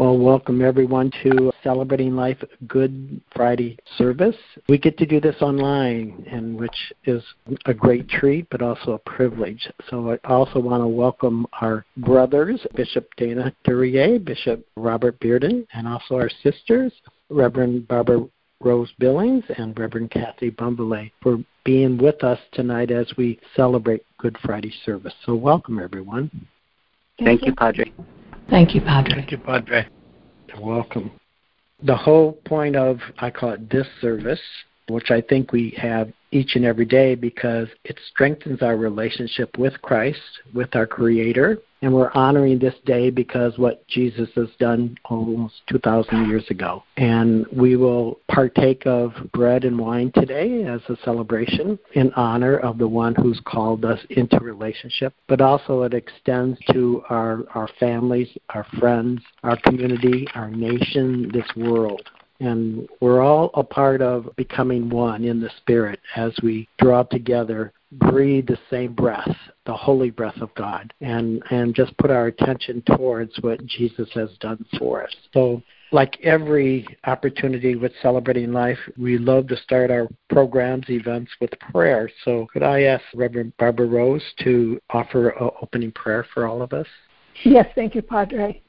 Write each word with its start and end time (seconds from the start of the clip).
Well, 0.00 0.16
welcome 0.16 0.62
everyone 0.62 1.12
to 1.22 1.52
Celebrating 1.62 2.16
Life 2.16 2.42
Good 2.66 3.20
Friday 3.36 3.76
service. 3.98 4.34
We 4.66 4.78
get 4.78 4.96
to 4.96 5.04
do 5.04 5.20
this 5.20 5.36
online, 5.42 6.24
and 6.26 6.58
which 6.58 6.94
is 7.04 7.22
a 7.66 7.74
great 7.74 8.08
treat, 8.08 8.48
but 8.48 8.62
also 8.62 8.92
a 8.92 8.98
privilege. 8.98 9.68
So 9.90 10.12
I 10.12 10.18
also 10.26 10.58
want 10.58 10.82
to 10.82 10.88
welcome 10.88 11.46
our 11.60 11.84
brothers, 11.98 12.66
Bishop 12.74 13.10
Dana 13.18 13.52
Duryea, 13.64 14.18
Bishop 14.20 14.66
Robert 14.74 15.20
Bearden, 15.20 15.66
and 15.74 15.86
also 15.86 16.14
our 16.14 16.30
sisters, 16.42 16.94
Reverend 17.28 17.86
Barbara 17.86 18.26
Rose 18.62 18.90
Billings 18.98 19.44
and 19.58 19.78
Reverend 19.78 20.12
Kathy 20.12 20.50
Bonvallet, 20.50 21.10
for 21.22 21.44
being 21.64 21.98
with 21.98 22.24
us 22.24 22.38
tonight 22.52 22.90
as 22.90 23.12
we 23.18 23.38
celebrate 23.54 24.02
Good 24.16 24.38
Friday 24.42 24.72
service. 24.86 25.12
So 25.26 25.34
welcome 25.34 25.78
everyone. 25.78 26.30
Thank 27.22 27.44
you, 27.44 27.54
Padre. 27.54 27.92
Thank 28.48 28.74
you, 28.74 28.80
Padre. 28.80 29.14
Thank 29.14 29.30
you, 29.30 29.38
Padre. 29.38 29.86
You're 30.48 30.60
welcome. 30.60 31.12
The 31.82 31.96
whole 31.96 32.32
point 32.44 32.76
of, 32.76 32.98
I 33.18 33.30
call 33.30 33.52
it 33.52 33.70
this 33.70 33.86
service, 34.00 34.40
which 34.88 35.10
I 35.10 35.20
think 35.20 35.52
we 35.52 35.74
have 35.76 36.12
each 36.32 36.56
and 36.56 36.64
every 36.64 36.84
day 36.84 37.14
because 37.14 37.68
it 37.84 37.98
strengthens 38.10 38.62
our 38.62 38.76
relationship 38.76 39.56
with 39.58 39.80
Christ, 39.82 40.20
with 40.54 40.74
our 40.76 40.86
Creator, 40.86 41.58
and 41.82 41.92
we're 41.92 42.10
honoring 42.12 42.58
this 42.58 42.74
day 42.84 43.10
because 43.10 43.56
what 43.56 43.86
Jesus 43.88 44.28
has 44.34 44.48
done 44.58 44.96
almost 45.06 45.54
2,000 45.68 46.28
years 46.28 46.44
ago. 46.50 46.82
And 46.96 47.46
we 47.52 47.76
will 47.76 48.20
partake 48.28 48.86
of 48.86 49.12
bread 49.32 49.64
and 49.64 49.78
wine 49.78 50.12
today 50.14 50.64
as 50.64 50.80
a 50.88 50.96
celebration 51.04 51.78
in 51.94 52.12
honor 52.14 52.58
of 52.58 52.78
the 52.78 52.88
one 52.88 53.14
who's 53.14 53.40
called 53.44 53.84
us 53.84 54.00
into 54.10 54.38
relationship, 54.40 55.14
but 55.26 55.40
also 55.40 55.82
it 55.82 55.94
extends 55.94 56.58
to 56.72 57.02
our, 57.08 57.44
our 57.54 57.68
families, 57.78 58.28
our 58.50 58.66
friends, 58.78 59.22
our 59.42 59.56
community, 59.62 60.26
our 60.34 60.50
nation, 60.50 61.30
this 61.32 61.48
world 61.56 62.02
and 62.40 62.88
we're 63.00 63.22
all 63.22 63.50
a 63.54 63.62
part 63.62 64.02
of 64.02 64.28
becoming 64.36 64.88
one 64.88 65.24
in 65.24 65.40
the 65.40 65.50
spirit 65.58 66.00
as 66.16 66.32
we 66.42 66.68
draw 66.78 67.02
together 67.04 67.72
breathe 67.92 68.46
the 68.46 68.58
same 68.70 68.92
breath 68.94 69.36
the 69.66 69.74
holy 69.74 70.10
breath 70.10 70.40
of 70.40 70.54
god 70.54 70.92
and 71.00 71.42
and 71.50 71.74
just 71.74 71.96
put 71.98 72.10
our 72.10 72.26
attention 72.26 72.82
towards 72.86 73.36
what 73.40 73.64
jesus 73.66 74.08
has 74.14 74.30
done 74.40 74.64
for 74.78 75.02
us 75.02 75.14
so 75.32 75.62
like 75.92 76.20
every 76.22 76.86
opportunity 77.04 77.74
with 77.74 77.92
celebrating 78.00 78.52
life, 78.52 78.78
we 78.96 79.18
love 79.18 79.48
to 79.48 79.56
start 79.56 79.90
our 79.90 80.08
programs, 80.28 80.88
events 80.88 81.30
with 81.40 81.50
prayer. 81.72 82.08
So, 82.24 82.46
could 82.52 82.62
I 82.62 82.82
ask 82.82 83.02
Reverend 83.14 83.56
Barbara 83.58 83.86
Rose 83.86 84.22
to 84.44 84.80
offer 84.90 85.30
an 85.30 85.50
opening 85.60 85.92
prayer 85.92 86.24
for 86.32 86.46
all 86.46 86.62
of 86.62 86.72
us? 86.72 86.86
Yes, 87.44 87.66
thank 87.74 87.94
you, 87.94 88.02
Padre. 88.02 88.62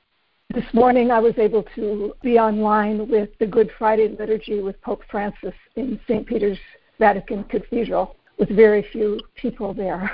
This 0.54 0.66
morning 0.74 1.12
I 1.12 1.20
was 1.20 1.34
able 1.38 1.64
to 1.76 2.14
be 2.22 2.38
online 2.38 3.08
with 3.08 3.30
the 3.40 3.46
Good 3.46 3.70
Friday 3.78 4.10
liturgy 4.20 4.60
with 4.60 4.82
Pope 4.82 5.02
Francis 5.10 5.54
in 5.76 5.98
St. 6.08 6.26
Peter's 6.26 6.58
Vatican 7.00 7.46
Cathedral 7.46 8.18
with 8.38 8.50
very 8.50 8.86
few 8.92 9.20
people 9.36 9.74
there 9.74 10.12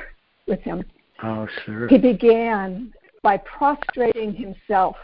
with 0.48 0.60
him. 0.62 0.84
Oh, 1.24 1.48
sure. 1.66 1.88
He 1.88 1.98
began 1.98 2.94
by 3.24 3.38
prostrating 3.38 4.34
himself 4.34 4.96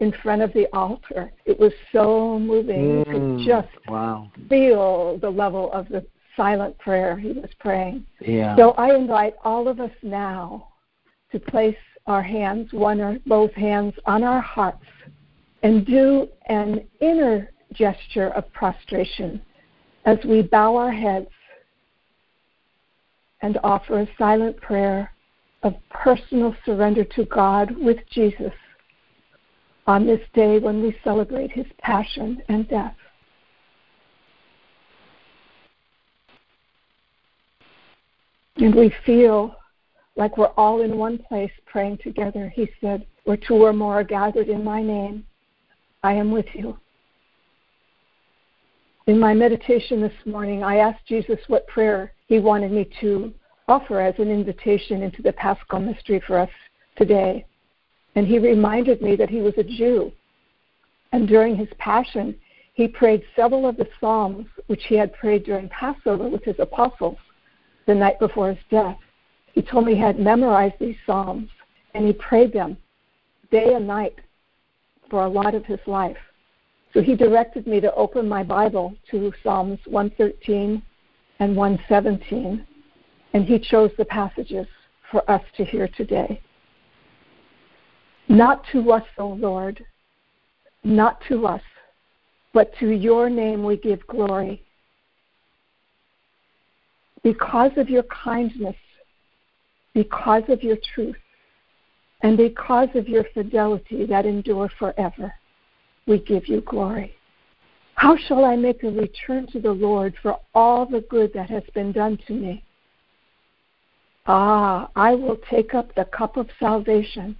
in 0.00 0.12
front 0.22 0.42
of 0.42 0.52
the 0.52 0.66
altar. 0.74 1.32
It 1.46 1.58
was 1.58 1.72
so 1.90 2.38
moving. 2.38 2.76
Mm, 2.76 2.98
you 2.98 3.04
could 3.04 3.46
just 3.46 3.88
wow. 3.88 4.30
feel 4.50 5.18
the 5.18 5.30
level 5.30 5.72
of 5.72 5.88
the 5.88 6.04
silent 6.36 6.76
prayer 6.78 7.16
he 7.16 7.32
was 7.32 7.50
praying. 7.58 8.04
Yeah. 8.20 8.54
So 8.56 8.72
I 8.72 8.94
invite 8.94 9.34
all 9.44 9.66
of 9.66 9.80
us 9.80 9.92
now 10.02 10.68
to 11.32 11.38
place 11.38 11.76
our 12.06 12.22
hands, 12.22 12.72
one 12.72 13.00
or 13.00 13.18
both 13.26 13.52
hands, 13.52 13.94
on 14.06 14.22
our 14.22 14.40
hearts 14.40 14.84
and 15.62 15.86
do 15.86 16.28
an 16.46 16.86
inner 17.00 17.50
gesture 17.72 18.28
of 18.28 18.52
prostration 18.52 19.40
as 20.04 20.18
we 20.26 20.42
bow 20.42 20.76
our 20.76 20.92
heads 20.92 21.30
and 23.40 23.58
offer 23.64 24.00
a 24.00 24.08
silent 24.18 24.56
prayer 24.60 25.10
of 25.62 25.74
personal 25.90 26.54
surrender 26.66 27.04
to 27.04 27.24
God 27.24 27.74
with 27.76 27.96
Jesus 28.10 28.52
on 29.86 30.06
this 30.06 30.20
day 30.34 30.58
when 30.58 30.82
we 30.82 30.96
celebrate 31.02 31.50
his 31.50 31.66
passion 31.78 32.42
and 32.48 32.68
death. 32.68 32.94
And 38.56 38.74
we 38.74 38.94
feel 39.04 39.56
like 40.16 40.36
we're 40.36 40.52
all 40.56 40.82
in 40.82 40.96
one 40.96 41.18
place 41.18 41.50
praying 41.66 41.98
together. 42.02 42.52
He 42.54 42.68
said, 42.80 43.06
Where 43.24 43.36
two 43.36 43.54
or 43.54 43.72
more 43.72 44.00
are 44.00 44.04
gathered 44.04 44.48
in 44.48 44.62
my 44.62 44.82
name, 44.82 45.24
I 46.02 46.12
am 46.12 46.30
with 46.30 46.46
you. 46.54 46.78
In 49.06 49.18
my 49.18 49.34
meditation 49.34 50.00
this 50.00 50.12
morning, 50.24 50.62
I 50.62 50.76
asked 50.76 51.06
Jesus 51.06 51.38
what 51.48 51.66
prayer 51.66 52.12
he 52.26 52.38
wanted 52.38 52.72
me 52.72 52.88
to 53.00 53.34
offer 53.68 54.00
as 54.00 54.14
an 54.18 54.30
invitation 54.30 55.02
into 55.02 55.22
the 55.22 55.32
Paschal 55.32 55.80
mystery 55.80 56.22
for 56.26 56.38
us 56.38 56.50
today. 56.96 57.44
And 58.14 58.26
he 58.26 58.38
reminded 58.38 59.02
me 59.02 59.16
that 59.16 59.30
he 59.30 59.40
was 59.40 59.54
a 59.58 59.64
Jew. 59.64 60.12
And 61.12 61.28
during 61.28 61.56
his 61.56 61.68
passion, 61.78 62.34
he 62.74 62.88
prayed 62.88 63.22
several 63.36 63.68
of 63.68 63.76
the 63.76 63.88
Psalms 64.00 64.46
which 64.66 64.84
he 64.88 64.96
had 64.96 65.12
prayed 65.14 65.44
during 65.44 65.68
Passover 65.68 66.28
with 66.28 66.44
his 66.44 66.58
apostles 66.58 67.18
the 67.86 67.94
night 67.94 68.18
before 68.18 68.48
his 68.48 68.64
death. 68.70 68.98
He 69.54 69.62
told 69.62 69.86
me 69.86 69.94
he 69.94 70.00
had 70.00 70.18
memorized 70.18 70.74
these 70.80 70.96
Psalms 71.06 71.48
and 71.94 72.06
he 72.06 72.12
prayed 72.12 72.52
them 72.52 72.76
day 73.52 73.74
and 73.74 73.86
night 73.86 74.16
for 75.08 75.24
a 75.24 75.28
lot 75.28 75.54
of 75.54 75.64
his 75.64 75.78
life. 75.86 76.16
So 76.92 77.00
he 77.00 77.14
directed 77.14 77.66
me 77.66 77.80
to 77.80 77.94
open 77.94 78.28
my 78.28 78.42
Bible 78.42 78.94
to 79.12 79.32
Psalms 79.42 79.78
113 79.86 80.82
and 81.38 81.56
117, 81.56 82.66
and 83.32 83.44
he 83.44 83.58
chose 83.58 83.90
the 83.96 84.04
passages 84.04 84.66
for 85.10 85.28
us 85.30 85.42
to 85.56 85.64
hear 85.64 85.88
today. 85.88 86.40
Not 88.28 88.64
to 88.72 88.90
us, 88.92 89.04
O 89.18 89.28
Lord, 89.28 89.84
not 90.82 91.20
to 91.28 91.46
us, 91.46 91.62
but 92.52 92.72
to 92.78 92.90
your 92.90 93.28
name 93.28 93.64
we 93.64 93.76
give 93.76 94.04
glory. 94.06 94.62
Because 97.22 97.72
of 97.76 97.88
your 97.88 98.04
kindness, 98.04 98.76
because 99.94 100.42
of 100.48 100.62
your 100.62 100.76
truth 100.94 101.16
and 102.22 102.36
because 102.36 102.88
of 102.94 103.08
your 103.08 103.24
fidelity 103.32 104.06
that 104.06 104.26
endure 104.26 104.70
forever, 104.78 105.32
we 106.06 106.18
give 106.18 106.48
you 106.48 106.60
glory. 106.62 107.14
How 107.94 108.16
shall 108.16 108.44
I 108.44 108.56
make 108.56 108.82
a 108.82 108.90
return 108.90 109.46
to 109.52 109.60
the 109.60 109.72
Lord 109.72 110.14
for 110.20 110.38
all 110.54 110.84
the 110.84 111.02
good 111.02 111.32
that 111.34 111.48
has 111.50 111.62
been 111.74 111.92
done 111.92 112.18
to 112.26 112.32
me? 112.32 112.64
Ah, 114.26 114.90
I 114.96 115.14
will 115.14 115.36
take 115.50 115.74
up 115.74 115.94
the 115.94 116.06
cup 116.06 116.36
of 116.36 116.48
salvation, 116.58 117.36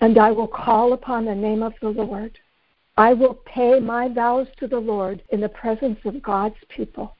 and 0.00 0.18
I 0.18 0.32
will 0.32 0.48
call 0.48 0.92
upon 0.92 1.24
the 1.24 1.34
name 1.34 1.62
of 1.62 1.74
the 1.80 1.90
Lord. 1.90 2.38
I 2.96 3.12
will 3.12 3.34
pay 3.44 3.78
my 3.78 4.08
vows 4.08 4.48
to 4.58 4.66
the 4.66 4.78
Lord 4.78 5.22
in 5.28 5.40
the 5.40 5.50
presence 5.50 5.98
of 6.04 6.22
God's 6.22 6.56
people. 6.68 7.14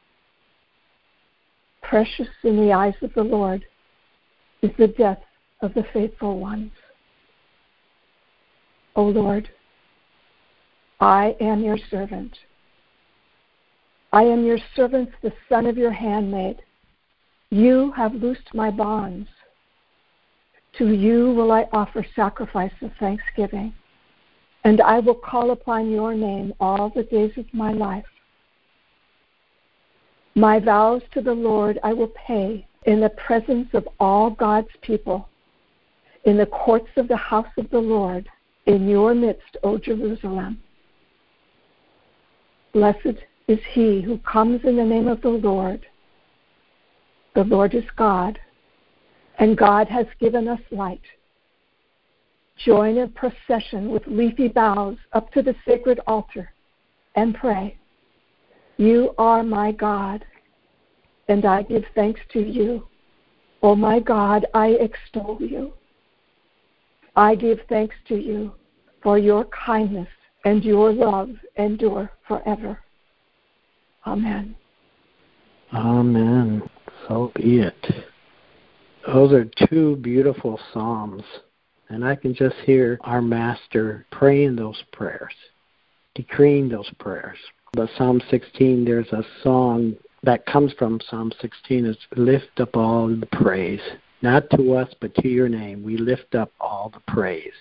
Precious 1.83 2.29
in 2.43 2.57
the 2.57 2.73
eyes 2.73 2.95
of 3.03 3.13
the 3.15 3.23
Lord 3.23 3.65
is 4.63 4.71
the 4.79 4.89
death 4.89 5.23
of 5.61 5.75
the 5.75 5.85
faithful 5.93 6.39
ones. 6.39 6.71
O 8.95 9.05
Lord, 9.05 9.49
I 11.01 11.37
am 11.41 11.63
your 11.63 11.79
servant. 11.91 12.37
I 14.13 14.23
am 14.23 14.45
your 14.45 14.59
servant, 14.75 15.11
the 15.23 15.33
son 15.49 15.67
of 15.67 15.77
your 15.77 15.93
handmaid. 15.93 16.63
You 17.51 17.93
have 17.93 18.15
loosed 18.15 18.55
my 18.55 18.71
bonds. 18.71 19.29
To 20.79 20.93
you 20.93 21.33
will 21.33 21.53
I 21.53 21.67
offer 21.73 22.05
sacrifice 22.15 22.73
of 22.83 22.91
thanksgiving, 22.99 23.75
and 24.65 24.81
I 24.81 25.01
will 25.01 25.15
call 25.15 25.51
upon 25.51 25.91
your 25.91 26.15
name 26.15 26.53
all 26.61 26.91
the 26.95 27.03
days 27.03 27.33
of 27.37 27.47
my 27.53 27.73
life. 27.73 28.05
My 30.35 30.59
vows 30.59 31.03
to 31.13 31.23
the 31.23 31.33
Lord 31.33 31.79
I 31.83 31.93
will 31.93 32.13
pay 32.27 32.67
in 32.87 33.01
the 33.01 33.11
presence 33.11 33.69
of 33.75 33.87
all 33.99 34.31
God's 34.31 34.71
people, 34.81 35.29
in 36.25 36.37
the 36.37 36.47
courts 36.47 36.89
of 36.97 37.09
the 37.09 37.17
house 37.17 37.47
of 37.59 37.69
the 37.71 37.79
Lord, 37.79 38.29
in 38.67 38.89
your 38.89 39.15
midst, 39.15 39.57
O 39.63 39.77
Jerusalem. 39.77 40.61
Blessed 42.73 43.19
is 43.49 43.59
he 43.73 44.03
who 44.03 44.19
comes 44.19 44.61
in 44.65 44.77
the 44.77 44.85
name 44.85 45.09
of 45.09 45.21
the 45.21 45.29
Lord. 45.29 45.87
The 47.35 47.45
Lord 47.45 47.75
is 47.75 47.85
God, 47.97 48.39
and 49.39 49.59
God 49.59 49.89
has 49.89 50.07
given 50.21 50.49
us 50.49 50.61
light. 50.71 51.03
Join 52.65 52.97
in 52.97 53.11
procession 53.11 53.91
with 53.91 54.03
leafy 54.07 54.49
boughs 54.49 54.97
up 55.13 55.31
to 55.33 55.43
the 55.43 55.55
sacred 55.67 56.01
altar 56.07 56.53
and 57.15 57.35
pray. 57.35 57.79
You 58.79 59.15
are 59.19 59.43
my 59.43 59.73
God 59.73 60.25
and 61.29 61.45
I 61.45 61.63
give 61.63 61.85
thanks 61.95 62.21
to 62.33 62.41
you. 62.41 62.87
O 63.63 63.71
oh 63.71 63.75
my 63.75 64.01
God, 64.01 64.47
I 64.55 64.69
extol 64.69 65.39
you. 65.41 65.73
I 67.17 67.35
give 67.35 67.59
thanks 67.69 67.97
to 68.09 68.17
you 68.17 68.53
for 69.03 69.19
your 69.19 69.45
kindness 69.47 70.09
and 70.45 70.65
your 70.65 70.93
love 70.93 71.31
endure 71.57 72.11
forever. 72.29 72.79
Amen. 74.07 74.55
Amen. 75.75 76.63
So 77.09 77.33
be 77.35 77.61
it. 77.61 77.87
Those 79.07 79.33
are 79.33 79.49
two 79.69 79.97
beautiful 79.97 80.61
Psalms. 80.73 81.23
And 81.89 82.05
I 82.05 82.17
can 82.17 82.35
just 82.35 82.57
hear 82.65 82.99
our 83.03 83.23
Master 83.23 84.07
praying 84.11 84.57
those 84.57 84.83
prayers, 84.93 85.33
decreeing 86.15 86.69
those 86.69 86.91
prayers. 86.99 87.39
But 87.73 87.91
Psalm 87.97 88.21
16, 88.31 88.85
there's 88.85 89.13
a 89.13 89.23
song 89.43 89.95
that 90.27 90.45
comes 90.45 90.73
from 90.75 91.01
Psalm 91.09 91.33
16 91.41 91.87
is 91.87 91.97
lift 92.17 92.61
up 92.61 92.77
all 92.77 93.09
the 93.09 93.27
praise, 93.27 93.81
not 94.23 94.51
to 94.51 94.75
us, 94.75 94.93
but 95.01 95.15
to 95.17 95.29
your 95.29 95.49
name. 95.49 95.83
We 95.83 95.97
lift 95.97 96.35
up 96.35 96.53
all 96.61 96.93
the 96.93 97.13
praise. 97.13 97.53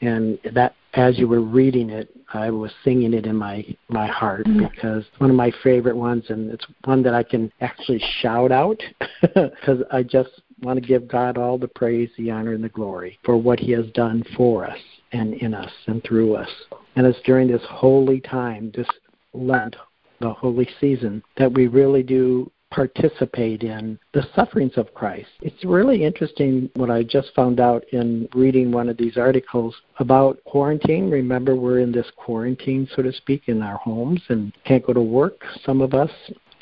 And 0.00 0.38
that, 0.52 0.74
as 0.94 1.18
you 1.18 1.28
were 1.28 1.40
reading 1.40 1.90
it, 1.90 2.10
I 2.34 2.50
was 2.50 2.72
singing 2.82 3.14
it 3.14 3.24
in 3.24 3.36
my 3.36 3.64
my 3.88 4.08
heart 4.08 4.46
mm-hmm. 4.46 4.66
because 4.66 5.04
one 5.18 5.30
of 5.30 5.36
my 5.36 5.52
favorite 5.62 5.96
ones, 5.96 6.24
and 6.28 6.50
it's 6.50 6.66
one 6.84 7.04
that 7.04 7.14
I 7.14 7.22
can 7.22 7.52
actually 7.60 8.02
shout 8.20 8.50
out 8.50 8.82
because 9.22 9.84
I 9.92 10.02
just 10.02 10.30
want 10.62 10.80
to 10.80 10.86
give 10.86 11.06
God 11.06 11.38
all 11.38 11.56
the 11.56 11.68
praise, 11.68 12.10
the 12.16 12.32
honor, 12.32 12.52
and 12.52 12.64
the 12.64 12.68
glory 12.68 13.18
for 13.24 13.36
what 13.36 13.60
He 13.60 13.70
has 13.72 13.86
done 13.94 14.24
for 14.36 14.66
us 14.66 14.78
and 15.12 15.34
in 15.34 15.54
us 15.54 15.70
and 15.86 16.02
through 16.02 16.34
us. 16.34 16.50
And 16.96 17.06
it's 17.06 17.20
during 17.24 17.48
this 17.48 17.62
holy 17.68 18.20
time, 18.20 18.72
this 18.74 18.88
Lent, 19.34 19.76
the 20.22 20.32
holy 20.32 20.68
season, 20.80 21.22
that 21.36 21.52
we 21.52 21.66
really 21.66 22.02
do 22.02 22.50
participate 22.70 23.62
in 23.62 23.98
the 24.14 24.26
sufferings 24.34 24.72
of 24.76 24.94
Christ. 24.94 25.28
It's 25.42 25.62
really 25.64 26.04
interesting 26.04 26.70
what 26.74 26.90
I 26.90 27.02
just 27.02 27.28
found 27.36 27.60
out 27.60 27.84
in 27.92 28.28
reading 28.34 28.72
one 28.72 28.88
of 28.88 28.96
these 28.96 29.18
articles 29.18 29.74
about 29.98 30.42
quarantine. 30.44 31.10
Remember, 31.10 31.54
we're 31.54 31.80
in 31.80 31.92
this 31.92 32.10
quarantine, 32.16 32.88
so 32.96 33.02
to 33.02 33.12
speak, 33.12 33.42
in 33.46 33.60
our 33.62 33.76
homes 33.76 34.22
and 34.30 34.52
can't 34.64 34.86
go 34.86 34.94
to 34.94 35.02
work, 35.02 35.44
some 35.66 35.82
of 35.82 35.92
us. 35.92 36.10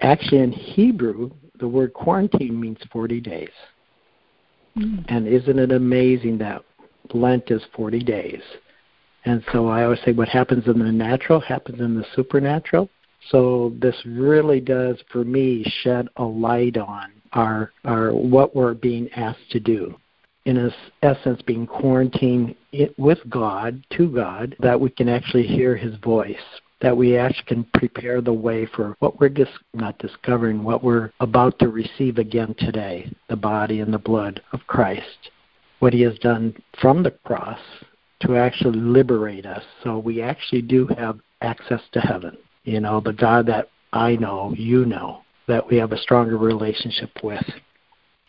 Actually, 0.00 0.40
in 0.40 0.50
Hebrew, 0.50 1.30
the 1.60 1.68
word 1.68 1.92
quarantine 1.92 2.58
means 2.58 2.78
40 2.92 3.20
days. 3.20 3.48
Mm. 4.76 5.04
And 5.08 5.28
isn't 5.28 5.58
it 5.58 5.72
amazing 5.72 6.38
that 6.38 6.64
Lent 7.14 7.50
is 7.50 7.62
40 7.76 8.00
days? 8.00 8.42
And 9.24 9.44
so 9.52 9.68
I 9.68 9.84
always 9.84 10.00
say 10.04 10.12
what 10.12 10.28
happens 10.28 10.66
in 10.66 10.78
the 10.78 10.90
natural 10.90 11.40
happens 11.40 11.80
in 11.80 11.94
the 11.94 12.04
supernatural. 12.14 12.88
So 13.28 13.72
this 13.80 13.96
really 14.04 14.60
does, 14.60 14.96
for 15.10 15.24
me, 15.24 15.64
shed 15.82 16.08
a 16.16 16.24
light 16.24 16.76
on 16.76 17.12
our, 17.32 17.72
our 17.84 18.12
what 18.12 18.56
we're 18.56 18.74
being 18.74 19.10
asked 19.12 19.50
to 19.50 19.60
do. 19.60 19.94
In 20.46 20.72
essence, 21.02 21.42
being 21.42 21.66
quarantined 21.66 22.54
with 22.96 23.18
God, 23.28 23.84
to 23.96 24.08
God, 24.08 24.56
that 24.60 24.80
we 24.80 24.90
can 24.90 25.08
actually 25.08 25.46
hear 25.46 25.76
His 25.76 25.96
voice 25.96 26.36
that 26.80 26.96
we 26.96 27.16
actually 27.16 27.44
can 27.44 27.64
prepare 27.74 28.20
the 28.20 28.32
way 28.32 28.66
for 28.66 28.96
what 29.00 29.20
we're 29.20 29.28
dis- 29.28 29.48
not 29.74 29.98
discovering, 29.98 30.62
what 30.62 30.82
we're 30.82 31.12
about 31.20 31.58
to 31.58 31.68
receive 31.68 32.18
again 32.18 32.54
today 32.58 33.12
the 33.28 33.36
body 33.36 33.80
and 33.80 33.92
the 33.92 33.98
blood 33.98 34.42
of 34.52 34.66
Christ. 34.66 35.30
What 35.80 35.92
he 35.92 36.02
has 36.02 36.18
done 36.18 36.54
from 36.80 37.02
the 37.02 37.10
cross 37.10 37.60
to 38.22 38.36
actually 38.36 38.78
liberate 38.78 39.46
us. 39.46 39.62
So 39.82 39.98
we 39.98 40.20
actually 40.20 40.62
do 40.62 40.86
have 40.98 41.20
access 41.40 41.80
to 41.92 42.00
heaven. 42.00 42.36
You 42.64 42.80
know, 42.80 43.00
the 43.00 43.12
God 43.12 43.46
that 43.46 43.68
I 43.92 44.16
know, 44.16 44.54
you 44.56 44.84
know, 44.84 45.22
that 45.48 45.66
we 45.66 45.76
have 45.76 45.92
a 45.92 45.98
stronger 45.98 46.36
relationship 46.36 47.10
with. 47.22 47.44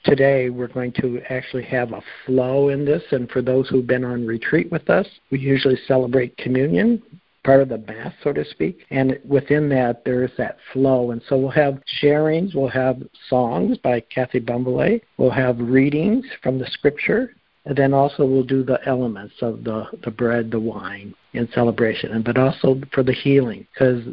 Today, 0.04 0.50
we're 0.50 0.68
going 0.68 0.94
to 0.94 1.22
actually 1.30 1.63
have 1.66 1.92
a 1.92 2.01
flow 2.25 2.69
in 2.69 2.86
this, 2.86 3.04
and 3.12 3.30
for 3.30 3.42
those 3.42 3.69
who've 3.69 3.86
been 3.86 4.04
on 4.04 4.25
retreat 4.25 4.72
with 4.72 4.89
us, 4.89 5.06
we 5.30 5.39
usually 5.39 5.78
celebrate 5.88 6.36
communion 6.38 7.01
part 7.44 7.62
of 7.62 7.69
the 7.69 7.78
mass, 7.80 8.13
so 8.24 8.33
to 8.33 8.45
speak. 8.45 8.86
And 8.89 9.19
within 9.28 9.69
that, 9.69 10.04
there 10.06 10.24
is 10.24 10.31
that 10.38 10.57
flow. 10.74 11.12
And 11.12 11.22
so 11.27 11.38
we'll 11.38 11.50
have 11.50 11.81
sharings, 12.01 12.56
we'll 12.56 12.69
have 12.69 13.01
songs 13.30 13.77
by 13.77 14.00
Kathy 14.00 14.39
Bonvallet, 14.39 15.01
we'll 15.18 15.31
have 15.31 15.60
readings 15.60 16.25
from 16.42 16.60
the 16.60 16.68
scripture, 16.68 17.34
and 17.66 17.78
then 17.78 17.94
also 17.94 18.25
we'll 18.25 18.44
do 18.44 18.63
the 18.63 18.80
elements 18.88 19.36
of 19.42 19.63
the, 19.63 19.86
the 20.04 20.12
bread, 20.12 20.52
the 20.52 20.60
wine 20.60 21.13
in 21.34 21.48
celebration, 21.54 22.12
and 22.12 22.24
but 22.24 22.38
also 22.38 22.81
for 22.94 23.04
the 23.04 23.13
healing. 23.13 23.68
Because 23.74 24.04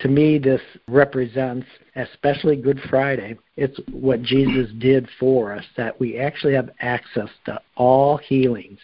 to 0.00 0.08
me, 0.08 0.38
this 0.38 0.60
represents, 0.88 1.66
especially 1.94 2.56
Good 2.56 2.80
Friday, 2.90 3.38
it's 3.56 3.78
what 3.90 4.22
Jesus 4.22 4.70
did 4.78 5.08
for 5.18 5.52
us, 5.52 5.64
that 5.76 5.98
we 5.98 6.18
actually 6.18 6.54
have 6.54 6.70
access 6.80 7.30
to 7.46 7.60
all 7.76 8.18
healings 8.18 8.78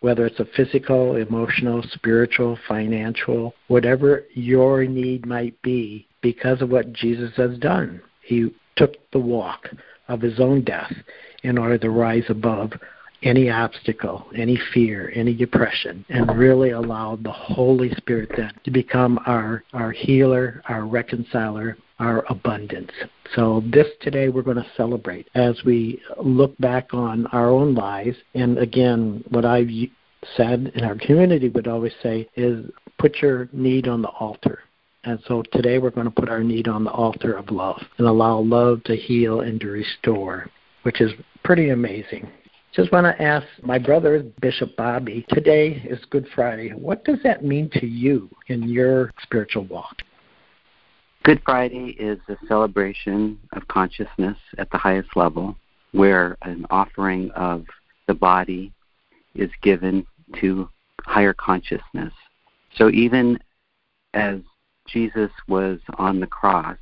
whether 0.00 0.26
it's 0.26 0.40
a 0.40 0.46
physical, 0.56 1.16
emotional, 1.16 1.82
spiritual, 1.92 2.58
financial, 2.66 3.54
whatever 3.68 4.24
your 4.32 4.84
need 4.84 5.26
might 5.26 5.60
be, 5.62 6.06
because 6.22 6.62
of 6.62 6.70
what 6.70 6.92
Jesus 6.92 7.32
has 7.36 7.58
done. 7.58 8.00
He 8.22 8.54
took 8.76 8.94
the 9.12 9.18
walk 9.18 9.68
of 10.08 10.20
his 10.20 10.40
own 10.40 10.64
death 10.64 10.92
in 11.42 11.58
order 11.58 11.78
to 11.78 11.90
rise 11.90 12.24
above 12.28 12.72
any 13.22 13.50
obstacle, 13.50 14.26
any 14.34 14.58
fear, 14.72 15.12
any 15.14 15.34
depression, 15.34 16.04
and 16.08 16.36
really 16.38 16.70
allowed 16.70 17.22
the 17.22 17.32
Holy 17.32 17.92
Spirit 17.94 18.30
then 18.36 18.52
to 18.64 18.70
become 18.70 19.18
our, 19.26 19.62
our 19.72 19.92
healer, 19.92 20.62
our 20.68 20.86
reconciler, 20.86 21.76
our 21.98 22.24
abundance. 22.30 22.90
So, 23.34 23.62
this 23.70 23.86
today 24.00 24.28
we're 24.28 24.42
going 24.42 24.56
to 24.56 24.66
celebrate 24.76 25.28
as 25.34 25.60
we 25.64 26.00
look 26.22 26.56
back 26.58 26.94
on 26.94 27.26
our 27.26 27.50
own 27.50 27.74
lives. 27.74 28.16
And 28.34 28.58
again, 28.58 29.22
what 29.28 29.44
I've 29.44 29.70
said 30.36 30.72
in 30.74 30.84
our 30.84 30.96
community 30.96 31.48
would 31.48 31.68
always 31.68 31.92
say 32.02 32.28
is 32.36 32.64
put 32.98 33.16
your 33.16 33.48
need 33.52 33.86
on 33.86 34.02
the 34.02 34.08
altar. 34.08 34.60
And 35.04 35.18
so 35.26 35.42
today 35.52 35.78
we're 35.78 35.90
going 35.90 36.06
to 36.06 36.10
put 36.10 36.28
our 36.28 36.42
need 36.42 36.68
on 36.68 36.84
the 36.84 36.90
altar 36.90 37.34
of 37.34 37.50
love 37.50 37.80
and 37.98 38.06
allow 38.06 38.38
love 38.38 38.84
to 38.84 38.96
heal 38.96 39.40
and 39.40 39.58
to 39.60 39.68
restore, 39.68 40.50
which 40.82 41.00
is 41.00 41.12
pretty 41.42 41.70
amazing. 41.70 42.30
Just 42.72 42.92
want 42.92 43.04
to 43.04 43.20
ask 43.20 43.46
my 43.62 43.78
brother, 43.78 44.22
Bishop 44.40 44.76
Bobby, 44.76 45.26
today 45.30 45.82
is 45.88 45.98
Good 46.10 46.28
Friday. 46.36 46.70
What 46.70 47.04
does 47.04 47.18
that 47.24 47.44
mean 47.44 47.68
to 47.74 47.84
you 47.84 48.30
in 48.46 48.68
your 48.68 49.10
spiritual 49.22 49.64
walk? 49.64 49.96
Good 51.24 51.42
Friday 51.44 51.96
is 51.98 52.20
a 52.28 52.36
celebration 52.46 53.40
of 53.54 53.66
consciousness 53.66 54.36
at 54.56 54.70
the 54.70 54.78
highest 54.78 55.16
level 55.16 55.56
where 55.90 56.38
an 56.42 56.64
offering 56.70 57.32
of 57.32 57.64
the 58.06 58.14
body 58.14 58.72
is 59.34 59.50
given 59.62 60.06
to 60.40 60.68
higher 61.02 61.34
consciousness. 61.34 62.12
So 62.76 62.88
even 62.90 63.40
as 64.14 64.38
Jesus 64.86 65.30
was 65.48 65.80
on 65.98 66.20
the 66.20 66.26
cross, 66.28 66.78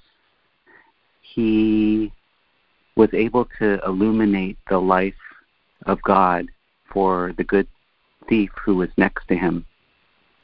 he 1.22 2.12
was 2.94 3.08
able 3.14 3.48
to 3.58 3.82
illuminate 3.86 4.58
the 4.68 4.78
life 4.78 5.14
of 5.87 6.00
God 6.02 6.47
for 6.92 7.32
the 7.37 7.44
good 7.44 7.68
thief 8.28 8.50
who 8.64 8.76
was 8.76 8.90
next 8.97 9.26
to 9.28 9.37
him 9.37 9.64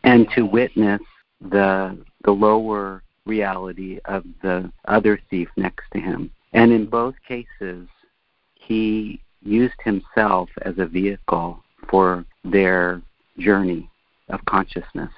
and 0.02 0.28
to 0.34 0.42
witness 0.42 1.00
the 1.40 1.98
the 2.24 2.30
lower 2.30 3.02
reality 3.26 3.98
of 4.04 4.24
the 4.42 4.70
other 4.86 5.18
thief 5.30 5.48
next 5.56 5.84
to 5.92 6.00
him. 6.00 6.30
And 6.52 6.72
in 6.72 6.86
both 6.86 7.14
cases, 7.26 7.88
he 8.54 9.20
used 9.42 9.80
himself 9.82 10.48
as 10.62 10.74
a 10.78 10.86
vehicle 10.86 11.62
for 11.88 12.24
their 12.44 13.02
journey 13.38 13.90
of 14.28 14.44
consciousness. 14.46 15.10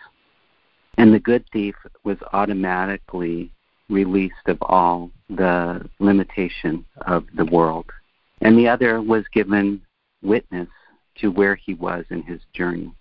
And 0.98 1.12
the 1.12 1.20
good 1.20 1.44
thief 1.52 1.74
was 2.04 2.16
automatically 2.32 3.52
released 3.88 4.34
of 4.46 4.58
all 4.62 5.10
the 5.28 5.88
limitation 6.00 6.84
of 7.02 7.24
the 7.36 7.44
world. 7.44 7.86
And 8.40 8.58
the 8.58 8.68
other 8.68 9.00
was 9.00 9.24
given 9.32 9.80
witness 10.22 10.68
to 11.20 11.30
where 11.30 11.54
he 11.54 11.74
was 11.74 12.04
in 12.10 12.22
his 12.22 12.40
journey. 12.52 12.92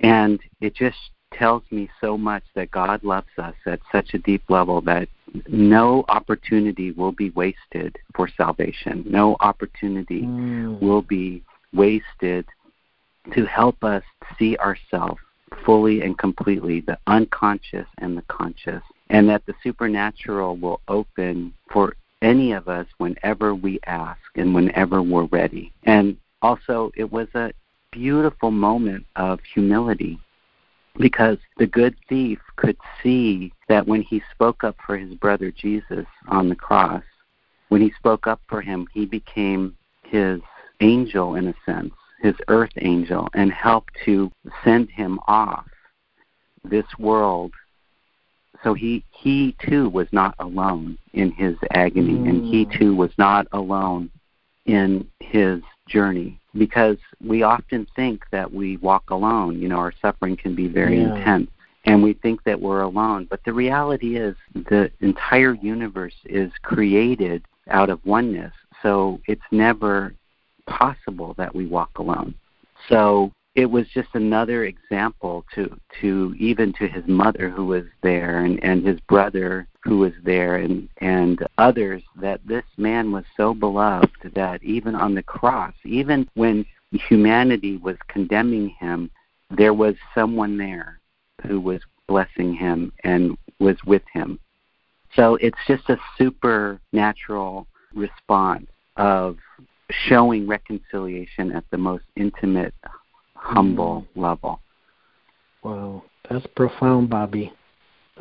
And 0.00 0.40
it 0.60 0.74
just 0.74 0.98
tells 1.32 1.62
me 1.70 1.88
so 2.00 2.16
much 2.16 2.44
that 2.54 2.70
God 2.70 3.02
loves 3.02 3.28
us 3.38 3.54
at 3.66 3.80
such 3.90 4.14
a 4.14 4.18
deep 4.18 4.42
level 4.48 4.80
that 4.82 5.08
no 5.48 6.04
opportunity 6.08 6.92
will 6.92 7.12
be 7.12 7.30
wasted 7.30 7.96
for 8.14 8.28
salvation. 8.36 9.04
No 9.06 9.36
opportunity 9.40 10.22
mm. 10.22 10.80
will 10.80 11.02
be 11.02 11.42
wasted 11.72 12.46
to 13.34 13.44
help 13.44 13.82
us 13.82 14.04
see 14.38 14.56
ourselves 14.58 15.20
fully 15.64 16.02
and 16.02 16.16
completely, 16.18 16.80
the 16.80 16.98
unconscious 17.06 17.86
and 17.98 18.16
the 18.16 18.22
conscious, 18.22 18.82
and 19.10 19.28
that 19.28 19.44
the 19.46 19.54
supernatural 19.62 20.56
will 20.56 20.80
open 20.88 21.52
for 21.72 21.94
any 22.22 22.52
of 22.52 22.68
us 22.68 22.86
whenever 22.98 23.54
we 23.54 23.78
ask 23.86 24.20
and 24.34 24.54
whenever 24.54 25.02
we're 25.02 25.26
ready. 25.26 25.72
And 25.84 26.16
also, 26.42 26.92
it 26.96 27.10
was 27.10 27.28
a 27.34 27.52
beautiful 27.92 28.50
moment 28.50 29.06
of 29.16 29.40
humility 29.54 30.18
because 30.98 31.38
the 31.58 31.66
good 31.66 31.94
thief 32.08 32.38
could 32.56 32.76
see 33.02 33.52
that 33.68 33.86
when 33.86 34.02
he 34.02 34.22
spoke 34.32 34.64
up 34.64 34.76
for 34.86 34.96
his 34.96 35.14
brother 35.14 35.50
Jesus 35.50 36.06
on 36.28 36.48
the 36.48 36.56
cross, 36.56 37.02
when 37.68 37.80
he 37.80 37.92
spoke 37.98 38.26
up 38.26 38.40
for 38.48 38.60
him, 38.60 38.86
he 38.92 39.04
became 39.04 39.76
his 40.02 40.40
angel 40.80 41.34
in 41.34 41.48
a 41.48 41.54
sense 41.64 41.92
his 42.20 42.34
earth 42.48 42.72
angel 42.80 43.28
and 43.34 43.52
helped 43.52 43.92
to 44.04 44.30
send 44.64 44.90
him 44.90 45.18
off 45.26 45.66
this 46.64 46.86
world 46.98 47.52
so 48.62 48.74
he 48.74 49.04
he 49.10 49.54
too 49.58 49.88
was 49.88 50.08
not 50.12 50.34
alone 50.38 50.98
in 51.12 51.30
his 51.32 51.56
agony 51.72 52.14
mm. 52.14 52.28
and 52.28 52.44
he 52.44 52.64
mm. 52.64 52.78
too 52.78 52.94
was 52.94 53.10
not 53.18 53.46
alone 53.52 54.10
in 54.66 55.06
his 55.20 55.60
journey 55.88 56.38
because 56.56 56.96
we 57.24 57.42
often 57.42 57.86
think 57.94 58.24
that 58.30 58.52
we 58.52 58.76
walk 58.78 59.10
alone 59.10 59.60
you 59.60 59.68
know 59.68 59.76
our 59.76 59.92
suffering 60.02 60.36
can 60.36 60.54
be 60.54 60.68
very 60.68 61.00
yeah. 61.00 61.14
intense 61.14 61.50
and 61.84 62.02
we 62.02 62.12
think 62.14 62.42
that 62.44 62.60
we're 62.60 62.82
alone 62.82 63.26
but 63.30 63.40
the 63.44 63.52
reality 63.52 64.16
is 64.16 64.34
the 64.54 64.90
entire 65.00 65.54
universe 65.54 66.16
is 66.24 66.50
created 66.62 67.44
out 67.68 67.90
of 67.90 68.04
oneness 68.04 68.52
so 68.82 69.20
it's 69.26 69.42
never 69.50 70.12
possible 70.66 71.34
that 71.38 71.54
we 71.54 71.66
walk 71.66 71.98
alone 71.98 72.34
so 72.88 73.30
it 73.56 73.66
was 73.66 73.86
just 73.88 74.08
another 74.14 74.64
example 74.64 75.44
to 75.54 75.76
to 76.00 76.34
even 76.38 76.72
to 76.74 76.86
his 76.86 77.06
mother 77.06 77.50
who 77.50 77.66
was 77.66 77.84
there 78.02 78.44
and 78.44 78.62
and 78.62 78.86
his 78.86 79.00
brother 79.00 79.66
who 79.82 79.98
was 79.98 80.12
there 80.22 80.56
and 80.56 80.88
and 80.98 81.44
others 81.58 82.02
that 82.20 82.40
this 82.46 82.64
man 82.76 83.10
was 83.10 83.24
so 83.36 83.54
beloved 83.54 84.10
that 84.34 84.62
even 84.62 84.94
on 84.94 85.14
the 85.14 85.22
cross 85.22 85.74
even 85.84 86.28
when 86.34 86.64
humanity 86.92 87.76
was 87.78 87.96
condemning 88.08 88.68
him 88.68 89.10
there 89.50 89.74
was 89.74 89.94
someone 90.14 90.56
there 90.56 91.00
who 91.46 91.60
was 91.60 91.80
blessing 92.06 92.54
him 92.54 92.92
and 93.04 93.36
was 93.58 93.76
with 93.84 94.02
him. 94.12 94.38
So 95.14 95.36
it's 95.36 95.58
just 95.66 95.88
a 95.88 95.98
supernatural 96.18 97.66
response 97.94 98.66
of 98.96 99.38
showing 99.90 100.46
reconciliation 100.46 101.52
at 101.52 101.64
the 101.70 101.78
most 101.78 102.04
intimate 102.16 102.74
humble 103.46 104.06
mm. 104.16 104.22
level. 104.22 104.60
Wow, 105.62 106.02
that's 106.28 106.46
profound, 106.54 107.10
Bobby. 107.10 107.52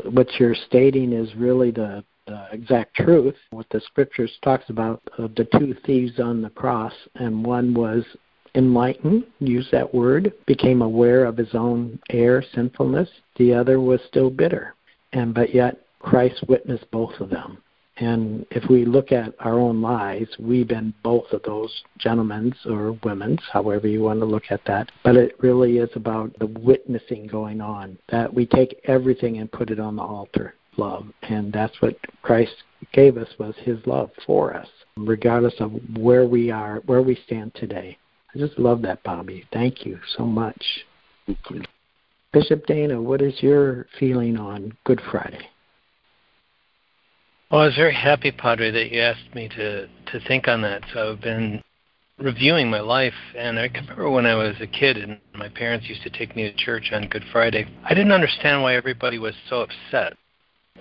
What 0.09 0.27
you're 0.39 0.55
stating 0.55 1.13
is 1.13 1.35
really 1.35 1.71
the, 1.71 2.03
the 2.27 2.47
exact 2.51 2.95
truth. 2.95 3.35
What 3.51 3.67
the 3.71 3.81
scriptures 3.81 4.31
talks 4.43 4.69
about 4.69 5.01
uh, 5.17 5.27
the 5.35 5.47
two 5.57 5.75
thieves 5.85 6.19
on 6.19 6.41
the 6.41 6.49
cross, 6.49 6.93
and 7.15 7.45
one 7.45 7.73
was 7.73 8.03
enlightened, 8.55 9.25
use 9.39 9.67
that 9.71 9.93
word, 9.93 10.33
became 10.45 10.81
aware 10.81 11.25
of 11.25 11.37
his 11.37 11.53
own 11.53 11.99
error, 12.09 12.43
sinfulness. 12.53 13.09
The 13.37 13.53
other 13.53 13.79
was 13.79 13.99
still 14.07 14.29
bitter, 14.29 14.75
and 15.13 15.33
but 15.33 15.53
yet 15.53 15.77
Christ 15.99 16.43
witnessed 16.47 16.89
both 16.91 17.19
of 17.19 17.29
them. 17.29 17.57
And 17.97 18.45
if 18.51 18.69
we 18.69 18.83
look 18.83 19.11
at 19.11 19.33
our 19.39 19.57
own 19.57 19.81
lives, 19.81 20.29
we've 20.37 20.67
been 20.67 20.93
both 21.01 21.31
of 21.31 21.43
those 21.43 21.71
gentlemen's 21.97 22.55
or 22.65 22.97
women's, 23.03 23.39
however 23.51 23.87
you 23.87 24.01
want 24.01 24.19
to 24.19 24.25
look 24.25 24.43
at 24.49 24.65
that. 24.65 24.91
But 25.03 25.15
it 25.15 25.35
really 25.39 25.77
is 25.77 25.89
about 25.95 26.37
the 26.39 26.47
witnessing 26.47 27.27
going 27.27 27.61
on, 27.61 27.97
that 28.09 28.33
we 28.33 28.45
take 28.45 28.81
everything 28.85 29.37
and 29.37 29.51
put 29.51 29.69
it 29.69 29.79
on 29.79 29.95
the 29.95 30.03
altar, 30.03 30.55
love. 30.77 31.07
And 31.21 31.53
that's 31.53 31.81
what 31.81 31.97
Christ 32.21 32.55
gave 32.91 33.17
us 33.17 33.29
was 33.39 33.55
his 33.59 33.79
love 33.85 34.11
for 34.25 34.53
us, 34.53 34.67
regardless 34.97 35.55
of 35.59 35.71
where 35.97 36.27
we 36.27 36.51
are, 36.51 36.81
where 36.85 37.01
we 37.01 37.17
stand 37.25 37.53
today. 37.55 37.97
I 38.33 38.39
just 38.39 38.59
love 38.59 38.81
that, 38.81 39.03
Bobby. 39.03 39.45
Thank 39.53 39.85
you 39.85 39.99
so 40.17 40.25
much. 40.25 40.63
thank 41.25 41.39
you 41.49 41.63
Bishop 42.33 42.65
Dana, 42.65 43.01
what 43.01 43.21
is 43.21 43.41
your 43.41 43.87
feeling 43.97 44.35
on 44.35 44.73
Good 44.83 44.99
Friday? 45.09 45.47
Well, 47.51 47.61
I 47.61 47.65
was 47.65 47.75
very 47.75 47.93
happy, 47.93 48.31
Padre, 48.31 48.71
that 48.71 48.91
you 48.91 49.01
asked 49.01 49.35
me 49.35 49.47
to, 49.49 49.87
to 49.87 50.19
think 50.27 50.47
on 50.47 50.61
that. 50.63 50.81
So 50.93 51.11
I've 51.11 51.21
been 51.21 51.61
reviewing 52.17 52.69
my 52.69 52.79
life, 52.79 53.13
and 53.37 53.59
I 53.59 53.69
remember 53.73 54.09
when 54.09 54.25
I 54.25 54.35
was 54.35 54.55
a 54.59 54.67
kid 54.67 54.97
and 54.97 55.19
my 55.35 55.49
parents 55.49 55.87
used 55.87 56.01
to 56.03 56.09
take 56.09 56.35
me 56.35 56.43
to 56.43 56.55
church 56.55 56.91
on 56.91 57.07
Good 57.07 57.23
Friday. 57.31 57.67
I 57.83 57.93
didn't 57.93 58.13
understand 58.13 58.63
why 58.63 58.75
everybody 58.75 59.19
was 59.19 59.35
so 59.49 59.61
upset. 59.61 60.17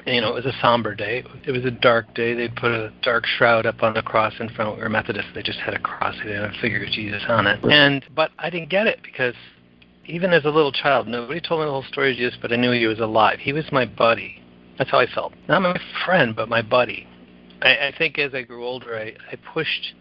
You 0.06 0.20
know, 0.20 0.30
it 0.30 0.44
was 0.44 0.46
a 0.46 0.58
somber 0.60 0.94
day. 0.94 1.22
It 1.46 1.52
was 1.52 1.64
a 1.64 1.70
dark 1.70 2.14
day. 2.14 2.34
They'd 2.34 2.56
put 2.56 2.72
a 2.72 2.92
dark 3.02 3.26
shroud 3.26 3.64
up 3.66 3.82
on 3.82 3.94
the 3.94 4.02
cross 4.02 4.32
in 4.40 4.48
front. 4.48 4.76
We 4.76 4.82
were 4.82 4.88
Methodist. 4.88 5.28
They 5.34 5.42
just 5.42 5.60
had 5.60 5.74
a 5.74 5.78
cross. 5.78 6.16
They 6.18 6.30
didn't 6.30 6.44
have 6.44 6.54
a 6.54 6.60
figure 6.60 6.82
of 6.82 6.90
Jesus 6.90 7.22
on 7.28 7.46
it. 7.46 7.62
And 7.62 8.04
but 8.14 8.32
I 8.38 8.50
didn't 8.50 8.70
get 8.70 8.88
it 8.88 9.00
because 9.04 9.34
even 10.06 10.32
as 10.32 10.44
a 10.44 10.50
little 10.50 10.72
child, 10.72 11.06
nobody 11.06 11.40
told 11.40 11.60
me 11.60 11.66
the 11.66 11.70
whole 11.70 11.84
story 11.84 12.10
of 12.10 12.16
Jesus, 12.16 12.36
but 12.42 12.52
I 12.52 12.56
knew 12.56 12.72
he 12.72 12.86
was 12.86 12.98
alive. 12.98 13.38
He 13.38 13.52
was 13.52 13.64
my 13.70 13.84
buddy. 13.84 14.42
That's 14.78 14.90
how 14.90 14.98
I 14.98 15.06
felt. 15.06 15.32
Not 15.48 15.62
my 15.62 15.78
friend, 16.04 16.34
but 16.34 16.48
my 16.48 16.62
buddy. 16.62 17.06
I, 17.62 17.88
I 17.88 17.94
think 17.96 18.18
as 18.18 18.34
I 18.34 18.42
grew 18.42 18.64
older, 18.64 18.96
I, 18.96 19.14
I 19.30 19.36
pushed, 19.52 19.94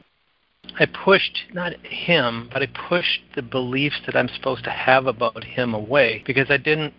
I 0.79 0.85
pushed 0.85 1.37
not 1.53 1.73
him, 1.85 2.49
but 2.51 2.61
I 2.61 2.67
pushed 2.89 3.21
the 3.35 3.41
beliefs 3.41 4.01
that 4.05 4.15
I'm 4.15 4.29
supposed 4.29 4.63
to 4.65 4.71
have 4.71 5.07
about 5.07 5.43
him 5.43 5.73
away 5.73 6.23
because 6.25 6.49
I 6.49 6.57
didn't 6.57 6.93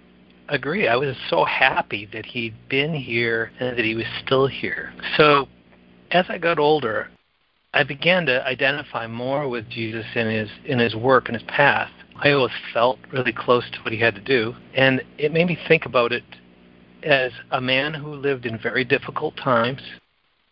agree. 0.49 0.89
I 0.89 0.97
was 0.97 1.17
so 1.29 1.45
happy 1.45 2.09
that 2.13 2.27
he'd 2.27 2.55
been 2.69 2.95
here 2.95 3.51
and 3.59 3.77
that 3.77 3.85
he 3.85 3.95
was 3.95 4.07
still 4.25 4.47
here. 4.47 4.93
So 5.17 5.49
as 6.11 6.27
I 6.29 6.39
got 6.39 6.59
older, 6.59 7.09
I 7.73 7.83
began 7.83 8.25
to 8.27 8.47
identify 8.47 9.07
more 9.07 9.49
with 9.49 9.69
Jesus 9.69 10.07
in 10.15 10.29
his 10.29 10.49
in 10.65 10.79
his 10.79 10.95
work 10.95 11.29
and 11.29 11.37
his 11.37 11.47
path. 11.49 11.91
I 12.17 12.31
always 12.31 12.53
felt 12.73 13.01
really 13.13 13.33
close 13.33 13.69
to 13.73 13.81
what 13.81 13.93
he 13.93 13.99
had 13.99 14.15
to 14.15 14.21
do, 14.21 14.55
and 14.75 15.03
it 15.19 15.33
made 15.33 15.49
me 15.49 15.59
think 15.67 15.85
about 15.85 16.13
it 16.13 16.23
as 17.05 17.33
a 17.51 17.61
man 17.61 17.95
who 17.95 18.15
lived 18.15 18.47
in 18.47 18.59
very 18.59 18.85
difficult 18.85 19.37
times, 19.37 19.81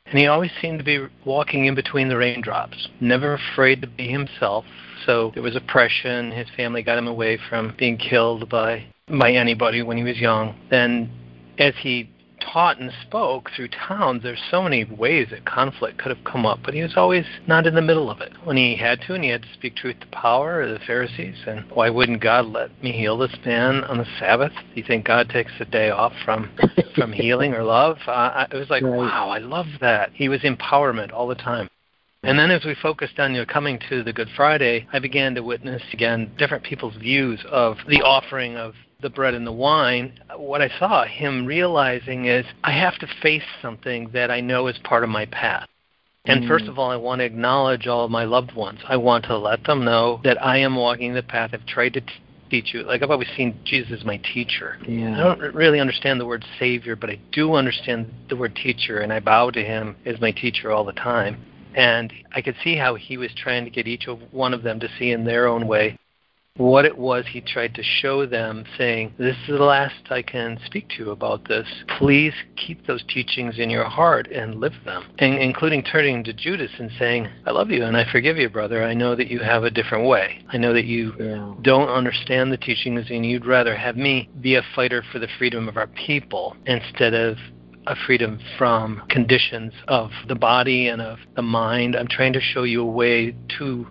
and 0.06 0.18
he 0.18 0.26
always 0.26 0.50
seemed 0.61 0.78
to 0.78 0.85
be 0.85 1.06
walking 1.25 1.64
in 1.64 1.75
between 1.75 2.09
the 2.09 2.16
raindrops, 2.16 2.88
never 3.00 3.35
afraid 3.35 3.80
to 3.80 3.87
be 3.87 4.09
himself. 4.09 4.64
So 5.06 5.30
there 5.35 5.42
was 5.42 5.56
oppression. 5.56 6.30
His 6.30 6.49
family 6.56 6.82
got 6.82 6.99
him 6.99 7.09
away 7.09 7.38
from 7.49 7.75
being 7.78 7.97
killed 7.97 8.49
by 8.49 8.87
by 9.09 9.32
anybody 9.32 9.82
when 9.82 9.97
he 9.97 10.04
was 10.04 10.18
young. 10.18 10.54
Then, 10.71 11.11
as 11.59 11.75
he 11.80 12.09
taught 12.52 12.78
and 12.78 12.92
spoke 13.02 13.50
through 13.54 13.68
towns, 13.68 14.22
there's 14.22 14.42
so 14.50 14.62
many 14.62 14.84
ways 14.84 15.28
that 15.30 15.44
conflict 15.44 15.99
could 15.99 16.14
have 16.14 16.25
come 16.25 16.44
up, 16.44 16.61
but 16.64 16.75
he 16.75 16.82
was 16.82 16.96
always 16.96 17.25
not 17.46 17.66
in 17.66 17.75
the 17.75 17.82
middle 17.82 18.11
of 18.11 18.20
it. 18.20 18.32
When 18.44 18.56
he 18.56 18.76
had 18.76 19.00
to, 19.02 19.14
and 19.14 19.25
he 19.25 19.30
had 19.30 19.42
to 19.42 19.52
speak 19.54 19.76
truth 19.76 20.00
to 20.00 20.06
power, 20.08 20.61
or 20.61 20.72
the 20.72 20.78
Pharisees, 20.80 21.37
and 21.46 21.64
why 21.70 21.90
wouldn't 21.90 22.20
God 22.20 22.46
let 22.46 22.82
me 22.82 22.92
heal 22.92 23.18
this 23.18 23.37
man 23.44 23.84
on 23.84 23.99
the 23.99 24.06
Sabbath? 24.18 24.52
Do 24.52 24.80
you 24.80 24.87
think 24.87 25.06
God 25.06 25.28
takes 25.28 25.52
a 25.61 25.64
day 25.64 25.90
off 25.90 26.12
from 26.25 26.50
from 26.94 27.12
healing 27.12 27.54
or 27.54 27.62
love? 27.62 27.99
Uh, 28.06 28.46
it 28.50 28.56
was 28.56 28.70
like, 28.70 28.82
right. 28.82 28.96
wow, 28.96 29.28
I 29.30 29.38
love 29.38 29.66
that. 29.80 30.11
He 30.12 30.28
was 30.28 30.40
empowerment 30.40 31.12
all 31.12 31.28
the 31.28 31.34
time. 31.34 31.68
And 32.25 32.38
then 32.38 32.52
as 32.52 32.64
we 32.64 32.76
focused 32.76 33.18
on 33.18 33.32
you 33.34 33.40
know, 33.40 33.46
coming 33.46 33.80
to 33.88 34.04
the 34.04 34.12
Good 34.12 34.28
Friday, 34.37 34.87
I 34.92 35.00
began 35.00 35.34
to 35.34 35.42
witness 35.42 35.82
again 35.92 36.30
different 36.38 36.62
people's 36.62 36.94
views 36.94 37.44
of 37.50 37.78
the 37.88 38.02
offering 38.02 38.56
of 38.56 38.75
the 39.02 39.11
bread 39.11 39.35
and 39.35 39.47
the 39.47 39.52
wine, 39.52 40.18
what 40.37 40.62
I 40.62 40.71
saw 40.78 41.04
him 41.04 41.44
realizing 41.44 42.26
is 42.26 42.47
I 42.64 42.73
have 42.73 42.99
to 43.00 43.09
face 43.21 43.42
something 43.61 44.11
that 44.12 44.30
I 44.30 44.40
know 44.40 44.68
is 44.68 44.78
part 44.85 45.04
of 45.04 45.11
my 45.11 45.26
past. 45.26 45.68
And 46.25 46.44
mm. 46.44 46.49
first 46.49 46.66
of 46.66 46.78
all, 46.78 46.90
I 46.90 46.97
want 46.97 47.18
to 47.18 47.25
acknowledge 47.25 47.87
all 47.87 48.04
of 48.04 48.11
my 48.11 48.25
loved 48.25 48.54
ones. 48.54 48.78
I 48.88 48.97
want 48.97 49.25
to 49.25 49.37
let 49.37 49.64
them 49.64 49.85
know 49.85 50.21
that 50.23 50.42
I 50.42 50.59
am 50.59 50.76
walking 50.76 51.14
the 51.14 51.23
path. 51.23 51.50
I've 51.52 51.66
tried 51.66 51.94
to 51.94 52.00
t- 52.00 52.12
teach 52.49 52.73
you. 52.73 52.85
Like 52.85 53.02
I've 53.02 53.11
always 53.11 53.30
seen 53.37 53.59
Jesus 53.64 54.00
as 54.00 54.04
my 54.04 54.18
teacher. 54.18 54.78
Yeah. 54.87 55.14
I 55.14 55.16
don't 55.18 55.54
really 55.54 55.80
understand 55.80 56.21
the 56.21 56.26
word 56.26 56.44
savior, 56.61 56.94
but 56.94 57.11
I 57.11 57.18
do 57.32 57.54
understand 57.54 58.12
the 58.28 58.37
word 58.37 58.54
teacher, 58.54 59.00
and 59.00 59.12
I 59.12 59.18
bow 59.18 59.50
to 59.50 59.64
him 59.64 59.97
as 60.06 60.21
my 60.21 60.30
teacher 60.30 60.71
all 60.71 60.85
the 60.85 60.92
time. 60.92 61.44
And 61.75 62.12
I 62.35 62.42
could 62.42 62.54
see 62.62 62.76
how 62.76 62.94
he 62.94 63.16
was 63.16 63.30
trying 63.35 63.64
to 63.64 63.71
get 63.71 63.88
each 63.88 64.06
of 64.06 64.21
one 64.30 64.54
of 64.54 64.62
them 64.62 64.78
to 64.80 64.88
see 64.99 65.11
in 65.11 65.25
their 65.25 65.49
own 65.49 65.66
way 65.66 65.99
what 66.56 66.85
it 66.85 66.97
was 66.97 67.25
he 67.28 67.40
tried 67.40 67.75
to 67.75 67.82
show 67.82 68.26
them, 68.26 68.64
saying, 68.76 69.14
This 69.18 69.37
is 69.49 69.59
the 69.59 69.64
last 69.64 70.11
I 70.11 70.23
can 70.23 70.59
speak 70.66 70.88
to 70.90 71.04
you 71.04 71.11
about 71.11 71.49
this. 71.49 71.66
Please 71.99 72.35
keep 72.56 72.87
those 72.87 73.02
teachings 73.09 73.59
in 73.59 73.71
your 73.71 73.85
heart 73.85 74.30
and 74.30 74.61
live 74.61 74.75
them. 74.85 75.04
And 75.18 75.35
including 75.35 75.82
turning 75.82 76.23
to 76.25 76.32
Judas 76.32 76.71
and 76.78 76.90
saying, 76.99 77.28
I 77.47 77.50
love 77.50 77.71
you 77.71 77.85
and 77.85 77.97
I 77.97 78.11
forgive 78.11 78.37
you, 78.37 78.49
brother. 78.49 78.85
I 78.85 78.94
know 78.94 79.16
that 79.16 79.28
you 79.28 79.40
have 79.40 79.64
a 79.64 79.71
different 79.71 80.06
way. 80.06 80.44
I 80.49 80.59
know 80.59 80.73
that 80.75 80.85
you 80.85 81.14
yeah. 81.18 81.54
don't 81.62 81.88
understand 81.88 82.52
the 82.52 82.59
teachings 82.59 83.06
and 83.11 83.25
you'd 83.25 83.47
rather 83.47 83.75
have 83.75 83.97
me 83.97 84.28
be 84.40 84.54
a 84.54 84.62
fighter 84.75 85.02
for 85.11 85.18
the 85.18 85.28
freedom 85.38 85.68
of 85.68 85.76
our 85.76 85.88
people 85.88 86.56
instead 86.66 87.14
of 87.14 87.38
a 87.87 87.97
freedom 88.06 88.38
from 88.59 89.02
conditions 89.09 89.73
of 89.88 90.11
the 90.28 90.35
body 90.37 90.87
and 90.88 91.02
of 91.02 91.18
the 91.35 91.42
mind. 91.42 91.97
I'm 91.97 92.06
trying 92.06 92.32
to 92.35 92.40
show 92.40 92.62
you 92.62 92.82
a 92.82 92.87
way 92.87 93.35
to 93.59 93.87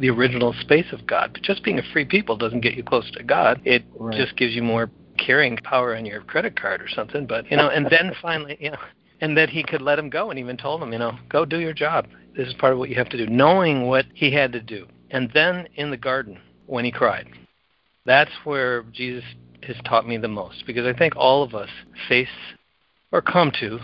the 0.00 0.10
original 0.10 0.54
space 0.60 0.92
of 0.92 1.06
God. 1.06 1.30
But 1.34 1.42
just 1.42 1.62
being 1.62 1.78
a 1.78 1.82
free 1.92 2.04
people 2.04 2.36
doesn't 2.36 2.60
get 2.60 2.74
you 2.74 2.82
close 2.82 3.10
to 3.12 3.22
God. 3.22 3.60
It 3.64 3.84
right. 3.98 4.16
just 4.16 4.36
gives 4.36 4.54
you 4.54 4.62
more 4.62 4.90
carrying 5.18 5.58
power 5.58 5.94
on 5.94 6.06
your 6.06 6.22
credit 6.22 6.58
card 6.58 6.80
or 6.80 6.88
something. 6.88 7.26
But 7.26 7.50
you 7.50 7.56
know, 7.56 7.68
and 7.68 7.86
then 7.86 8.12
finally, 8.22 8.56
you 8.58 8.70
know, 8.70 8.78
and 9.20 9.36
that 9.36 9.50
he 9.50 9.62
could 9.62 9.82
let 9.82 9.98
him 9.98 10.08
go, 10.08 10.30
and 10.30 10.38
even 10.38 10.56
told 10.56 10.82
him, 10.82 10.92
you 10.92 10.98
know, 10.98 11.16
go 11.28 11.44
do 11.44 11.60
your 11.60 11.74
job. 11.74 12.08
This 12.36 12.48
is 12.48 12.54
part 12.54 12.72
of 12.72 12.78
what 12.78 12.88
you 12.88 12.96
have 12.96 13.10
to 13.10 13.18
do, 13.18 13.26
knowing 13.26 13.86
what 13.86 14.06
he 14.14 14.32
had 14.32 14.52
to 14.52 14.60
do. 14.60 14.86
And 15.10 15.30
then 15.34 15.68
in 15.74 15.90
the 15.90 15.96
garden, 15.96 16.38
when 16.66 16.84
he 16.84 16.90
cried, 16.90 17.28
that's 18.06 18.30
where 18.44 18.84
Jesus 18.84 19.24
has 19.64 19.76
taught 19.84 20.08
me 20.08 20.16
the 20.16 20.28
most, 20.28 20.64
because 20.66 20.86
I 20.86 20.96
think 20.96 21.14
all 21.16 21.42
of 21.42 21.54
us 21.54 21.68
face 22.08 22.28
or 23.12 23.20
come 23.20 23.52
to 23.60 23.78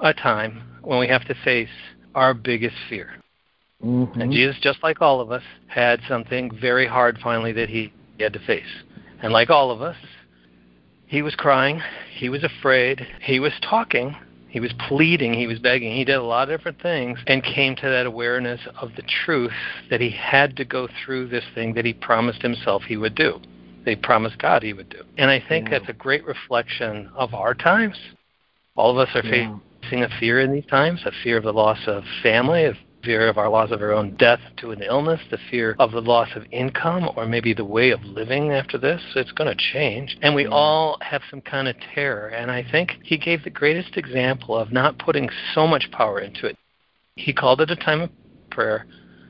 a 0.00 0.12
time 0.12 0.62
when 0.82 0.98
we 0.98 1.08
have 1.08 1.24
to 1.26 1.34
face 1.44 1.68
our 2.14 2.34
biggest 2.34 2.76
fear. 2.90 3.14
Mm-hmm. 3.84 4.20
And 4.20 4.32
Jesus, 4.32 4.56
just 4.60 4.82
like 4.82 5.00
all 5.00 5.20
of 5.20 5.30
us, 5.30 5.42
had 5.68 6.00
something 6.08 6.50
very 6.60 6.86
hard 6.86 7.18
finally 7.22 7.52
that 7.52 7.68
he 7.68 7.92
had 8.18 8.32
to 8.32 8.40
face. 8.40 8.64
And 9.22 9.32
like 9.32 9.50
all 9.50 9.70
of 9.70 9.82
us, 9.82 9.96
He 11.06 11.22
was 11.22 11.34
crying. 11.34 11.80
He 12.14 12.28
was 12.28 12.44
afraid. 12.44 13.06
He 13.22 13.40
was 13.40 13.52
talking. 13.62 14.14
He 14.48 14.60
was 14.60 14.72
pleading. 14.88 15.34
He 15.34 15.46
was 15.46 15.58
begging. 15.58 15.94
He 15.94 16.04
did 16.04 16.16
a 16.16 16.22
lot 16.22 16.50
of 16.50 16.58
different 16.58 16.82
things 16.82 17.18
and 17.26 17.42
came 17.42 17.76
to 17.76 17.88
that 17.88 18.06
awareness 18.06 18.60
of 18.80 18.90
the 18.94 19.02
truth 19.24 19.52
that 19.90 20.00
he 20.00 20.10
had 20.10 20.56
to 20.56 20.64
go 20.64 20.88
through 21.04 21.28
this 21.28 21.44
thing 21.54 21.74
that 21.74 21.84
he 21.84 21.94
promised 21.94 22.42
himself 22.42 22.82
he 22.82 22.96
would 22.96 23.14
do. 23.14 23.40
They 23.84 23.96
promised 23.96 24.38
God 24.38 24.62
he 24.62 24.74
would 24.74 24.90
do. 24.90 25.02
And 25.16 25.30
I 25.30 25.42
think 25.48 25.68
yeah. 25.68 25.78
that's 25.78 25.88
a 25.88 25.94
great 25.94 26.24
reflection 26.26 27.10
of 27.14 27.32
our 27.32 27.54
times. 27.54 27.98
All 28.76 28.90
of 28.90 28.98
us 28.98 29.14
are 29.14 29.24
yeah. 29.24 29.56
facing 29.82 30.02
a 30.02 30.08
fear 30.20 30.40
in 30.40 30.52
these 30.52 30.66
times, 30.66 31.00
a 31.06 31.12
fear 31.22 31.38
of 31.38 31.44
the 31.44 31.52
loss 31.52 31.78
of 31.86 32.04
family, 32.22 32.64
of 32.64 32.76
fear 33.02 33.28
of 33.28 33.38
our 33.38 33.48
loss 33.48 33.70
of 33.70 33.80
our 33.80 33.92
own 33.92 34.16
death 34.16 34.40
to 34.58 34.70
an 34.70 34.82
illness, 34.82 35.20
the 35.30 35.38
fear 35.50 35.76
of 35.78 35.92
the 35.92 36.00
loss 36.00 36.28
of 36.34 36.44
income, 36.50 37.08
or 37.16 37.26
maybe 37.26 37.54
the 37.54 37.64
way 37.64 37.90
of 37.90 38.02
living 38.02 38.50
after 38.50 38.78
this. 38.78 39.00
It's 39.14 39.32
going 39.32 39.48
to 39.54 39.72
change. 39.72 40.16
And 40.22 40.34
we 40.34 40.44
mm-hmm. 40.44 40.52
all 40.52 40.98
have 41.00 41.22
some 41.30 41.40
kind 41.40 41.68
of 41.68 41.76
terror. 41.94 42.28
And 42.28 42.50
I 42.50 42.64
think 42.70 42.96
he 43.02 43.16
gave 43.16 43.44
the 43.44 43.50
greatest 43.50 43.96
example 43.96 44.56
of 44.56 44.72
not 44.72 44.98
putting 44.98 45.28
so 45.54 45.66
much 45.66 45.90
power 45.92 46.20
into 46.20 46.46
it. 46.46 46.56
He 47.16 47.32
called 47.32 47.60
it 47.60 47.70
a 47.70 47.76
time 47.76 48.00
of 48.02 48.10
prayer. 48.50 48.86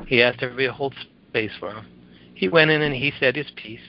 He 0.06 0.22
asked 0.22 0.42
everybody 0.42 0.66
to 0.66 0.72
hold 0.72 0.94
space 1.28 1.52
for 1.58 1.72
him. 1.72 1.86
He 2.34 2.48
went 2.48 2.70
in 2.70 2.82
and 2.82 2.94
he 2.94 3.12
said 3.18 3.36
his 3.36 3.50
piece. 3.56 3.80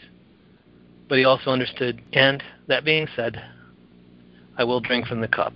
But 1.08 1.18
he 1.18 1.26
also 1.26 1.50
understood, 1.50 2.02
and 2.14 2.44
that 2.68 2.86
being 2.86 3.08
said, 3.16 3.42
I 4.58 4.64
will 4.64 4.80
drink 4.80 5.08
from 5.08 5.22
the 5.22 5.28
cup. 5.28 5.54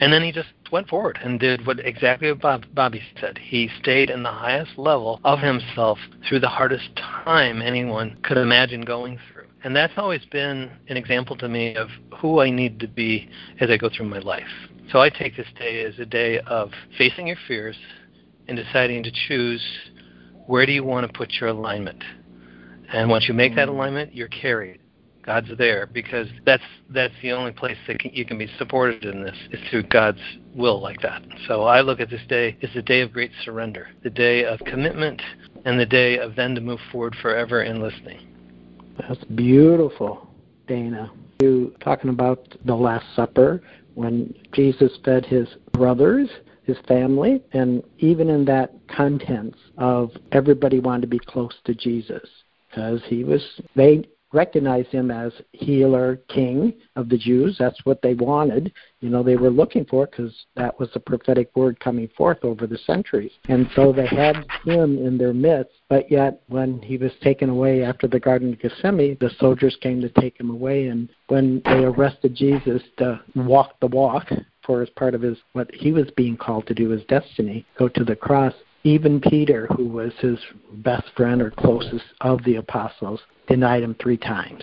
And 0.00 0.12
then 0.12 0.22
he 0.22 0.30
just 0.30 0.48
went 0.72 0.88
forward 0.88 1.18
and 1.22 1.38
did 1.40 1.66
what 1.66 1.80
exactly 1.80 2.28
what 2.28 2.40
Bob, 2.40 2.64
Bobby 2.74 3.02
said. 3.20 3.38
He 3.38 3.70
stayed 3.80 4.10
in 4.10 4.22
the 4.22 4.30
highest 4.30 4.78
level 4.78 5.20
of 5.24 5.40
himself 5.40 5.98
through 6.28 6.40
the 6.40 6.48
hardest 6.48 6.96
time 6.96 7.62
anyone 7.62 8.18
could 8.22 8.36
imagine 8.36 8.82
going 8.82 9.18
through. 9.32 9.46
And 9.64 9.74
that's 9.74 9.94
always 9.96 10.24
been 10.30 10.70
an 10.88 10.96
example 10.96 11.36
to 11.38 11.48
me 11.48 11.74
of 11.74 11.88
who 12.20 12.40
I 12.40 12.50
need 12.50 12.78
to 12.80 12.88
be 12.88 13.28
as 13.60 13.70
I 13.70 13.76
go 13.76 13.90
through 13.94 14.06
my 14.06 14.18
life. 14.18 14.44
So 14.92 15.00
I 15.00 15.10
take 15.10 15.36
this 15.36 15.48
day 15.58 15.84
as 15.84 15.98
a 15.98 16.06
day 16.06 16.38
of 16.40 16.70
facing 16.96 17.26
your 17.26 17.36
fears 17.48 17.76
and 18.46 18.56
deciding 18.56 19.02
to 19.02 19.10
choose 19.28 19.64
where 20.46 20.66
do 20.66 20.72
you 20.72 20.84
want 20.84 21.06
to 21.06 21.12
put 21.12 21.32
your 21.40 21.48
alignment. 21.48 22.02
And 22.92 23.10
once 23.10 23.26
you 23.26 23.34
make 23.34 23.56
that 23.56 23.68
mm. 23.68 23.72
alignment, 23.72 24.14
you're 24.14 24.28
carried. 24.28 24.80
God's 25.26 25.48
there 25.58 25.86
because 25.86 26.28
that's 26.44 26.62
that's 26.90 27.14
the 27.20 27.32
only 27.32 27.52
place 27.52 27.76
that 27.86 27.98
can, 27.98 28.12
you 28.14 28.24
can 28.24 28.38
be 28.38 28.48
supported 28.58 29.04
in 29.04 29.22
this 29.22 29.36
is 29.50 29.60
through 29.70 29.82
God's 29.84 30.20
will 30.54 30.80
like 30.80 31.00
that. 31.02 31.22
So 31.48 31.64
I 31.64 31.80
look 31.80 32.00
at 32.00 32.08
this 32.08 32.22
day 32.28 32.56
as 32.62 32.70
a 32.76 32.82
day 32.82 33.00
of 33.00 33.12
great 33.12 33.32
surrender, 33.44 33.88
the 34.02 34.10
day 34.10 34.44
of 34.44 34.60
commitment, 34.60 35.20
and 35.64 35.78
the 35.78 35.86
day 35.86 36.18
of 36.18 36.36
then 36.36 36.54
to 36.54 36.60
move 36.60 36.80
forward 36.92 37.16
forever 37.20 37.62
in 37.62 37.82
listening. 37.82 38.28
That's 38.98 39.22
beautiful, 39.24 40.28
Dana. 40.68 41.10
You 41.40 41.74
talking 41.80 42.10
about 42.10 42.56
the 42.64 42.74
Last 42.74 43.04
Supper 43.14 43.62
when 43.94 44.32
Jesus 44.52 44.96
fed 45.04 45.26
his 45.26 45.48
brothers 45.72 46.30
his 46.66 46.76
family, 46.88 47.42
and 47.52 47.82
even 47.98 48.28
in 48.28 48.44
that 48.44 48.72
contents 48.88 49.58
of 49.78 50.10
everybody 50.32 50.80
wanted 50.80 51.02
to 51.02 51.06
be 51.06 51.20
close 51.20 51.54
to 51.64 51.74
Jesus 51.74 52.28
because 52.68 53.00
he 53.06 53.22
was 53.24 53.60
they 53.76 54.04
recognize 54.32 54.86
him 54.88 55.10
as 55.10 55.32
healer, 55.52 56.16
king 56.28 56.74
of 56.96 57.08
the 57.08 57.18
Jews. 57.18 57.56
That's 57.58 57.84
what 57.84 58.02
they 58.02 58.14
wanted. 58.14 58.72
You 59.00 59.10
know, 59.10 59.22
they 59.22 59.36
were 59.36 59.50
looking 59.50 59.84
for 59.84 60.06
because 60.06 60.34
that 60.56 60.78
was 60.78 60.88
the 60.92 61.00
prophetic 61.00 61.50
word 61.54 61.78
coming 61.80 62.08
forth 62.16 62.38
over 62.42 62.66
the 62.66 62.78
centuries. 62.78 63.32
And 63.48 63.68
so 63.74 63.92
they 63.92 64.06
had 64.06 64.46
him 64.64 64.98
in 64.98 65.18
their 65.18 65.34
midst. 65.34 65.74
But 65.88 66.10
yet, 66.10 66.42
when 66.48 66.80
he 66.82 66.96
was 66.96 67.12
taken 67.22 67.50
away 67.50 67.84
after 67.84 68.06
the 68.08 68.20
Garden 68.20 68.52
of 68.52 68.60
Gethsemane, 68.60 69.16
the 69.20 69.30
soldiers 69.38 69.76
came 69.80 70.00
to 70.00 70.08
take 70.08 70.38
him 70.38 70.50
away. 70.50 70.88
And 70.88 71.08
when 71.28 71.62
they 71.64 71.84
arrested 71.84 72.34
Jesus 72.34 72.82
to 72.98 73.20
walk 73.34 73.78
the 73.80 73.86
walk, 73.86 74.30
for 74.66 74.82
as 74.82 74.90
part 74.90 75.14
of 75.14 75.22
his 75.22 75.38
what 75.52 75.72
he 75.72 75.92
was 75.92 76.10
being 76.16 76.36
called 76.36 76.66
to 76.66 76.74
do 76.74 76.88
his 76.90 77.04
destiny, 77.04 77.64
go 77.78 77.88
to 77.88 78.04
the 78.04 78.16
cross. 78.16 78.52
Even 78.86 79.20
Peter, 79.20 79.66
who 79.74 79.88
was 79.88 80.12
his 80.20 80.38
best 80.74 81.08
friend 81.16 81.42
or 81.42 81.50
closest 81.50 82.04
of 82.20 82.44
the 82.44 82.54
apostles, 82.54 83.18
denied 83.48 83.82
him 83.82 83.96
three 84.00 84.16
times. 84.16 84.62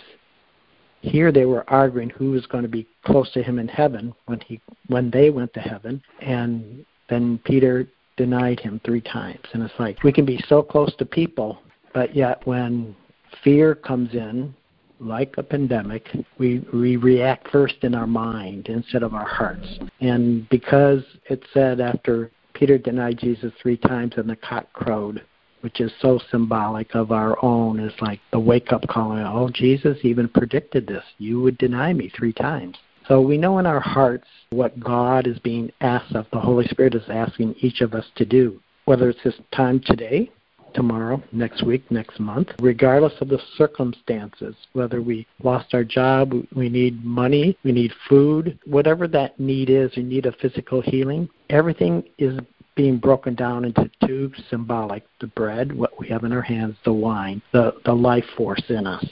Here 1.01 1.29
they 1.29 1.43
were 1.43 1.69
arguing 1.69 2.09
who 2.09 2.31
was 2.31 2.45
going 2.45 2.61
to 2.61 2.69
be 2.69 2.87
close 3.03 3.29
to 3.33 3.43
him 3.43 3.59
in 3.59 3.67
heaven 3.67 4.13
when 4.27 4.39
he 4.39 4.61
when 4.87 5.11
they 5.11 5.29
went 5.29 5.53
to 5.55 5.59
heaven, 5.59 6.01
and 6.21 6.85
then 7.09 7.37
Peter 7.43 7.85
denied 8.15 8.61
him 8.61 8.79
three 8.85 9.01
times. 9.01 9.43
And 9.51 9.61
it's 9.61 9.73
like 9.77 10.01
we 10.03 10.13
can 10.13 10.23
be 10.25 10.41
so 10.47 10.63
close 10.63 10.95
to 10.99 11.05
people, 11.05 11.59
but 11.93 12.15
yet 12.15 12.47
when 12.47 12.95
fear 13.43 13.75
comes 13.75 14.13
in, 14.13 14.55
like 15.01 15.35
a 15.37 15.43
pandemic, 15.43 16.07
we, 16.37 16.65
we 16.73 16.95
react 16.95 17.49
first 17.49 17.75
in 17.81 17.93
our 17.93 18.07
mind 18.07 18.67
instead 18.69 19.03
of 19.03 19.13
our 19.13 19.27
hearts. 19.27 19.67
And 19.99 20.47
because 20.47 21.03
it 21.29 21.43
said 21.53 21.81
after 21.81 22.31
Peter 22.53 22.77
denied 22.77 23.19
Jesus 23.19 23.51
three 23.61 23.77
times 23.77 24.13
and 24.17 24.29
the 24.29 24.35
cock 24.35 24.71
crowed, 24.73 25.23
which 25.61 25.81
is 25.81 25.91
so 26.01 26.19
symbolic 26.29 26.93
of 26.95 27.11
our 27.11 27.37
own, 27.43 27.79
is 27.79 27.93
like 28.01 28.19
the 28.31 28.39
wake 28.39 28.71
up 28.71 28.87
call. 28.87 29.13
Oh, 29.13 29.49
Jesus 29.53 29.97
even 30.03 30.27
predicted 30.27 30.87
this. 30.87 31.03
You 31.17 31.41
would 31.41 31.57
deny 31.57 31.93
me 31.93 32.11
three 32.15 32.33
times. 32.33 32.77
So 33.07 33.19
we 33.21 33.37
know 33.37 33.59
in 33.59 33.65
our 33.65 33.81
hearts 33.81 34.27
what 34.51 34.79
God 34.79 35.27
is 35.27 35.37
being 35.39 35.71
asked 35.81 36.15
of, 36.15 36.25
the 36.31 36.39
Holy 36.39 36.67
Spirit 36.67 36.95
is 36.95 37.03
asking 37.09 37.55
each 37.59 37.81
of 37.81 37.93
us 37.93 38.05
to 38.15 38.25
do, 38.25 38.59
whether 38.85 39.09
it's 39.09 39.23
this 39.23 39.35
time 39.51 39.81
today, 39.85 40.31
tomorrow, 40.73 41.21
next 41.31 41.63
week, 41.63 41.89
next 41.91 42.19
month, 42.19 42.49
regardless 42.59 43.13
of 43.21 43.29
the 43.29 43.39
circumstances, 43.57 44.55
whether 44.73 45.01
we 45.01 45.27
lost 45.43 45.73
our 45.73 45.83
job, 45.83 46.33
we 46.55 46.69
need 46.69 47.03
money, 47.03 47.57
we 47.63 47.71
need 47.71 47.91
food, 48.09 48.57
whatever 48.65 49.07
that 49.07 49.39
need 49.39 49.69
is, 49.69 49.91
we 49.95 50.03
need 50.03 50.25
a 50.25 50.31
physical 50.33 50.81
healing, 50.81 51.29
everything 51.53 52.03
is 52.17 52.37
being 52.75 52.97
broken 52.97 53.35
down 53.35 53.63
into 53.63 53.89
two 54.05 54.31
symbolic 54.49 55.03
the 55.21 55.27
bread, 55.27 55.71
what 55.71 55.97
we 55.99 56.07
have 56.07 56.23
in 56.23 56.33
our 56.33 56.41
hands, 56.41 56.75
the 56.83 56.91
wine, 56.91 57.41
the, 57.53 57.75
the 57.85 57.93
life 57.93 58.25
force 58.35 58.63
in 58.69 58.87
us. 58.87 59.05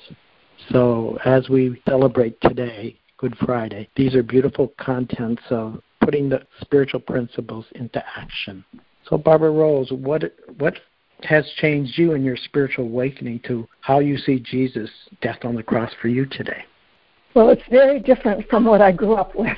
So 0.70 1.18
as 1.24 1.48
we 1.48 1.80
celebrate 1.88 2.42
today, 2.42 2.98
Good 3.18 3.38
Friday, 3.46 3.88
these 3.96 4.16
are 4.16 4.24
beautiful 4.24 4.74
contents 4.80 5.44
of 5.52 5.80
putting 6.02 6.28
the 6.28 6.42
spiritual 6.62 7.00
principles 7.00 7.66
into 7.76 8.04
action. 8.18 8.66
So 9.08 9.18
Barbara 9.18 9.52
Rose, 9.52 9.92
what 9.92 10.24
what 10.58 10.76
has 11.24 11.48
changed 11.58 12.00
you 12.00 12.14
in 12.14 12.24
your 12.24 12.36
spiritual 12.36 12.86
awakening 12.86 13.42
to 13.46 13.68
how 13.82 14.00
you 14.00 14.18
see 14.18 14.40
Jesus' 14.40 14.90
death 15.22 15.38
on 15.44 15.54
the 15.54 15.62
cross 15.62 15.92
for 16.02 16.08
you 16.08 16.26
today? 16.26 16.66
Well, 17.36 17.50
it's 17.50 17.62
very 17.70 18.00
different 18.00 18.50
from 18.50 18.66
what 18.66 18.82
I 18.82 18.92
grew 18.92 19.14
up 19.14 19.36
with. 19.36 19.58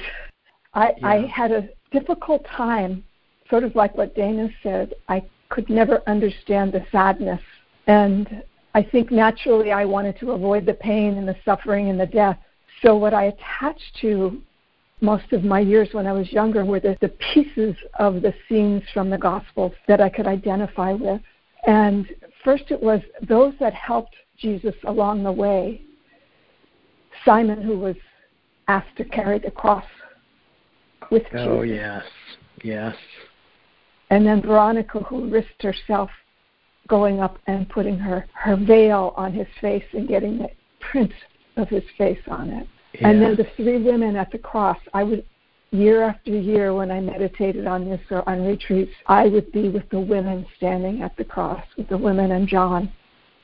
I, 0.74 0.94
yeah. 0.98 1.08
I 1.08 1.28
had 1.28 1.52
a 1.52 1.70
difficult 1.94 2.46
time 2.46 3.04
sort 3.50 3.64
of 3.64 3.76
like 3.76 3.96
what 3.96 4.16
Dana 4.16 4.50
said, 4.64 4.94
I 5.08 5.24
could 5.50 5.70
never 5.70 6.02
understand 6.08 6.74
the 6.74 6.84
sadness. 6.92 7.42
And 7.88 8.44
I 8.74 8.82
think 8.82 9.12
naturally 9.12 9.72
I 9.72 9.86
wanted 9.86 10.18
to 10.20 10.32
avoid 10.32 10.66
the 10.66 10.74
pain 10.74 11.18
and 11.18 11.28
the 11.28 11.36
suffering 11.46 11.90
and 11.90 12.00
the 12.00 12.08
death. 12.08 12.40
So 12.82 12.98
what 12.98 13.14
I 13.14 13.26
attached 13.26 13.98
to 14.02 14.42
most 15.02 15.32
of 15.34 15.44
my 15.44 15.60
years 15.60 15.90
when 15.92 16.08
I 16.08 16.14
was 16.14 16.32
younger 16.32 16.66
were 16.66 16.80
the, 16.80 16.98
the 17.02 17.10
pieces 17.34 17.76
of 18.00 18.22
the 18.22 18.34
scenes 18.48 18.82
from 18.94 19.10
the 19.10 19.18
Gospels 19.18 19.74
that 19.88 20.02
I 20.02 20.10
could 20.10 20.28
identify 20.28 20.94
with. 20.94 21.22
And 21.68 22.08
first 22.44 22.66
it 22.72 22.82
was 22.82 23.02
those 23.28 23.54
that 23.60 23.74
helped 23.74 24.16
Jesus 24.38 24.76
along 24.86 25.24
the 25.24 25.32
way. 25.32 25.82
Simon, 27.24 27.62
who 27.62 27.78
was 27.78 27.96
asked 28.68 28.96
to 28.98 29.06
carry 29.06 29.40
the 29.40 29.52
cross 29.52 29.86
with 31.12 31.24
oh, 31.34 31.38
Jesus. 31.38 31.48
Oh, 31.50 31.62
yes, 31.62 32.04
yes. 32.64 32.96
And 34.10 34.26
then 34.26 34.42
Veronica, 34.42 35.00
who 35.00 35.30
risked 35.30 35.62
herself 35.62 36.10
going 36.88 37.20
up 37.20 37.38
and 37.48 37.68
putting 37.70 37.98
her, 37.98 38.28
her 38.34 38.56
veil 38.56 39.14
on 39.16 39.34
his 39.34 39.48
face 39.62 39.86
and 39.94 40.08
getting 40.08 40.38
the 40.38 40.50
print 40.80 41.12
of 41.56 41.70
his 41.70 41.84
face 41.98 42.20
on 42.28 42.50
it. 42.50 42.68
Yeah. 42.94 43.10
And 43.10 43.22
then 43.22 43.36
the 43.36 43.48
three 43.56 43.82
women 43.82 44.16
at 44.16 44.32
the 44.32 44.38
cross. 44.38 44.78
I 44.94 45.04
would, 45.04 45.26
year 45.72 46.04
after 46.04 46.32
year, 46.32 46.74
when 46.74 46.92
I 46.92 47.00
meditated 47.00 47.66
on 47.66 47.90
this 47.90 48.02
or 48.12 48.28
on 48.30 48.46
retreats, 48.46 48.92
I 49.08 49.28
would 49.28 49.52
be 49.52 49.70
with 49.70 49.90
the 49.90 50.00
women 50.00 50.46
standing 50.58 51.02
at 51.02 51.16
the 51.18 51.24
cross, 51.24 51.64
with 51.78 51.90
the 51.90 51.98
women 51.98 52.32
and 52.32 52.48
John. 52.48 52.92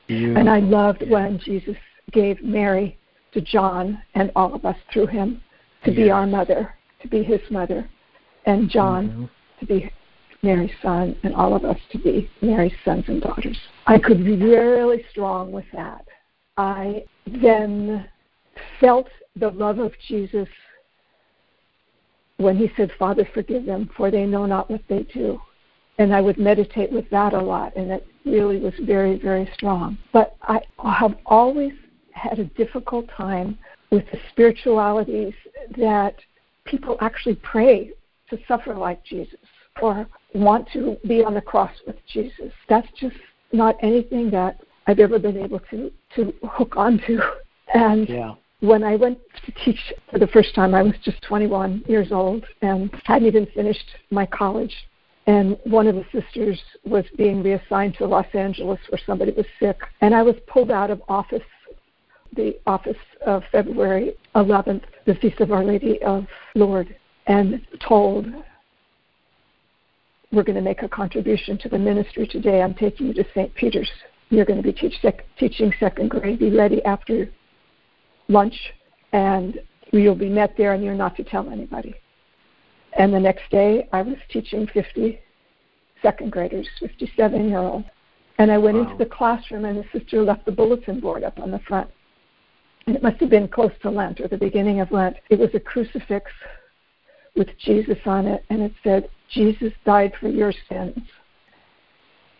Beautiful. 0.06 0.38
And 0.38 0.50
I 0.50 0.60
loved 0.60 1.02
yeah. 1.02 1.10
when 1.10 1.38
Jesus 1.38 1.76
gave 2.12 2.42
Mary 2.42 2.98
to 3.32 3.40
John 3.40 4.00
and 4.14 4.30
all 4.36 4.54
of 4.54 4.64
us 4.64 4.76
through 4.92 5.06
him 5.06 5.40
to 5.84 5.92
be 5.92 6.10
our 6.10 6.26
mother, 6.26 6.74
to 7.02 7.08
be 7.08 7.22
his 7.22 7.40
mother, 7.50 7.88
and 8.46 8.68
John 8.68 9.08
mm-hmm. 9.08 9.24
to 9.60 9.66
be 9.66 9.90
Mary's 10.42 10.72
son 10.82 11.16
and 11.22 11.34
all 11.34 11.54
of 11.54 11.64
us 11.64 11.78
to 11.92 11.98
be 11.98 12.30
Mary's 12.40 12.72
sons 12.84 13.04
and 13.08 13.20
daughters. 13.20 13.58
I 13.86 13.98
could 13.98 14.24
be 14.24 14.36
really 14.36 15.04
strong 15.10 15.52
with 15.52 15.66
that. 15.72 16.06
I 16.56 17.04
then 17.26 18.08
felt 18.80 19.08
the 19.36 19.50
love 19.50 19.78
of 19.78 19.92
Jesus 20.08 20.48
when 22.38 22.56
he 22.56 22.70
said, 22.76 22.90
Father, 22.98 23.28
forgive 23.34 23.66
them, 23.66 23.90
for 23.96 24.10
they 24.10 24.24
know 24.24 24.46
not 24.46 24.70
what 24.70 24.82
they 24.88 25.02
do. 25.12 25.40
And 25.98 26.14
I 26.14 26.22
would 26.22 26.38
meditate 26.38 26.90
with 26.90 27.08
that 27.10 27.34
a 27.34 27.40
lot, 27.40 27.76
and 27.76 27.90
it 27.90 28.06
really 28.24 28.58
was 28.58 28.72
very, 28.82 29.18
very 29.18 29.50
strong. 29.54 29.98
But 30.12 30.36
I 30.42 30.62
have 30.82 31.16
always 31.26 31.72
had 32.12 32.38
a 32.38 32.44
difficult 32.44 33.06
time 33.14 33.58
with 33.90 34.04
the 34.10 34.18
spiritualities 34.30 35.34
that 35.76 36.14
people 36.64 36.96
actually 37.00 37.36
pray 37.36 37.90
to 38.28 38.38
suffer 38.46 38.74
like 38.74 39.04
Jesus 39.04 39.38
or 39.80 40.06
want 40.34 40.68
to 40.72 40.96
be 41.06 41.24
on 41.24 41.34
the 41.34 41.40
cross 41.40 41.72
with 41.86 41.96
Jesus. 42.06 42.52
That's 42.68 42.88
just 43.00 43.16
not 43.52 43.76
anything 43.82 44.30
that 44.30 44.60
I've 44.86 44.98
ever 44.98 45.18
been 45.18 45.36
able 45.36 45.60
to 45.70 45.90
to 46.16 46.34
hook 46.44 46.76
onto. 46.76 47.18
And 47.72 48.08
yeah. 48.08 48.34
when 48.60 48.82
I 48.82 48.96
went 48.96 49.18
to 49.46 49.52
teach 49.64 49.78
for 50.10 50.18
the 50.18 50.26
first 50.26 50.54
time, 50.56 50.74
I 50.74 50.82
was 50.82 50.94
just 51.04 51.22
21 51.22 51.84
years 51.86 52.10
old 52.10 52.44
and 52.62 52.90
hadn't 53.04 53.28
even 53.28 53.46
finished 53.54 53.86
my 54.10 54.26
college. 54.26 54.74
And 55.26 55.56
one 55.64 55.86
of 55.86 55.94
the 55.94 56.04
sisters 56.10 56.60
was 56.84 57.04
being 57.16 57.44
reassigned 57.44 57.94
to 57.98 58.06
Los 58.06 58.26
Angeles 58.34 58.80
where 58.88 59.00
somebody 59.06 59.30
was 59.30 59.46
sick. 59.60 59.78
And 60.00 60.14
I 60.14 60.22
was 60.22 60.34
pulled 60.48 60.72
out 60.72 60.90
of 60.90 61.00
office, 61.08 61.42
the 62.34 62.58
office 62.66 62.96
of 63.24 63.44
February 63.52 64.14
11th, 64.34 64.82
the 65.10 65.16
Feast 65.16 65.40
of 65.40 65.50
Our 65.50 65.64
Lady 65.64 66.00
of 66.02 66.24
Lourdes, 66.54 66.92
and 67.26 67.66
told 67.80 68.26
we're 70.30 70.44
going 70.44 70.54
to 70.54 70.62
make 70.62 70.84
a 70.84 70.88
contribution 70.88 71.58
to 71.58 71.68
the 71.68 71.78
ministry 71.78 72.28
today. 72.28 72.62
I'm 72.62 72.74
taking 72.74 73.08
you 73.08 73.14
to 73.14 73.24
St. 73.34 73.52
Peter's. 73.56 73.90
You're 74.28 74.44
going 74.44 74.62
to 74.62 74.62
be 74.62 74.72
teach 74.72 74.94
sec- 75.02 75.24
teaching 75.36 75.72
second 75.80 76.10
grade. 76.10 76.38
Be 76.38 76.56
ready 76.56 76.80
after 76.84 77.28
lunch, 78.28 78.54
and 79.12 79.58
you'll 79.92 80.14
be 80.14 80.28
met 80.28 80.54
there, 80.56 80.74
and 80.74 80.84
you're 80.84 80.94
not 80.94 81.16
to 81.16 81.24
tell 81.24 81.50
anybody. 81.50 81.92
And 82.96 83.12
the 83.12 83.18
next 83.18 83.50
day, 83.50 83.88
I 83.92 84.02
was 84.02 84.14
teaching 84.30 84.68
50 84.72 85.18
second 86.02 86.30
graders, 86.30 86.68
57 86.78 87.48
year 87.48 87.58
olds. 87.58 87.86
And 88.38 88.52
I 88.52 88.58
went 88.58 88.76
wow. 88.76 88.84
into 88.84 88.96
the 88.96 89.10
classroom, 89.10 89.64
and 89.64 89.76
the 89.76 89.98
sister 89.98 90.22
left 90.22 90.44
the 90.46 90.52
bulletin 90.52 91.00
board 91.00 91.24
up 91.24 91.40
on 91.40 91.50
the 91.50 91.58
front. 91.66 91.90
And 92.86 92.96
it 92.96 93.02
must 93.02 93.20
have 93.20 93.30
been 93.30 93.48
close 93.48 93.72
to 93.82 93.90
Lent 93.90 94.20
or 94.20 94.28
the 94.28 94.36
beginning 94.36 94.80
of 94.80 94.90
Lent. 94.90 95.16
It 95.28 95.38
was 95.38 95.50
a 95.54 95.60
crucifix 95.60 96.30
with 97.36 97.48
Jesus 97.58 97.98
on 98.06 98.26
it, 98.26 98.44
and 98.50 98.62
it 98.62 98.72
said, 98.82 99.08
Jesus 99.30 99.72
died 99.84 100.12
for 100.18 100.28
your 100.28 100.52
sins. 100.68 100.98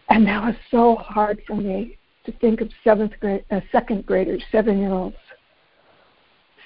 And 0.09 0.27
that 0.27 0.43
was 0.43 0.57
so 0.71 0.97
hard 0.97 1.41
for 1.47 1.55
me 1.55 1.97
to 2.25 2.33
think 2.33 2.61
of 2.61 2.71
seventh 2.83 3.13
grade, 3.21 3.45
uh, 3.51 3.61
second 3.71 4.07
graders, 4.07 4.43
seven 4.51 4.79
year 4.79 4.91
olds, 4.91 5.17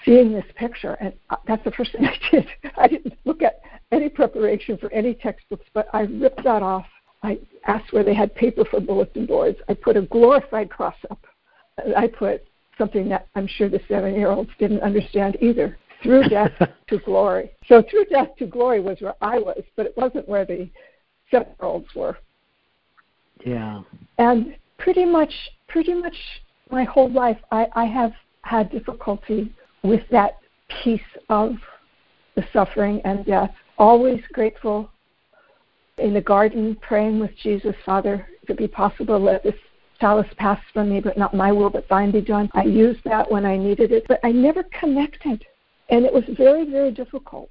seeing 0.05 0.33
this 0.33 0.45
picture. 0.57 0.95
And 0.95 1.13
uh, 1.31 1.37
that's 1.47 1.63
the 1.65 1.71
first 1.73 1.93
thing 1.93 2.07
I 2.07 2.17
did. 2.31 2.47
I 2.77 2.89
didn't 2.89 3.15
look 3.25 3.43
at 3.43 3.61
any 3.93 4.09
preparation 4.09 4.79
for 4.79 4.91
any 4.93 5.15
textbooks, 5.15 5.67
but 5.75 5.89
I 5.93 6.03
ripped 6.03 6.45
that 6.45 6.63
off. 6.63 6.87
I 7.23 7.39
asked 7.67 7.93
where 7.93 8.05
they 8.05 8.15
had 8.15 8.35
paper 8.35 8.65
for 8.65 8.81
bulletin 8.81 9.27
boards. 9.27 9.59
I 9.69 9.75
put 9.75 9.97
a 9.97 10.03
glorified 10.03 10.71
cross 10.71 10.97
up. 11.11 11.25
I 11.97 12.07
put 12.07 12.47
something 12.79 13.09
that 13.09 13.29
I'm 13.35 13.47
sure 13.47 13.69
the 13.69 13.81
seven 13.89 14.15
year 14.15 14.31
olds 14.31 14.51
didn't 14.59 14.83
understand 14.83 15.37
either 15.41 15.77
through 16.03 16.23
death 16.29 16.53
to 16.89 16.99
glory. 16.99 17.51
So 17.67 17.83
through 17.91 18.07
death 18.07 18.29
to 18.39 18.47
glory 18.47 18.81
was 18.81 19.01
where 19.01 19.15
I 19.21 19.39
was, 19.39 19.63
but 19.77 19.87
it 19.87 19.97
wasn't 19.97 20.29
where 20.29 20.45
the 20.45 20.69
seven 21.31 21.49
year 21.49 21.69
olds 21.69 21.89
were. 21.95 22.19
Yeah. 23.45 23.83
And 24.19 24.57
pretty 24.79 25.05
much 25.05 25.33
pretty 25.69 25.95
much 25.95 26.15
my 26.71 26.85
whole 26.85 27.11
life 27.11 27.39
I, 27.51 27.67
I 27.75 27.85
have 27.85 28.13
had 28.43 28.71
difficulty 28.71 29.53
with 29.83 30.03
that 30.11 30.39
piece 30.83 31.01
of 31.29 31.55
the 32.37 32.45
suffering 32.53 33.01
and 33.05 33.25
death. 33.25 33.51
Always 33.79 34.21
grateful 34.33 34.91
in 35.99 36.15
the 36.15 36.21
garden 36.21 36.77
praying 36.81 37.21
with 37.21 37.31
Jesus, 37.43 37.75
Father, 37.85 38.27
if 38.43 38.51
it 38.51 38.59
be 38.59 38.69
possible, 38.69 39.19
let 39.19 39.43
this 39.43 39.55
chalice 40.05 40.29
pass 40.37 40.61
from 40.75 40.91
me, 40.91 41.01
but 41.01 41.17
not 41.17 41.33
my 41.33 41.51
will, 41.51 41.71
but 41.71 41.89
thine 41.89 42.11
be 42.11 42.21
done. 42.21 42.51
I 42.53 42.65
used 42.65 43.01
that 43.07 43.31
when 43.31 43.47
I 43.47 43.57
needed 43.57 43.91
it, 43.91 44.05
but 44.07 44.21
I 44.23 44.33
never 44.33 44.63
connected 44.79 45.43
and 45.89 46.05
it 46.05 46.13
was 46.13 46.25
very, 46.37 46.71
very 46.71 46.91
difficult. 46.91 47.49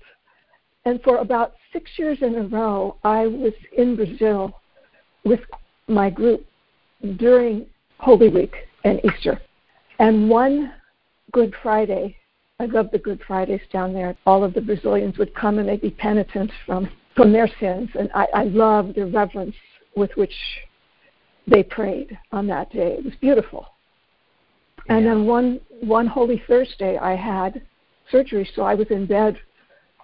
And 0.85 1.01
for 1.01 1.17
about 1.17 1.53
six 1.71 1.89
years 1.97 2.19
in 2.21 2.35
a 2.35 2.43
row, 2.43 2.97
I 3.03 3.25
was 3.25 3.53
in 3.75 3.95
Brazil 3.95 4.59
with 5.23 5.39
my 5.87 6.11
group 6.11 6.45
during 7.17 7.65
Holy 7.97 8.29
Week 8.29 8.53
and 8.83 9.01
Easter. 9.03 9.41
And 9.97 10.29
one 10.29 10.73
Good 11.31 11.55
Friday, 11.63 12.15
I 12.59 12.65
love 12.65 12.89
the 12.91 12.99
Good 12.99 13.21
Fridays 13.25 13.61
down 13.71 13.93
there. 13.93 14.15
All 14.27 14.43
of 14.43 14.53
the 14.53 14.61
Brazilians 14.61 15.17
would 15.17 15.33
come 15.33 15.57
and 15.57 15.67
they'd 15.67 15.81
be 15.81 15.89
penitent 15.89 16.51
from, 16.67 16.87
from 17.15 17.31
their 17.31 17.49
sins. 17.59 17.89
And 17.97 18.11
I, 18.13 18.27
I 18.35 18.43
love 18.43 18.93
the 18.95 19.07
reverence 19.07 19.55
with 19.95 20.11
which 20.15 20.33
they 21.47 21.63
prayed 21.63 22.17
on 22.31 22.47
that 22.47 22.71
day. 22.71 22.95
It 22.97 23.05
was 23.05 23.13
beautiful. 23.19 23.67
Yeah. 24.85 24.97
And 24.97 25.05
then 25.05 25.25
one 25.25 25.59
one 25.81 26.07
Holy 26.07 26.41
Thursday, 26.47 26.97
I 26.97 27.15
had 27.15 27.61
surgery, 28.11 28.49
so 28.55 28.63
I 28.63 28.75
was 28.75 28.87
in 28.89 29.05
bed 29.05 29.37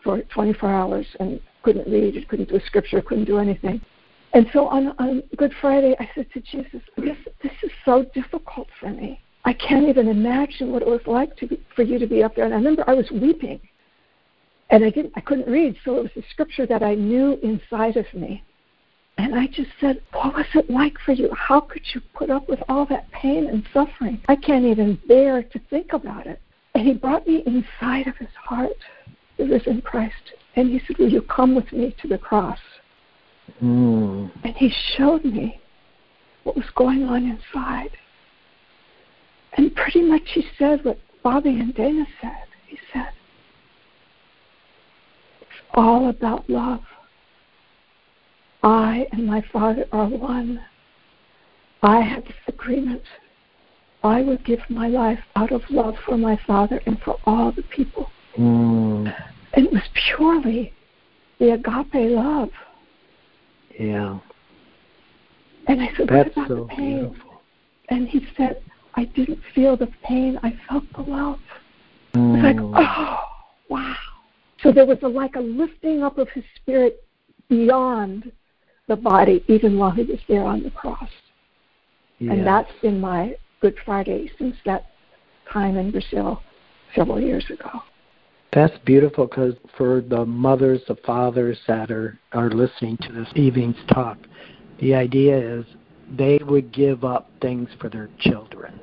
for 0.04 0.22
24 0.22 0.70
hours 0.70 1.06
and 1.20 1.40
couldn't 1.64 1.92
read, 1.92 2.28
couldn't 2.30 2.50
do 2.50 2.56
a 2.56 2.66
scripture, 2.66 3.02
couldn't 3.02 3.26
do 3.26 3.38
anything. 3.38 3.82
And 4.34 4.48
so 4.54 4.68
on, 4.68 4.90
on 5.00 5.24
Good 5.38 5.54
Friday, 5.60 5.96
I 6.00 6.10
said 6.14 6.28
to 6.34 6.42
Jesus, 6.42 6.82
this, 6.98 7.18
this 7.42 7.52
is 7.64 7.72
so 7.84 8.06
difficult 8.14 8.68
for 8.80 8.90
me. 8.90 9.22
I 9.46 9.54
can't 9.54 9.88
even 9.88 10.08
imagine 10.08 10.72
what 10.72 10.82
it 10.82 10.88
was 10.88 11.02
like 11.08 11.36
to 11.38 11.48
be, 11.48 11.60
for 11.76 11.84
you 11.84 11.98
to 11.98 12.06
be 12.06 12.24
up 12.24 12.36
there. 12.36 12.46
And 12.46 12.54
I 12.54 12.58
remember 12.58 12.84
I 12.88 12.94
was 12.94 13.10
weeping, 13.12 13.60
and 14.70 14.84
I 14.84 14.92
didn't, 14.92 15.14
I 15.16 15.22
couldn't 15.22 15.52
read, 15.52 15.76
so 15.84 15.98
it 15.98 16.04
was 16.04 16.24
a 16.24 16.30
scripture 16.30 16.68
that 16.68 16.84
I 16.84 16.94
knew 16.94 17.40
inside 17.42 17.98
of 17.98 18.06
me. 18.14 18.44
And 19.20 19.36
I 19.36 19.48
just 19.48 19.72
said, 19.82 20.02
What 20.14 20.34
was 20.34 20.46
it 20.56 20.70
like 20.70 20.98
for 21.06 21.12
you? 21.12 21.30
How 21.34 21.60
could 21.60 21.82
you 21.94 22.00
put 22.14 22.30
up 22.30 22.48
with 22.48 22.60
all 22.70 22.86
that 22.86 23.12
pain 23.12 23.48
and 23.48 23.68
suffering? 23.74 24.22
I 24.30 24.38
can't 24.38 24.64
even 24.64 24.98
bear 25.10 25.44
to 25.44 25.60
think 25.70 25.92
about 25.92 26.26
it. 26.26 26.40
And 26.74 26.88
he 26.88 26.94
brought 26.94 27.28
me 27.28 27.44
inside 27.46 28.08
of 28.08 28.16
his 28.16 28.30
heart, 28.42 28.78
the 29.38 29.44
risen 29.44 29.82
Christ. 29.82 30.14
And 30.56 30.70
he 30.70 30.80
said, 30.88 30.98
Will 30.98 31.10
you 31.10 31.22
come 31.22 31.54
with 31.54 31.70
me 31.74 31.94
to 32.02 32.08
the 32.08 32.18
cross? 32.18 32.60
Mm. 33.62 34.32
And 34.46 34.56
he 34.56 34.72
showed 34.96 35.26
me 35.26 35.60
what 36.44 36.56
was 36.56 36.70
going 36.76 37.04
on 37.04 37.26
inside. 37.26 37.92
And 39.58 39.76
pretty 39.76 40.02
much 40.02 40.22
he 40.34 40.46
said 40.58 40.86
what 40.86 40.98
Bobby 41.24 41.60
and 41.60 41.76
Dana 41.76 42.06
said. 42.22 42.46
He 42.68 42.78
said, 42.94 43.10
It's 45.42 45.60
all 45.74 46.08
about 46.08 46.50
love. 46.50 46.84
I 48.64 49.08
and 49.12 49.26
my 49.26 49.44
Father 49.52 49.86
are 49.92 50.08
one. 50.08 50.62
I 51.82 52.02
have 52.02 52.26
this 52.26 52.34
agreement 52.48 53.04
I 54.04 54.22
would 54.22 54.46
give 54.46 54.60
my 54.70 54.88
life 54.88 55.20
out 55.36 55.52
of 55.52 55.62
love 55.70 55.96
for 56.06 56.18
my 56.18 56.40
Father 56.48 56.82
and 56.86 57.00
for 57.02 57.18
all 57.26 57.52
the 57.52 57.64
people. 57.64 58.10
Mm. 58.38 59.14
And 59.54 59.66
it 59.66 59.72
was 59.72 59.84
purely 59.94 60.74
the 61.40 61.54
agape 61.54 61.94
love. 61.94 62.50
Yeah. 63.78 64.20
And 65.68 65.82
I 65.82 65.90
said, 65.98 66.08
That's 66.10 66.36
What 66.36 66.46
about 66.46 66.48
so 66.48 66.56
the 66.56 66.66
pain? 66.76 67.00
beautiful. 67.00 67.42
And 67.90 68.08
he 68.08 68.26
said, 68.38 68.62
I 68.96 69.06
didn't 69.06 69.40
feel 69.54 69.76
the 69.76 69.90
pain, 70.04 70.40
I 70.44 70.54
felt 70.70 70.84
the 70.96 71.02
love. 71.02 71.40
Mm. 72.14 72.38
It 72.38 72.62
was 72.62 72.74
like, 72.76 72.88
oh, 72.88 73.24
wow. 73.70 73.96
So 74.62 74.72
there 74.72 74.86
was 74.86 74.98
a, 75.04 75.08
like 75.08 75.36
a 75.36 75.42
lifting 75.42 76.04
up 76.04 76.18
of 76.18 76.30
his 76.30 76.44
spirit 76.56 77.04
beyond 77.50 78.32
the 78.90 78.98
body, 78.98 79.46
even 79.48 79.78
while 79.78 79.92
he 79.92 80.04
was 80.04 80.20
there 80.28 80.44
on 80.44 80.64
the 80.64 80.72
cross. 80.72 81.10
Yes. 82.18 82.34
And 82.34 82.46
that's 82.46 82.72
been 82.82 83.00
my 83.00 83.36
Good 83.62 83.76
Friday 83.86 84.30
since 84.38 84.56
that 84.66 84.88
time 85.50 85.78
in 85.78 85.92
Brazil 85.92 86.42
several 86.94 87.22
years 87.22 87.46
ago. 87.50 87.70
That's 88.52 88.78
beautiful 88.80 89.28
because 89.28 89.54
for 89.78 90.02
the 90.02 90.26
mothers, 90.26 90.82
the 90.88 90.98
fathers 91.06 91.58
that 91.68 91.92
are, 91.92 92.20
are 92.34 92.50
listening 92.50 92.98
to 93.04 93.14
this 93.14 93.28
evening's 93.36 93.78
talk, 93.94 94.18
the 94.80 94.96
idea 94.96 95.38
is 95.38 95.66
they 96.18 96.40
would 96.44 96.74
give 96.74 97.04
up 97.04 97.30
things 97.42 97.70
for 97.80 97.90
their 97.90 98.10
children. 98.20 98.80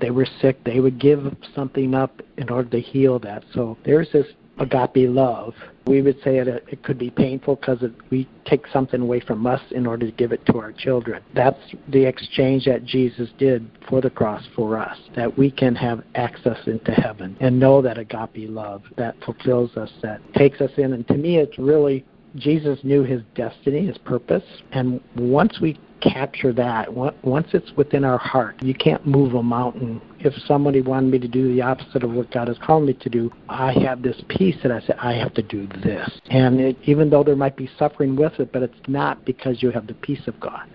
They 0.00 0.10
were 0.10 0.26
sick, 0.40 0.62
they 0.64 0.80
would 0.80 1.00
give 1.00 1.34
something 1.54 1.94
up 1.94 2.20
in 2.36 2.50
order 2.50 2.68
to 2.70 2.80
heal 2.80 3.18
that. 3.20 3.44
So 3.54 3.78
there's 3.84 4.10
this 4.12 4.26
agape 4.60 5.08
love. 5.08 5.54
We 5.86 6.02
would 6.02 6.22
say 6.22 6.38
it, 6.38 6.46
it 6.46 6.82
could 6.84 6.98
be 6.98 7.10
painful 7.10 7.56
because 7.56 7.82
we 8.10 8.28
take 8.44 8.66
something 8.68 9.00
away 9.00 9.20
from 9.20 9.46
us 9.46 9.60
in 9.70 9.86
order 9.86 10.06
to 10.06 10.12
give 10.12 10.30
it 10.30 10.44
to 10.46 10.58
our 10.58 10.72
children. 10.72 11.22
That's 11.34 11.58
the 11.88 12.04
exchange 12.04 12.66
that 12.66 12.84
Jesus 12.84 13.30
did 13.38 13.68
for 13.88 14.00
the 14.00 14.10
cross 14.10 14.44
for 14.54 14.78
us, 14.78 14.96
that 15.16 15.36
we 15.36 15.50
can 15.50 15.74
have 15.74 16.04
access 16.14 16.58
into 16.66 16.92
heaven 16.92 17.36
and 17.40 17.58
know 17.58 17.82
that 17.82 17.98
agape 17.98 18.48
love 18.50 18.82
that 18.96 19.16
fulfills 19.24 19.76
us, 19.76 19.90
that 20.02 20.20
takes 20.34 20.60
us 20.60 20.70
in. 20.76 20.92
And 20.92 21.06
to 21.08 21.14
me, 21.14 21.38
it's 21.38 21.58
really 21.58 22.04
Jesus 22.36 22.78
knew 22.84 23.02
his 23.02 23.22
destiny, 23.34 23.86
his 23.86 23.98
purpose, 23.98 24.44
and 24.70 25.00
once 25.16 25.60
we 25.60 25.78
capture 26.00 26.52
that, 26.52 26.92
once 26.92 27.48
it's 27.52 27.70
within 27.76 28.04
our 28.04 28.18
heart, 28.18 28.62
you 28.62 28.74
can't 28.74 29.06
move 29.06 29.34
a 29.34 29.42
mountain. 29.42 30.00
If 30.18 30.34
somebody 30.46 30.80
wanted 30.80 31.10
me 31.10 31.18
to 31.18 31.28
do 31.28 31.54
the 31.54 31.62
opposite 31.62 32.02
of 32.02 32.12
what 32.12 32.30
God 32.30 32.48
has 32.48 32.58
called 32.58 32.84
me 32.84 32.94
to 32.94 33.08
do, 33.08 33.30
I 33.48 33.72
have 33.84 34.02
this 34.02 34.20
peace 34.28 34.56
that 34.62 34.72
I 34.72 34.80
say, 34.80 34.94
I 35.00 35.12
have 35.14 35.34
to 35.34 35.42
do 35.42 35.66
this. 35.82 36.20
And 36.30 36.60
it, 36.60 36.76
even 36.84 37.10
though 37.10 37.24
there 37.24 37.36
might 37.36 37.56
be 37.56 37.70
suffering 37.78 38.16
with 38.16 38.38
it, 38.38 38.52
but 38.52 38.62
it's 38.62 38.74
not 38.88 39.24
because 39.24 39.62
you 39.62 39.70
have 39.70 39.86
the 39.86 39.94
peace 39.94 40.26
of 40.26 40.38
God. 40.40 40.68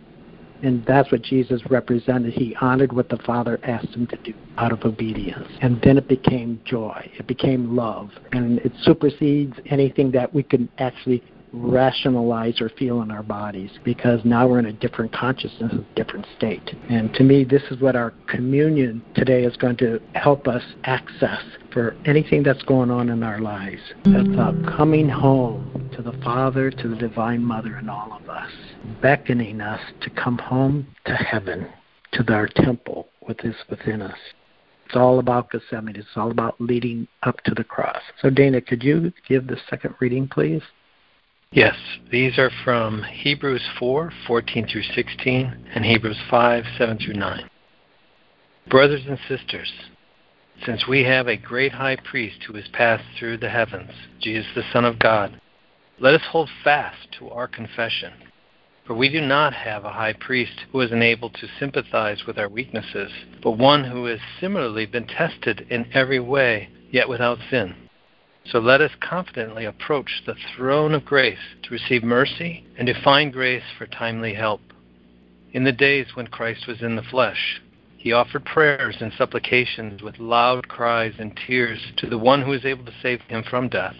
And 0.63 0.85
that's 0.85 1.11
what 1.11 1.21
Jesus 1.21 1.61
represented. 1.69 2.33
He 2.33 2.55
honored 2.61 2.93
what 2.93 3.09
the 3.09 3.17
Father 3.17 3.59
asked 3.63 3.89
him 3.89 4.07
to 4.07 4.15
do 4.23 4.33
out 4.57 4.71
of 4.71 4.83
obedience. 4.83 5.47
And 5.61 5.79
then 5.83 5.97
it 5.97 6.07
became 6.07 6.61
joy. 6.65 7.11
It 7.19 7.27
became 7.27 7.75
love. 7.75 8.09
And 8.31 8.59
it 8.59 8.71
supersedes 8.81 9.57
anything 9.67 10.11
that 10.11 10.33
we 10.33 10.43
could 10.43 10.69
actually 10.77 11.21
rationalize 11.63 12.61
or 12.61 12.69
feel 12.69 13.01
in 13.01 13.11
our 13.11 13.23
bodies 13.23 13.71
because 13.83 14.19
now 14.23 14.47
we're 14.47 14.59
in 14.59 14.65
a 14.65 14.73
different 14.73 15.11
consciousness, 15.13 15.73
a 15.73 15.95
different 15.95 16.25
state. 16.37 16.75
And 16.89 17.13
to 17.15 17.23
me, 17.23 17.43
this 17.43 17.63
is 17.71 17.79
what 17.79 17.95
our 17.95 18.13
communion 18.27 19.03
today 19.15 19.43
is 19.43 19.55
going 19.57 19.77
to 19.77 19.99
help 20.13 20.47
us 20.47 20.63
access 20.83 21.41
for 21.71 21.95
anything 22.05 22.43
that's 22.43 22.63
going 22.63 22.91
on 22.91 23.09
in 23.09 23.23
our 23.23 23.39
lives. 23.39 23.81
That's 24.05 24.27
a 24.27 24.75
coming 24.77 25.09
home 25.09 25.89
to 25.95 26.01
the 26.01 26.13
Father, 26.23 26.71
to 26.71 26.87
the 26.87 26.95
Divine 26.95 27.43
Mother, 27.43 27.75
and 27.75 27.89
all 27.89 28.13
of 28.13 28.29
us, 28.29 28.51
beckoning 29.01 29.61
us 29.61 29.81
to 30.01 30.09
come 30.09 30.37
home 30.37 30.87
to 31.05 31.13
heaven, 31.13 31.67
to 32.13 32.33
our 32.33 32.47
temple, 32.47 33.09
which 33.21 33.43
is 33.43 33.55
within 33.69 34.01
us. 34.01 34.17
It's 34.85 34.95
all 34.95 35.19
about 35.19 35.49
Gethsemane. 35.49 35.95
It's 35.95 36.07
all 36.15 36.31
about 36.31 36.59
leading 36.61 37.07
up 37.23 37.41
to 37.45 37.55
the 37.55 37.63
cross. 37.63 38.01
So, 38.21 38.29
Dana, 38.29 38.61
could 38.61 38.83
you 38.83 39.11
give 39.27 39.47
the 39.47 39.57
second 39.69 39.95
reading, 39.99 40.27
please? 40.27 40.61
Yes, 41.55 41.77
these 42.11 42.37
are 42.37 42.51
from 42.65 43.03
Hebrews 43.03 43.63
4 43.79 44.11
14 44.27 44.67
through 44.67 44.83
16 44.93 45.67
and 45.73 45.85
Hebrews 45.85 46.19
5 46.29 46.65
7 46.77 46.97
through 46.97 47.13
9. 47.13 47.49
Brothers 48.69 49.03
and 49.07 49.17
sisters, 49.29 49.71
since 50.65 50.85
we 50.85 51.05
have 51.05 51.29
a 51.29 51.37
great 51.37 51.71
high 51.71 51.95
priest 51.95 52.43
who 52.45 52.55
has 52.55 52.67
passed 52.73 53.05
through 53.17 53.37
the 53.37 53.49
heavens, 53.49 53.91
Jesus 54.19 54.51
the 54.53 54.63
Son 54.73 54.83
of 54.83 54.99
God, 54.99 55.39
let 55.97 56.13
us 56.13 56.27
hold 56.29 56.49
fast 56.61 57.07
to 57.19 57.29
our 57.29 57.47
confession. 57.47 58.11
For 58.85 58.93
we 58.93 59.07
do 59.07 59.21
not 59.21 59.53
have 59.53 59.85
a 59.85 59.93
high 59.93 60.15
priest 60.19 60.65
who 60.73 60.81
is 60.81 60.91
unable 60.91 61.29
to 61.29 61.47
sympathize 61.57 62.25
with 62.27 62.37
our 62.37 62.49
weaknesses, 62.49 63.11
but 63.41 63.51
one 63.51 63.85
who 63.85 64.03
has 64.07 64.19
similarly 64.41 64.87
been 64.87 65.07
tested 65.07 65.65
in 65.69 65.89
every 65.93 66.19
way, 66.19 66.67
yet 66.91 67.07
without 67.07 67.37
sin. 67.49 67.84
So 68.51 68.59
let 68.59 68.79
us 68.79 68.91
confidently 68.99 69.65
approach 69.65 70.21
the 70.25 70.35
throne 70.55 70.93
of 70.93 71.03
grace 71.03 71.39
to 71.63 71.71
receive 71.71 72.03
mercy 72.03 72.65
and 72.77 72.87
to 72.87 73.01
find 73.01 73.33
grace 73.33 73.63
for 73.75 73.87
timely 73.87 74.35
help. 74.35 74.61
In 75.51 75.63
the 75.63 75.71
days 75.71 76.15
when 76.15 76.27
Christ 76.27 76.67
was 76.67 76.81
in 76.81 76.95
the 76.95 77.01
flesh, 77.01 77.59
he 77.97 78.13
offered 78.13 78.45
prayers 78.45 78.97
and 78.99 79.11
supplications 79.17 80.03
with 80.03 80.19
loud 80.19 80.67
cries 80.67 81.13
and 81.17 81.35
tears 81.47 81.79
to 81.97 82.07
the 82.07 82.19
one 82.19 82.43
who 82.43 82.51
was 82.51 82.65
able 82.65 82.85
to 82.85 82.93
save 83.01 83.21
him 83.21 83.41
from 83.41 83.67
death. 83.67 83.95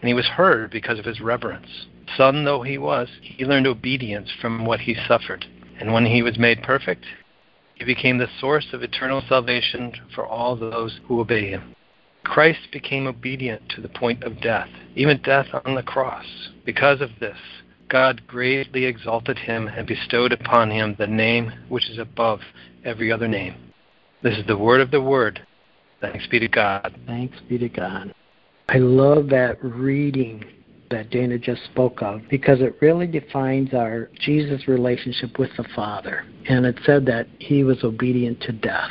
And 0.00 0.06
he 0.06 0.14
was 0.14 0.26
heard 0.26 0.70
because 0.70 1.00
of 1.00 1.04
his 1.04 1.20
reverence. 1.20 1.86
Son 2.16 2.44
though 2.44 2.62
he 2.62 2.78
was, 2.78 3.08
he 3.22 3.44
learned 3.44 3.66
obedience 3.66 4.30
from 4.40 4.66
what 4.66 4.80
he 4.80 4.94
suffered. 5.08 5.46
And 5.80 5.92
when 5.92 6.06
he 6.06 6.22
was 6.22 6.38
made 6.38 6.62
perfect, 6.62 7.06
he 7.74 7.84
became 7.84 8.18
the 8.18 8.28
source 8.38 8.68
of 8.72 8.84
eternal 8.84 9.20
salvation 9.28 9.92
for 10.14 10.24
all 10.24 10.54
those 10.54 11.00
who 11.08 11.18
obey 11.18 11.50
him. 11.50 11.74
Christ 12.24 12.60
became 12.72 13.06
obedient 13.06 13.68
to 13.70 13.80
the 13.80 13.88
point 13.88 14.24
of 14.24 14.40
death, 14.40 14.68
even 14.96 15.22
death 15.22 15.46
on 15.64 15.74
the 15.74 15.82
cross. 15.82 16.26
Because 16.64 17.00
of 17.00 17.10
this, 17.20 17.36
God 17.88 18.26
greatly 18.26 18.86
exalted 18.86 19.38
him 19.38 19.68
and 19.68 19.86
bestowed 19.86 20.32
upon 20.32 20.70
him 20.70 20.96
the 20.98 21.06
name 21.06 21.52
which 21.68 21.88
is 21.90 21.98
above 21.98 22.40
every 22.84 23.12
other 23.12 23.28
name. 23.28 23.54
This 24.22 24.38
is 24.38 24.46
the 24.46 24.56
word 24.56 24.80
of 24.80 24.90
the 24.90 25.02
word. 25.02 25.46
Thanks 26.00 26.26
be 26.26 26.40
to 26.40 26.48
God. 26.48 26.98
Thanks 27.06 27.38
be 27.48 27.58
to 27.58 27.68
God. 27.68 28.14
I 28.68 28.78
love 28.78 29.28
that 29.28 29.62
reading 29.62 30.44
that 30.90 31.10
Dana 31.10 31.38
just 31.38 31.64
spoke 31.64 32.02
of 32.02 32.22
because 32.30 32.60
it 32.60 32.76
really 32.80 33.06
defines 33.06 33.74
our 33.74 34.10
Jesus 34.20 34.66
relationship 34.66 35.38
with 35.38 35.50
the 35.56 35.64
Father. 35.74 36.24
And 36.48 36.64
it 36.64 36.76
said 36.86 37.04
that 37.06 37.26
he 37.38 37.64
was 37.64 37.84
obedient 37.84 38.40
to 38.42 38.52
death 38.52 38.90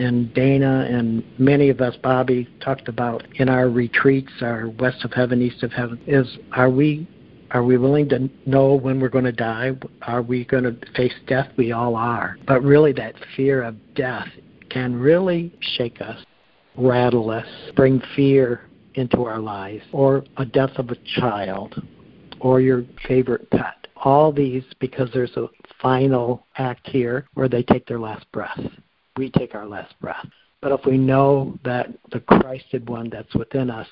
and 0.00 0.32
Dana 0.32 0.86
and 0.90 1.22
many 1.38 1.68
of 1.68 1.80
us, 1.80 1.94
Bobby, 2.02 2.48
talked 2.60 2.88
about 2.88 3.22
in 3.34 3.48
our 3.48 3.68
retreats, 3.68 4.32
our 4.40 4.70
west 4.70 5.04
of 5.04 5.12
heaven, 5.12 5.42
east 5.42 5.62
of 5.62 5.72
heaven, 5.72 6.00
is 6.06 6.26
are 6.52 6.70
we 6.70 7.06
are 7.50 7.64
we 7.64 7.76
willing 7.76 8.08
to 8.10 8.30
know 8.46 8.74
when 8.74 9.00
we're 9.00 9.08
going 9.08 9.24
to 9.24 9.32
die? 9.32 9.72
Are 10.02 10.22
we 10.22 10.44
going 10.44 10.62
to 10.62 10.76
face 10.94 11.12
death? 11.26 11.48
We 11.56 11.72
all 11.72 11.96
are. 11.96 12.36
But 12.46 12.62
really, 12.62 12.92
that 12.92 13.14
fear 13.36 13.64
of 13.64 13.74
death 13.94 14.28
can 14.70 14.94
really 14.94 15.52
shake 15.58 16.00
us, 16.00 16.24
rattle 16.76 17.28
us, 17.28 17.46
bring 17.74 18.00
fear 18.14 18.68
into 18.94 19.24
our 19.24 19.40
lives, 19.40 19.82
or 19.92 20.24
a 20.36 20.44
death 20.44 20.70
of 20.76 20.90
a 20.90 21.20
child, 21.20 21.82
or 22.38 22.60
your 22.60 22.84
favorite 23.08 23.50
pet. 23.50 23.88
All 23.96 24.30
these 24.32 24.62
because 24.78 25.10
there's 25.12 25.36
a 25.36 25.48
final 25.82 26.46
act 26.56 26.88
here 26.88 27.26
where 27.34 27.48
they 27.48 27.64
take 27.64 27.84
their 27.86 27.98
last 27.98 28.30
breath 28.30 28.60
we 29.20 29.30
take 29.30 29.54
our 29.54 29.66
last 29.66 29.94
breath. 30.00 30.26
But 30.62 30.72
if 30.72 30.86
we 30.86 30.96
know 30.96 31.58
that 31.62 31.88
the 32.10 32.20
Christed 32.20 32.88
one 32.88 33.10
that's 33.10 33.34
within 33.34 33.68
us, 33.70 33.86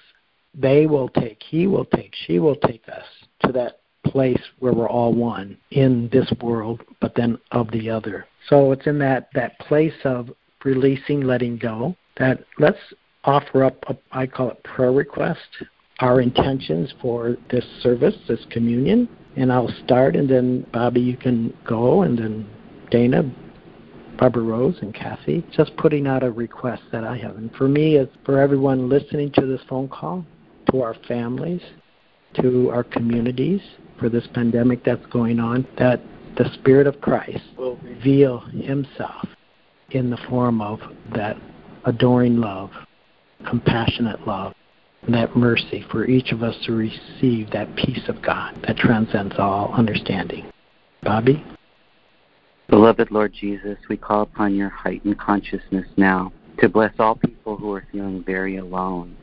they 0.55 0.87
will 0.87 1.11
take, 1.11 1.43
he 1.43 1.67
will 1.67 1.85
take, 1.85 2.15
she 2.27 2.39
will 2.39 2.57
take 2.57 2.89
us 2.89 3.05
to 3.45 3.53
that 3.53 3.81
place 4.07 4.41
where 4.59 4.73
we're 4.73 4.89
all 4.89 5.13
one 5.13 5.59
in 5.71 6.09
this 6.11 6.33
world, 6.43 6.81
but 7.01 7.15
then 7.15 7.39
of 7.53 7.71
the 7.73 7.91
other. 7.91 8.27
So 8.49 8.73
it's 8.73 8.87
in 8.87 8.99
that, 9.01 9.29
that 9.35 9.59
place 9.61 10.01
of 10.05 10.31
releasing, 10.65 11.21
letting 11.21 11.59
go, 11.59 11.95
that 12.17 12.43
let's 12.59 12.79
offer 13.25 13.65
up, 13.65 13.77
a, 13.89 13.97
I 14.11 14.27
call 14.27 14.51
it 14.51 14.65
prayer 14.65 14.93
request, 14.93 15.41
our 16.01 16.23
intentions 16.23 16.95
for 17.03 17.37
this 17.51 17.65
service, 17.83 18.15
this 18.27 18.45
communion. 18.51 19.09
And 19.37 19.53
I'll 19.53 19.73
start, 19.85 20.17
and 20.17 20.29
then 20.29 20.67
Bobby, 20.73 21.01
you 21.01 21.17
can 21.17 21.55
go, 21.67 22.03
and 22.03 22.19
then 22.19 22.49
Dana, 22.91 23.31
Barbara 24.19 24.43
Rose 24.43 24.77
and 24.83 24.93
Kathy, 24.93 25.47
just 25.53 25.77
putting 25.77 26.07
out 26.07 26.25
a 26.25 26.31
request 26.31 26.83
that 26.91 27.05
I 27.05 27.17
have. 27.19 27.37
And 27.37 27.55
for 27.55 27.69
me, 27.69 27.97
it's 27.97 28.13
for 28.25 28.41
everyone 28.41 28.89
listening 28.89 29.31
to 29.33 29.47
this 29.47 29.61
phone 29.69 29.89
call, 29.89 30.27
to 30.73 30.83
our 30.83 30.95
families, 31.07 31.63
to 32.41 32.71
our 32.71 32.83
communities, 32.83 33.61
for 33.99 34.09
this 34.09 34.27
pandemic 34.35 34.85
that's 34.85 35.05
going 35.07 35.39
on, 35.39 35.67
that 35.79 36.01
the 36.37 36.51
Spirit 36.55 36.87
of 36.87 37.01
Christ 37.01 37.43
will 37.57 37.77
reveal 37.77 38.41
Himself 38.41 39.27
in 39.91 40.11
the 40.11 40.19
form 40.29 40.61
of 40.61 40.81
that 41.15 41.37
adoring 41.85 42.39
love, 42.39 42.71
compassionate 43.49 44.27
love, 44.27 44.53
that 45.09 45.37
mercy 45.37 45.85
for 45.91 46.07
each 46.07 46.33
of 46.33 46.43
us 46.43 46.57
to 46.67 46.73
receive 46.73 47.51
that 47.51 47.75
peace 47.77 48.09
of 48.09 48.21
God 48.21 48.61
that 48.67 48.77
transcends 48.77 49.35
all 49.39 49.73
understanding. 49.73 50.51
Bobby? 51.03 51.45
Beloved 52.69 53.11
Lord 53.11 53.33
Jesus, 53.33 53.79
we 53.89 53.97
call 53.97 54.23
upon 54.23 54.55
your 54.55 54.69
heightened 54.69 55.19
consciousness 55.19 55.87
now 55.97 56.31
to 56.59 56.69
bless 56.69 56.93
all 56.99 57.15
people 57.15 57.57
who 57.57 57.73
are 57.73 57.87
feeling 57.91 58.23
very 58.25 58.59
alone, 58.59 59.17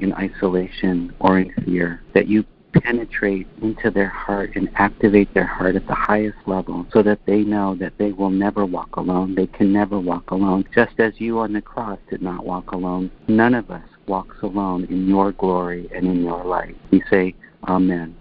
in 0.00 0.12
isolation, 0.12 1.14
or 1.18 1.38
in 1.38 1.50
fear, 1.64 2.02
that 2.14 2.28
you 2.28 2.44
penetrate 2.74 3.46
into 3.62 3.90
their 3.90 4.08
heart 4.08 4.50
and 4.54 4.68
activate 4.76 5.32
their 5.32 5.46
heart 5.46 5.76
at 5.76 5.86
the 5.86 5.94
highest 5.94 6.36
level 6.46 6.86
so 6.92 7.02
that 7.02 7.18
they 7.26 7.38
know 7.38 7.74
that 7.74 7.94
they 7.96 8.12
will 8.12 8.30
never 8.30 8.66
walk 8.66 8.96
alone. 8.96 9.34
They 9.34 9.46
can 9.46 9.72
never 9.72 9.98
walk 9.98 10.30
alone. 10.30 10.66
Just 10.74 11.00
as 11.00 11.14
you 11.16 11.38
on 11.38 11.54
the 11.54 11.62
cross 11.62 11.98
did 12.10 12.20
not 12.20 12.44
walk 12.44 12.72
alone, 12.72 13.10
none 13.28 13.54
of 13.54 13.70
us 13.70 13.88
walks 14.08 14.36
alone 14.42 14.84
in 14.90 15.08
your 15.08 15.32
glory 15.32 15.88
and 15.94 16.06
in 16.06 16.22
your 16.22 16.44
light. 16.44 16.76
We 16.90 17.02
say, 17.10 17.34
Amen. 17.66 18.14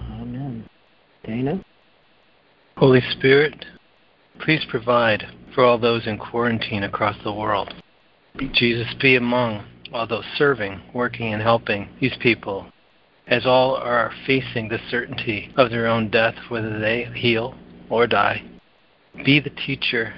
Amen. 0.00 0.64
Dana? 1.24 1.62
Holy 2.76 3.02
Spirit, 3.12 3.66
please 4.40 4.64
provide 4.68 5.26
for 5.54 5.64
all 5.64 5.78
those 5.78 6.06
in 6.06 6.18
quarantine 6.18 6.82
across 6.82 7.16
the 7.22 7.32
world. 7.32 7.74
Jesus, 8.52 8.92
be 9.00 9.14
among 9.14 9.64
all 9.92 10.06
those 10.06 10.24
serving, 10.36 10.80
working, 10.94 11.32
and 11.32 11.42
helping 11.42 11.88
these 12.00 12.16
people 12.20 12.66
as 13.26 13.46
all 13.46 13.76
are 13.76 14.12
facing 14.26 14.68
the 14.68 14.80
certainty 14.90 15.52
of 15.56 15.70
their 15.70 15.86
own 15.86 16.08
death, 16.10 16.34
whether 16.48 16.78
they 16.78 17.04
heal 17.14 17.54
or 17.88 18.06
die. 18.06 18.42
Be 19.24 19.38
the 19.38 19.50
teacher 19.50 20.14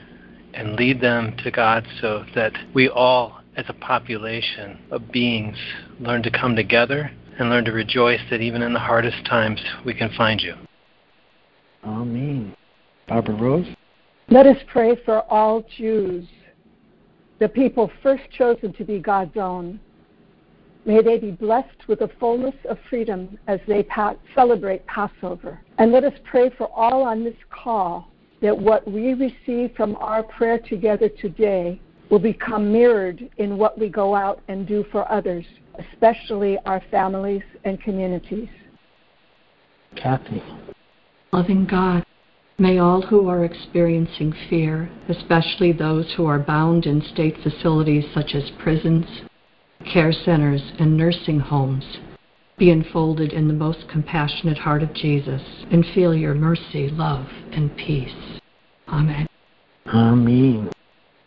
and 0.54 0.76
lead 0.76 1.00
them 1.00 1.36
to 1.42 1.50
God 1.50 1.86
so 2.00 2.24
that 2.34 2.52
we 2.72 2.88
all, 2.88 3.40
as 3.56 3.66
a 3.68 3.74
population 3.74 4.78
of 4.90 5.10
beings, 5.10 5.58
learn 5.98 6.22
to 6.22 6.30
come 6.30 6.54
together 6.54 7.10
and 7.38 7.50
learn 7.50 7.64
to 7.64 7.72
rejoice 7.72 8.20
that 8.30 8.40
even 8.40 8.62
in 8.62 8.72
the 8.72 8.78
hardest 8.78 9.26
times 9.26 9.60
we 9.84 9.92
can 9.92 10.10
find 10.16 10.40
you. 10.40 10.54
Amen. 11.87 12.55
Barbara 13.07 13.35
Rose? 13.35 13.66
Let 14.29 14.47
us 14.47 14.57
pray 14.68 14.97
for 15.05 15.20
all 15.31 15.64
Jews, 15.77 16.27
the 17.38 17.49
people 17.49 17.90
first 18.03 18.23
chosen 18.31 18.73
to 18.75 18.85
be 18.85 18.99
God's 18.99 19.37
own. 19.37 19.79
May 20.87 21.03
they 21.03 21.18
be 21.18 21.31
blessed 21.31 21.88
with 21.88 22.01
the 22.01 22.11
fullness 22.20 22.55
of 22.68 22.79
freedom 22.88 23.38
as 23.47 23.59
they 23.66 23.83
pa- 23.83 24.16
celebrate 24.35 24.87
Passover. 24.87 25.61
And 25.79 25.92
let 25.92 26.05
us 26.05 26.12
pray 26.25 26.51
for 26.57 26.70
all 26.75 27.03
on 27.03 27.25
this 27.25 27.37
call 27.51 28.09
that 28.40 28.57
what 28.57 28.87
we 28.90 29.14
receive 29.14 29.75
from 29.77 29.97
our 29.97 30.23
prayer 30.23 30.59
together 30.59 31.09
today 31.09 31.81
will 32.11 32.18
become 32.18 32.70
mirrored 32.70 33.29
in 33.38 33.57
what 33.57 33.79
we 33.79 33.88
go 33.88 34.14
out 34.14 34.42
and 34.49 34.66
do 34.66 34.85
for 34.92 35.11
others, 35.11 35.44
especially 35.79 36.59
our 36.66 36.83
families 36.90 37.42
and 37.64 37.81
communities. 37.81 38.49
Kathy. 39.97 40.42
Loving 41.35 41.66
God, 41.66 42.05
May 42.59 42.79
all 42.79 43.03
who 43.03 43.29
are 43.29 43.44
experiencing 43.44 44.33
fear, 44.49 44.88
especially 45.09 45.73
those 45.73 46.14
who 46.16 46.27
are 46.27 46.38
bound 46.38 46.87
in 46.87 47.03
state 47.03 47.35
facilities 47.42 48.05
such 48.14 48.37
as 48.37 48.53
prisons, 48.61 49.05
care 49.92 50.12
centers, 50.12 50.62
and 50.79 50.97
nursing 50.97 51.40
homes, 51.40 51.99
be 52.57 52.70
enfolded 52.70 53.33
in 53.33 53.49
the 53.49 53.55
most 53.55 53.88
compassionate 53.90 54.59
heart 54.59 54.85
of 54.85 54.94
Jesus 54.94 55.42
and 55.73 55.85
feel 55.92 56.14
your 56.14 56.35
mercy, 56.35 56.88
love, 56.90 57.27
and 57.51 57.77
peace. 57.77 58.38
Amen. 58.87 59.27
Amen. 59.88 60.70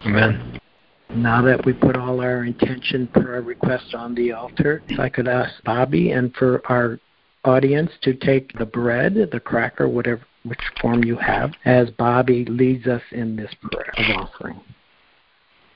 Amen. 0.06 0.62
Now 1.10 1.42
that 1.42 1.66
we 1.66 1.74
put 1.74 1.98
all 1.98 2.22
our 2.22 2.46
intention, 2.46 3.08
prayer 3.08 3.42
requests 3.42 3.94
on 3.94 4.16
the 4.16 4.32
altar, 4.32 4.82
if 4.88 5.02
I 5.02 5.10
could 5.10 5.28
ask 5.28 5.62
Bobby 5.66 6.12
and 6.12 6.34
for 6.36 6.66
our 6.72 6.98
audience 7.48 7.92
to 8.02 8.14
take 8.14 8.52
the 8.58 8.66
bread, 8.66 9.16
the 9.32 9.40
cracker, 9.40 9.88
whatever 9.88 10.22
which 10.44 10.60
form 10.82 11.04
you 11.04 11.16
have, 11.18 11.52
as 11.66 11.90
Bobby 11.92 12.46
leads 12.46 12.88
us 12.88 13.02
in 13.12 13.36
this 13.36 13.52
prayer 13.62 13.94
of 13.98 14.28
offering. 14.28 14.62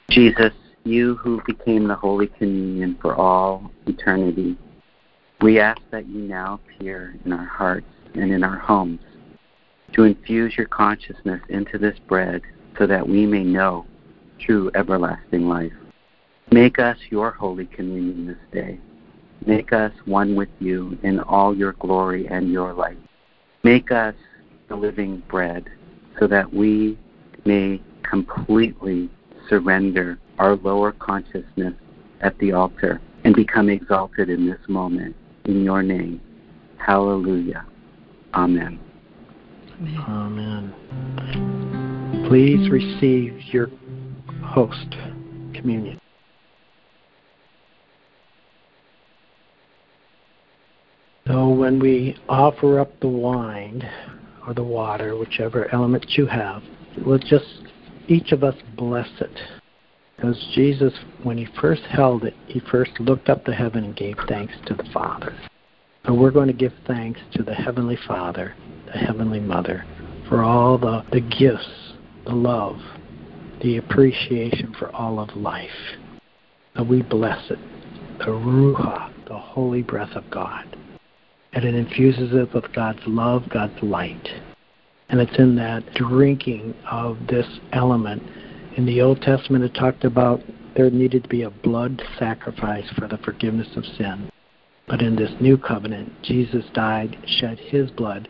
Jesus, 0.10 0.54
you 0.84 1.16
who 1.16 1.42
became 1.46 1.88
the 1.88 1.96
Holy 1.96 2.28
Communion 2.28 2.98
for 3.02 3.16
all 3.16 3.72
eternity, 3.88 4.58
we 5.42 5.60
ask 5.60 5.82
that 5.92 6.08
you 6.08 6.22
now 6.22 6.60
appear 6.66 7.16
in 7.26 7.34
our 7.34 7.46
hearts 7.46 7.88
and 8.14 8.32
in 8.32 8.44
our 8.44 8.58
homes 8.58 9.00
to 9.94 10.04
infuse 10.04 10.56
your 10.58 10.68
consciousness 10.68 11.42
into 11.50 11.78
this 11.78 11.98
bread 12.08 12.42
so 12.78 12.88
that 12.88 13.08
we 13.08 13.26
may 13.26 13.44
know 13.44 13.86
true 14.40 14.72
everlasting 14.76 15.48
life. 15.48 15.74
Make 16.52 16.80
us 16.80 16.98
your 17.10 17.32
Holy 17.32 17.66
Communion 17.66 18.28
this 18.28 18.38
day. 18.52 18.80
Make 19.46 19.74
us 19.74 19.92
one 20.06 20.36
with 20.36 20.50
you 20.60 20.98
in 21.04 21.20
all 21.20 21.56
your 21.56 21.74
glory 21.74 22.28
and 22.28 22.52
your 22.52 22.74
light. 22.74 23.00
Make 23.64 23.92
us 23.92 24.16
the 24.70 24.76
living 24.76 25.24
bread 25.28 25.70
so 26.20 26.28
that 26.28 26.54
we 26.54 26.98
may 27.46 27.82
completely 28.04 29.10
surrender 29.50 30.20
our 30.38 30.56
lower 30.56 30.92
consciousness 30.92 31.74
at 32.22 32.38
the 32.40 32.52
altar 32.52 33.02
and 33.24 33.36
become 33.36 33.70
exalted 33.70 34.30
in 34.30 34.48
this 34.48 34.60
moment. 34.68 35.16
In 35.46 35.64
your 35.64 35.82
name. 35.82 36.22
Hallelujah. 36.78 37.66
Amen. 38.34 38.80
Amen. 40.08 40.74
Please 42.28 42.70
receive 42.70 43.42
your 43.52 43.70
host 44.44 44.96
communion. 45.54 46.00
When 51.56 51.80
we 51.80 52.18
offer 52.30 52.80
up 52.80 53.00
the 53.00 53.08
wine 53.08 53.88
or 54.48 54.54
the 54.54 54.64
water, 54.64 55.18
whichever 55.18 55.74
element 55.74 56.06
you 56.18 56.26
have, 56.26 56.64
we'll 57.06 57.20
just 57.20 57.46
each 58.08 58.32
of 58.32 58.44
us 58.44 58.56
bless 58.76 59.10
it. 59.20 59.40
Because 60.16 60.38
Jesus, 60.54 60.94
when 61.24 61.38
he 61.38 61.48
first 61.60 61.82
held 61.84 62.26
it, 62.26 62.36
he 62.46 62.60
first 62.60 62.92
looked 63.00 63.30
up 63.30 63.46
to 63.46 63.54
heaven 63.54 63.84
and 63.84 63.96
gave 63.96 64.18
thanks 64.28 64.54
to 64.68 64.76
the 64.76 64.84
Father. 64.94 65.36
So 66.06 66.14
we're 66.14 66.32
going 66.32 66.48
to 66.48 66.54
give 66.54 66.74
thanks 66.86 67.20
to 67.34 67.44
the 67.44 67.54
Heavenly 67.54 67.98
Father, 68.08 68.56
the 68.86 69.00
Heavenly 69.00 69.40
Mother, 69.40 69.86
for 70.28 70.44
all 70.44 70.78
the, 70.78 71.04
the 71.12 71.22
gifts, 71.22 71.94
the 72.26 72.34
love, 72.34 72.78
the 73.62 73.78
appreciation 73.78 74.76
for 74.78 74.94
all 74.96 75.20
of 75.20 75.36
life. 75.36 75.70
So 76.76 76.84
we 76.84 77.02
bless 77.02 77.50
it, 77.50 77.60
the 78.20 78.26
Ruha, 78.26 79.12
the 79.28 79.38
holy 79.38 79.82
breath 79.82 80.16
of 80.16 80.30
God. 80.30 80.78
And 81.54 81.66
it 81.66 81.76
infuses 81.76 82.34
it 82.34 82.54
with 82.54 82.72
God's 82.74 83.02
love, 83.06 83.44
God's 83.50 83.82
light. 83.82 84.28
And 85.10 85.20
it's 85.20 85.38
in 85.38 85.56
that 85.58 85.94
drinking 85.94 86.74
of 86.90 87.18
this 87.28 87.60
element. 87.74 88.24
In 88.78 88.86
the 88.86 89.02
Old 89.02 89.22
Testament, 89.22 89.66
it 89.66 89.74
talked 89.74 90.06
about 90.06 90.42
there 90.76 90.90
needed 90.90 91.24
to 91.24 91.30
be 91.30 91.44
a 91.44 91.50
blood 91.50 92.02
sacrifice 92.18 92.90
for 92.98 93.08
the 93.08 93.18
forgiveness 93.18 93.68
of 93.76 93.84
sin. 93.84 94.32
But 94.88 95.02
in 95.02 95.16
this 95.16 95.32
new 95.42 95.58
covenant, 95.58 96.12
Jesus 96.24 96.66
died, 96.74 97.18
shed 97.26 97.60
his 97.60 97.92
blood 97.92 98.30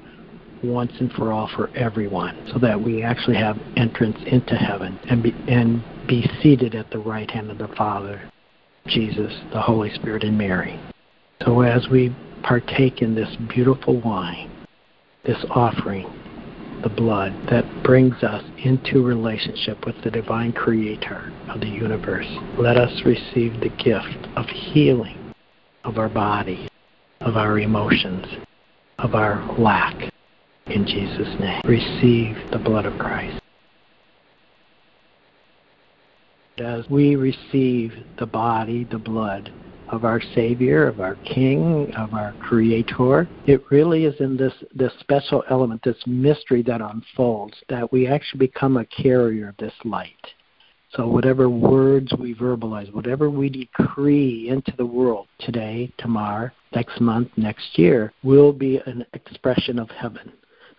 once 0.63 0.91
and 0.99 1.11
for 1.13 1.31
all 1.31 1.49
for 1.55 1.69
everyone, 1.75 2.49
so 2.51 2.59
that 2.59 2.81
we 2.81 3.03
actually 3.03 3.37
have 3.37 3.57
entrance 3.77 4.17
into 4.27 4.55
heaven 4.55 4.99
and 5.09 5.23
be, 5.23 5.33
and 5.47 5.83
be 6.07 6.29
seated 6.41 6.75
at 6.75 6.89
the 6.91 6.99
right 6.99 7.29
hand 7.29 7.49
of 7.49 7.57
the 7.57 7.67
Father, 7.69 8.21
Jesus, 8.87 9.33
the 9.53 9.61
Holy 9.61 9.91
Spirit, 9.93 10.23
and 10.23 10.37
Mary. 10.37 10.79
So 11.45 11.61
as 11.61 11.87
we 11.89 12.15
partake 12.43 13.01
in 13.01 13.15
this 13.15 13.35
beautiful 13.49 13.99
wine, 14.01 14.51
this 15.23 15.43
offering, 15.49 16.11
the 16.83 16.89
blood 16.89 17.33
that 17.49 17.65
brings 17.83 18.23
us 18.23 18.43
into 18.63 19.05
relationship 19.05 19.85
with 19.85 19.95
the 20.03 20.11
divine 20.11 20.51
creator 20.51 21.31
of 21.49 21.59
the 21.59 21.67
universe, 21.67 22.27
let 22.57 22.77
us 22.77 23.01
receive 23.05 23.59
the 23.59 23.69
gift 23.83 24.27
of 24.35 24.45
healing 24.47 25.33
of 25.83 25.97
our 25.97 26.09
body, 26.09 26.67
of 27.21 27.37
our 27.37 27.59
emotions, 27.59 28.25
of 28.99 29.13
our 29.15 29.43
lack 29.59 30.11
in 30.67 30.85
Jesus' 30.85 31.39
name. 31.39 31.61
Receive 31.65 32.35
the 32.51 32.59
blood 32.59 32.85
of 32.85 32.97
Christ. 32.97 33.41
As 36.57 36.87
we 36.89 37.15
receive 37.15 37.93
the 38.19 38.25
body, 38.25 38.83
the 38.83 38.99
blood 38.99 39.51
of 39.91 40.05
our 40.05 40.21
Savior, 40.33 40.87
of 40.87 40.99
our 40.99 41.15
King, 41.15 41.93
of 41.95 42.13
our 42.13 42.33
Creator, 42.41 43.27
it 43.45 43.63
really 43.69 44.05
is 44.05 44.19
in 44.19 44.37
this, 44.37 44.53
this 44.73 44.93
special 44.99 45.43
element, 45.49 45.81
this 45.83 46.01
mystery 46.05 46.63
that 46.63 46.81
unfolds, 46.81 47.55
that 47.69 47.91
we 47.91 48.07
actually 48.07 48.39
become 48.39 48.77
a 48.77 48.85
carrier 48.85 49.49
of 49.49 49.57
this 49.57 49.73
light. 49.83 50.27
So, 50.95 51.07
whatever 51.07 51.49
words 51.49 52.11
we 52.19 52.35
verbalize, 52.35 52.93
whatever 52.93 53.29
we 53.29 53.49
decree 53.49 54.49
into 54.49 54.73
the 54.75 54.85
world 54.85 55.27
today, 55.39 55.91
tomorrow, 55.97 56.51
next 56.75 56.99
month, 56.99 57.29
next 57.37 57.79
year, 57.79 58.11
will 58.23 58.51
be 58.51 58.81
an 58.85 59.05
expression 59.13 59.79
of 59.79 59.89
heaven. 59.89 60.33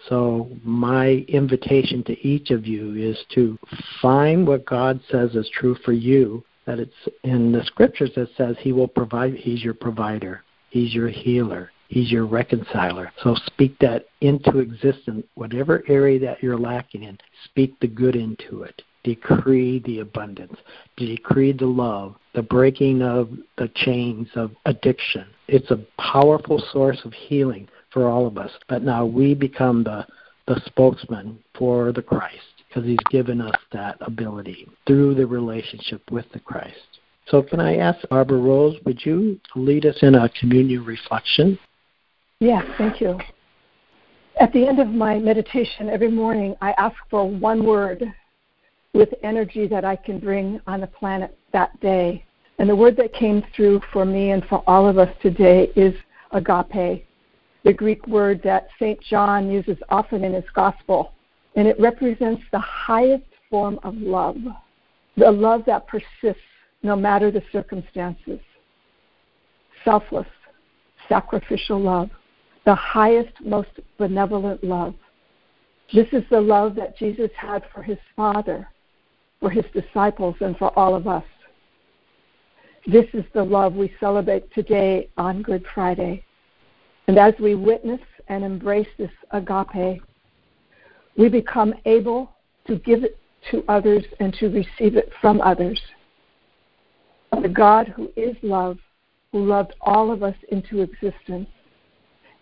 So, 0.09 0.51
my 0.65 1.25
invitation 1.29 2.03
to 2.05 2.27
each 2.27 2.51
of 2.51 2.67
you 2.67 2.95
is 2.95 3.19
to 3.35 3.59
find 4.03 4.47
what 4.47 4.67
God 4.67 5.01
says 5.11 5.35
is 5.35 5.49
true 5.49 5.77
for 5.83 5.93
you. 5.93 6.45
That 6.67 6.79
it's 6.79 7.09
in 7.25 7.53
the 7.53 7.65
scriptures 7.65 8.11
that 8.17 8.29
says 8.37 8.57
He 8.61 8.73
will 8.73 8.89
provide, 8.89 9.35
He's 9.35 9.65
your 9.65 9.75
provider, 9.75 10.43
He's 10.71 10.95
your 10.95 11.09
healer, 11.09 11.71
He's 11.89 12.11
your 12.11 12.27
reconciler. 12.27 13.13
So, 13.23 13.35
speak 13.47 13.79
that 13.81 14.07
into 14.21 14.59
existence, 14.59 15.27
whatever 15.35 15.83
area 15.89 16.19
that 16.21 16.43
you're 16.43 16.59
lacking 16.59 17.03
in, 17.03 17.19
speak 17.45 17.79
the 17.81 17.89
good 17.89 18.17
into 18.17 18.63
it. 18.63 18.83
Decree 19.05 19.81
the 19.85 19.99
abundance, 19.99 20.57
decree 20.97 21.53
the 21.53 21.67
love, 21.67 22.15
the 22.35 22.43
breaking 22.43 23.03
of 23.03 23.31
the 23.59 23.69
chains 23.75 24.29
of 24.37 24.53
addiction. 24.65 25.27
It's 25.49 25.73
a 25.73 25.85
powerful 26.01 26.63
source 26.73 27.01
of 27.05 27.13
healing 27.13 27.69
for 27.91 28.09
all 28.09 28.27
of 28.29 28.39
us. 28.39 28.53
But 28.69 28.83
now 28.83 29.05
we 29.05 29.35
become 29.35 29.83
the, 29.83 30.07
the 30.47 30.63
spokesman 30.67 31.41
for 31.59 31.91
the 31.91 32.03
Christ 32.03 32.52
because 32.73 32.89
he's 32.89 32.99
given 33.11 33.41
us 33.41 33.55
that 33.73 33.97
ability 34.01 34.69
through 34.87 35.15
the 35.15 35.27
relationship 35.27 36.03
with 36.11 36.25
the 36.33 36.41
Christ. 36.41 36.77
So, 37.27 37.43
can 37.43 37.61
I 37.61 37.77
ask 37.77 38.07
Barbara 38.09 38.39
Rose, 38.39 38.77
would 38.85 39.05
you 39.05 39.39
lead 39.55 39.87
us 39.87 39.97
in 40.03 40.15
a 40.15 40.29
communion 40.29 40.85
reflection? 40.85 41.59
Yes, 42.41 42.65
thank 42.79 43.01
you. 43.01 43.19
At 44.41 44.53
the 44.53 44.67
end 44.67 44.81
of 44.81 44.89
my 44.89 45.19
meditation 45.19 45.89
every 45.89 46.11
morning, 46.11 46.57
I 46.61 46.73
ask 46.79 46.97
for 47.11 47.29
one 47.29 47.65
word 47.65 48.05
with 48.93 49.11
energy 49.23 49.67
that 49.69 49.85
I 49.85 49.95
can 49.95 50.19
bring 50.19 50.61
on 50.67 50.81
the 50.81 50.87
planet 50.87 51.37
that 51.53 51.79
day. 51.81 52.25
And 52.59 52.69
the 52.69 52.77
word 52.77 52.97
that 52.97 53.13
came 53.13 53.45
through 53.55 53.83
for 53.93 54.05
me 54.05 54.31
and 54.31 54.45
for 54.47 54.65
all 54.67 54.89
of 54.89 54.99
us 54.99 55.15
today 55.23 55.71
is 55.77 55.95
agape 56.33 57.07
the 57.65 57.73
Greek 57.73 58.07
word 58.07 58.41
that 58.43 58.69
St. 58.79 59.01
John 59.03 59.51
uses 59.51 59.79
often 59.89 60.25
in 60.25 60.33
his 60.33 60.45
gospel, 60.55 61.13
and 61.57 61.69
it 61.69 61.79
represents 61.79 62.43
the 62.53 62.59
highest 62.59 63.25
form 63.51 63.79
of 63.83 63.97
love, 63.97 64.37
the 65.17 65.31
love 65.31 65.63
that 65.67 65.87
persists 65.87 66.43
no 66.83 66.97
matter 66.97 67.31
the 67.31 67.43
circumstances. 67.53 68.41
Selfless, 69.85 70.27
sacrificial 71.09 71.81
love, 71.81 72.11
the 72.65 72.75
highest, 72.75 73.33
most 73.45 73.71
benevolent 73.99 74.63
love. 74.63 74.95
This 75.93 76.07
is 76.13 76.23
the 76.31 76.41
love 76.41 76.75
that 76.77 76.97
Jesus 76.97 77.31
had 77.37 77.65
for 77.75 77.83
his 77.83 77.99
Father, 78.17 78.69
for 79.41 79.51
his 79.51 79.65
disciples, 79.75 80.37
and 80.41 80.57
for 80.57 80.77
all 80.79 80.95
of 80.95 81.07
us. 81.07 81.25
This 82.87 83.07
is 83.13 83.25
the 83.35 83.45
love 83.45 83.75
we 83.75 83.93
celebrate 84.01 84.53
today 84.55 85.09
on 85.17 85.43
Good 85.43 85.65
Friday. 85.75 86.25
And 87.09 87.19
as 87.19 87.35
we 87.39 87.55
witness 87.55 88.01
and 88.29 88.43
embrace 88.45 88.89
this 88.97 89.11
agape, 89.33 90.03
we 91.17 91.29
become 91.29 91.75
able 91.85 92.31
to 92.67 92.77
give 92.77 93.05
it 93.05 93.19
to 93.51 93.65
others 93.69 94.05
and 94.21 94.33
to 94.35 94.49
receive 94.49 94.97
it 94.97 95.11
from 95.21 95.41
others. 95.41 95.81
The 97.43 97.49
God 97.49 97.89
who 97.89 98.11
is 98.17 98.37
love, 98.43 98.79
who 99.33 99.45
loved 99.45 99.75
all 99.81 100.13
of 100.13 100.23
us 100.23 100.37
into 100.51 100.81
existence, 100.81 101.49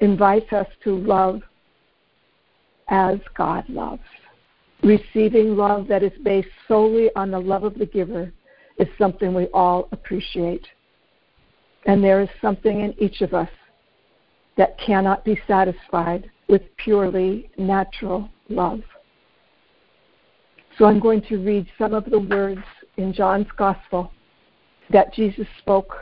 invites 0.01 0.53
us 0.53 0.66
to 0.85 0.97
love 0.97 1.43
as 2.89 3.18
God 3.37 3.68
loves. 3.68 4.03
Receiving 4.83 5.57
love 5.57 5.87
that 5.89 6.03
is 6.03 6.12
based 6.25 6.49
solely 6.66 7.11
on 7.14 7.31
the 7.31 7.39
love 7.39 7.64
of 7.64 7.79
the 7.79 7.87
giver 7.87 8.33
is 8.79 8.89
something 8.99 9.35
we 9.35 9.47
all 9.49 9.89
appreciate. 9.93 10.66
And 11.87 12.03
there 12.03 12.21
is 12.21 12.29
something 12.41 12.81
in 12.81 12.95
each 12.99 13.21
of 13.21 13.35
us 13.35 13.51
that 14.57 14.79
cannot 14.79 15.25
be 15.25 15.41
satisfied 15.47 16.31
with 16.49 16.62
purely 16.77 17.51
natural 17.57 18.29
love. 18.51 18.80
So 20.78 20.84
I'm 20.84 21.01
going 21.01 21.22
to 21.22 21.38
read 21.38 21.66
some 21.78 21.94
of 21.94 22.05
the 22.07 22.18
words 22.18 22.62
in 22.96 23.12
John's 23.12 23.46
Gospel 23.57 24.12
that 24.92 25.14
Jesus 25.14 25.46
spoke 25.59 25.94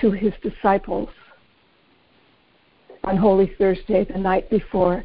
to 0.00 0.10
his 0.10 0.32
disciples 0.42 1.08
on 3.04 3.16
Holy 3.16 3.52
Thursday, 3.58 4.04
the 4.04 4.18
night 4.18 4.50
before 4.50 5.04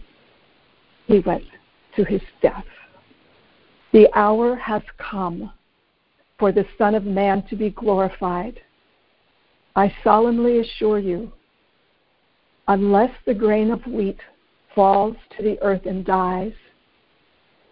he 1.07 1.19
went 1.19 1.43
to 1.95 2.03
his 2.03 2.21
death. 2.41 2.65
The 3.93 4.07
hour 4.13 4.55
has 4.55 4.81
come 4.97 5.51
for 6.37 6.51
the 6.51 6.65
Son 6.77 6.95
of 6.95 7.05
Man 7.05 7.43
to 7.49 7.55
be 7.55 7.69
glorified. 7.69 8.59
I 9.75 9.93
solemnly 10.03 10.59
assure 10.59 10.99
you, 10.99 11.31
unless 12.67 13.11
the 13.25 13.33
grain 13.33 13.71
of 13.71 13.85
wheat 13.85 14.19
falls 14.75 15.15
to 15.35 15.43
the 15.43 15.57
earth 15.61 15.85
and 15.85 16.05
dies, 16.05 16.53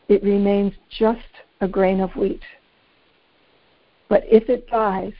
it 0.08 0.24
remains 0.24 0.74
just 0.98 1.20
a 1.62 1.68
grain 1.68 2.00
of 2.00 2.16
wheat. 2.16 2.42
But 4.10 4.24
if 4.26 4.50
it 4.50 4.68
dies, 4.68 5.14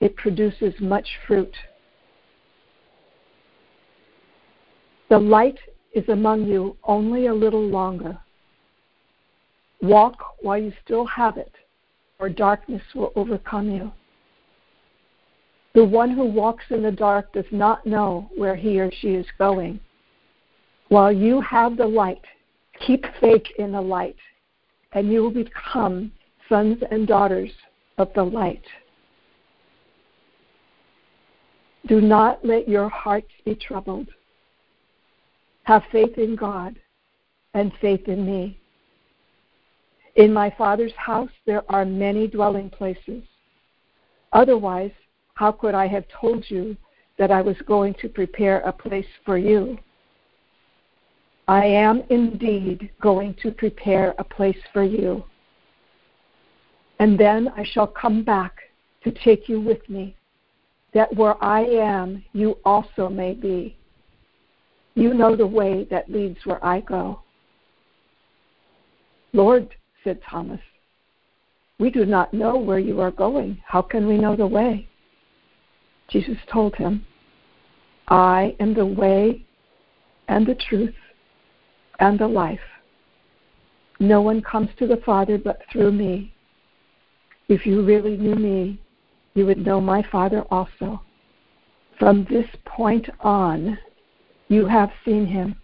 it 0.00 0.16
produces 0.16 0.74
much 0.80 1.06
fruit. 1.26 1.54
The 5.10 5.18
light 5.18 5.58
is 5.94 6.08
among 6.08 6.46
you 6.46 6.76
only 6.84 7.26
a 7.26 7.34
little 7.34 7.66
longer. 7.66 8.18
Walk 9.82 10.16
while 10.40 10.58
you 10.58 10.72
still 10.84 11.04
have 11.06 11.36
it, 11.36 11.52
or 12.18 12.28
darkness 12.28 12.82
will 12.94 13.12
overcome 13.16 13.70
you. 13.70 13.92
The 15.74 15.84
one 15.84 16.10
who 16.10 16.24
walks 16.24 16.64
in 16.70 16.82
the 16.82 16.90
dark 16.90 17.32
does 17.32 17.46
not 17.50 17.86
know 17.86 18.30
where 18.36 18.56
he 18.56 18.80
or 18.80 18.90
she 19.00 19.10
is 19.10 19.26
going. 19.38 19.80
While 20.90 21.12
you 21.12 21.40
have 21.42 21.76
the 21.76 21.86
light, 21.86 22.24
keep 22.84 23.04
faith 23.20 23.44
in 23.58 23.70
the 23.70 23.80
light, 23.80 24.16
and 24.92 25.10
you 25.10 25.22
will 25.22 25.30
become 25.30 26.10
sons 26.48 26.78
and 26.90 27.06
daughters 27.06 27.52
of 27.96 28.12
the 28.14 28.24
light. 28.24 28.64
Do 31.86 32.00
not 32.00 32.44
let 32.44 32.68
your 32.68 32.88
hearts 32.88 33.30
be 33.44 33.54
troubled. 33.54 34.08
Have 35.62 35.84
faith 35.92 36.18
in 36.18 36.34
God 36.34 36.74
and 37.54 37.70
faith 37.80 38.08
in 38.08 38.26
me. 38.26 38.58
In 40.16 40.32
my 40.32 40.52
Father's 40.58 40.96
house 40.96 41.30
there 41.46 41.62
are 41.68 41.84
many 41.84 42.26
dwelling 42.26 42.68
places. 42.68 43.22
Otherwise, 44.32 44.92
how 45.34 45.52
could 45.52 45.76
I 45.76 45.86
have 45.86 46.04
told 46.20 46.44
you 46.50 46.76
that 47.16 47.30
I 47.30 47.42
was 47.42 47.56
going 47.68 47.94
to 48.02 48.08
prepare 48.08 48.58
a 48.62 48.72
place 48.72 49.06
for 49.24 49.38
you? 49.38 49.78
I 51.50 51.64
am 51.64 52.04
indeed 52.10 52.90
going 53.02 53.34
to 53.42 53.50
prepare 53.50 54.14
a 54.18 54.22
place 54.22 54.56
for 54.72 54.84
you. 54.84 55.24
And 57.00 57.18
then 57.18 57.48
I 57.56 57.64
shall 57.64 57.88
come 57.88 58.22
back 58.22 58.54
to 59.02 59.10
take 59.10 59.48
you 59.48 59.60
with 59.60 59.80
me, 59.90 60.14
that 60.94 61.12
where 61.16 61.42
I 61.42 61.62
am, 61.62 62.22
you 62.34 62.56
also 62.64 63.08
may 63.08 63.34
be. 63.34 63.76
You 64.94 65.12
know 65.12 65.34
the 65.34 65.44
way 65.44 65.88
that 65.90 66.08
leads 66.08 66.38
where 66.44 66.64
I 66.64 66.82
go. 66.82 67.22
Lord, 69.32 69.74
said 70.04 70.20
Thomas, 70.22 70.60
we 71.80 71.90
do 71.90 72.06
not 72.06 72.32
know 72.32 72.58
where 72.58 72.78
you 72.78 73.00
are 73.00 73.10
going. 73.10 73.60
How 73.66 73.82
can 73.82 74.06
we 74.06 74.18
know 74.18 74.36
the 74.36 74.46
way? 74.46 74.88
Jesus 76.10 76.38
told 76.52 76.76
him, 76.76 77.04
I 78.06 78.54
am 78.60 78.72
the 78.72 78.86
way 78.86 79.44
and 80.28 80.46
the 80.46 80.54
truth 80.54 80.94
and 82.00 82.18
the 82.18 82.26
life. 82.26 82.58
No 84.00 84.22
one 84.22 84.40
comes 84.40 84.70
to 84.78 84.86
the 84.86 84.96
Father 85.04 85.38
but 85.38 85.60
through 85.70 85.92
me. 85.92 86.32
If 87.48 87.66
you 87.66 87.84
really 87.84 88.16
knew 88.16 88.34
me, 88.34 88.80
you 89.34 89.46
would 89.46 89.64
know 89.64 89.80
my 89.80 90.02
Father 90.10 90.42
also. 90.50 91.02
From 91.98 92.26
this 92.30 92.46
point 92.64 93.08
on, 93.20 93.78
you 94.48 94.66
have 94.66 94.90
seen 95.04 95.26
him. 95.26 95.54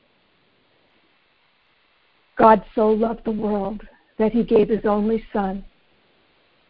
God 2.37 2.63
so 2.75 2.89
loved 2.89 3.25
the 3.25 3.31
world 3.31 3.83
that 4.19 4.33
he 4.33 4.45
gave 4.45 4.69
his 4.69 4.85
only 4.85 5.25
Son, 5.33 5.65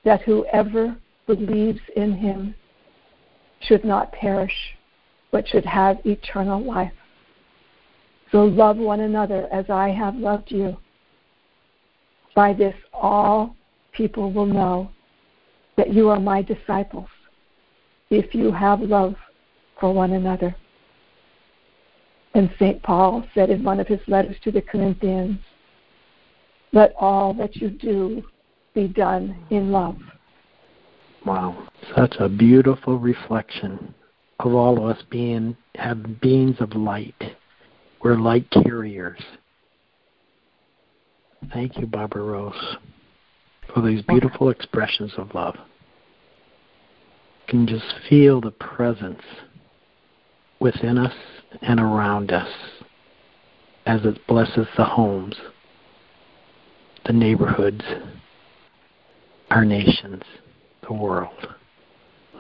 that 0.05 0.23
whoever 0.23 0.97
believes 1.27 1.81
in 1.97 2.13
him 2.13 2.55
should 3.61 3.85
not 3.85 4.13
perish, 4.13 4.77
but 5.33 5.49
should 5.49 5.65
have 5.65 5.99
eternal 6.05 6.63
life. 6.63 6.93
So 8.33 8.45
love 8.45 8.77
one 8.77 9.01
another 9.01 9.49
as 9.53 9.67
I 9.71 9.91
have 9.91 10.17
loved 10.17 10.51
you. 10.51 10.77
By 12.35 12.53
this, 12.53 12.75
all 12.93 13.57
people 13.93 14.33
will 14.33 14.47
know 14.47 14.91
that 15.77 15.93
you 15.93 16.09
are 16.09 16.21
my 16.21 16.43
disciples 16.43 17.09
if 18.11 18.35
you 18.35 18.53
have 18.53 18.81
love 18.81 19.15
for 19.81 19.93
one 19.93 20.13
another. 20.13 20.55
And 22.35 22.51
St. 22.59 22.83
Paul 22.83 23.25
said 23.35 23.49
in 23.51 23.65
one 23.65 23.81
of 23.81 23.87
his 23.87 24.01
letters 24.07 24.37
to 24.45 24.51
the 24.51 24.61
Corinthians, 24.61 25.39
Let 26.73 26.95
all 26.99 27.33
that 27.35 27.57
you 27.57 27.71
do 27.71 28.23
be 28.75 28.89
done 28.89 29.37
in 29.51 29.73
love. 29.73 29.97
Wow, 31.25 31.67
such 31.97 32.17
a 32.19 32.29
beautiful 32.29 32.99
reflection 32.99 33.95
of 34.41 34.55
all 34.55 34.79
of 34.79 34.97
us 34.97 35.03
being 35.11 35.57
have 35.77 36.21
beings 36.21 36.57
of 36.61 36.75
light. 36.75 37.37
We're 38.07 38.15
light 38.15 38.49
carriers. 38.53 39.19
Thank 41.53 41.77
you, 41.77 41.89
Barbara 41.89 42.23
Rose, 42.23 42.77
for 43.75 43.83
these 43.83 44.01
beautiful 44.03 44.51
expressions 44.51 45.13
of 45.19 45.35
love. 45.35 45.57
You 45.57 47.49
can 47.49 47.67
just 47.67 47.93
feel 48.09 48.41
the 48.41 48.53
presence 48.53 49.23
within 50.61 50.99
us 50.99 51.15
and 51.63 51.81
around 51.81 52.31
us 52.31 52.49
as 53.87 54.05
it 54.05 54.25
blesses 54.29 54.69
the 54.77 54.85
homes, 54.85 55.35
the 57.07 57.13
neighborhoods, 57.13 57.83
our 59.51 59.65
nations 59.65 60.23
the 60.87 60.95
world. 60.95 61.49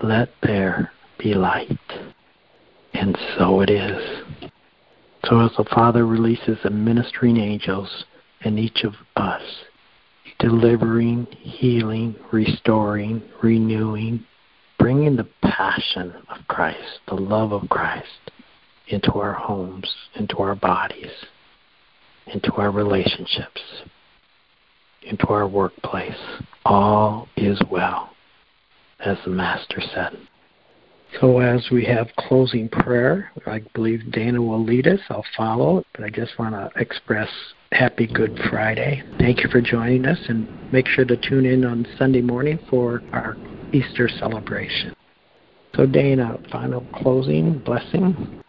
Let 0.00 0.28
there 0.44 0.92
be 1.18 1.34
light. 1.34 1.76
And 2.94 3.18
so 3.36 3.62
it 3.62 3.70
is. 3.70 4.52
So 5.28 5.40
as 5.40 5.50
the 5.56 5.64
Father 5.74 6.06
releases 6.06 6.58
the 6.62 6.70
ministering 6.70 7.36
angels 7.36 8.04
in 8.42 8.58
each 8.58 8.84
of 8.84 8.94
us, 9.16 9.42
delivering, 10.38 11.26
healing, 11.40 12.14
restoring, 12.32 13.22
renewing, 13.42 14.24
bringing 14.78 15.16
the 15.16 15.26
passion 15.42 16.14
of 16.28 16.46
Christ, 16.46 17.00
the 17.08 17.14
love 17.14 17.52
of 17.52 17.68
Christ, 17.68 18.06
into 18.88 19.14
our 19.14 19.32
homes, 19.32 19.92
into 20.14 20.36
our 20.38 20.54
bodies, 20.54 21.10
into 22.28 22.52
our 22.52 22.70
relationships, 22.70 23.62
into 25.02 25.26
our 25.26 25.48
workplace. 25.48 26.14
All 26.64 27.28
is 27.36 27.60
well 27.68 28.10
as 29.00 29.16
the 29.24 29.30
Master 29.30 29.82
said. 29.92 30.16
So, 31.20 31.38
as 31.38 31.68
we 31.70 31.84
have 31.86 32.08
closing 32.18 32.68
prayer, 32.68 33.30
I 33.46 33.60
believe 33.74 34.12
Dana 34.12 34.42
will 34.42 34.62
lead 34.62 34.86
us. 34.86 35.00
I'll 35.08 35.24
follow, 35.36 35.78
it, 35.78 35.86
but 35.94 36.04
I 36.04 36.10
just 36.10 36.38
want 36.38 36.54
to 36.54 36.70
express 36.80 37.28
Happy 37.72 38.06
Good 38.06 38.38
Friday. 38.50 39.02
Thank 39.18 39.42
you 39.42 39.48
for 39.48 39.60
joining 39.60 40.04
us, 40.04 40.18
and 40.28 40.46
make 40.72 40.86
sure 40.86 41.04
to 41.04 41.16
tune 41.16 41.46
in 41.46 41.64
on 41.64 41.86
Sunday 41.96 42.20
morning 42.20 42.58
for 42.68 43.02
our 43.12 43.36
Easter 43.72 44.08
celebration. 44.08 44.94
So, 45.74 45.86
Dana, 45.86 46.38
final 46.50 46.84
closing 46.94 47.60
blessing. 47.60 48.42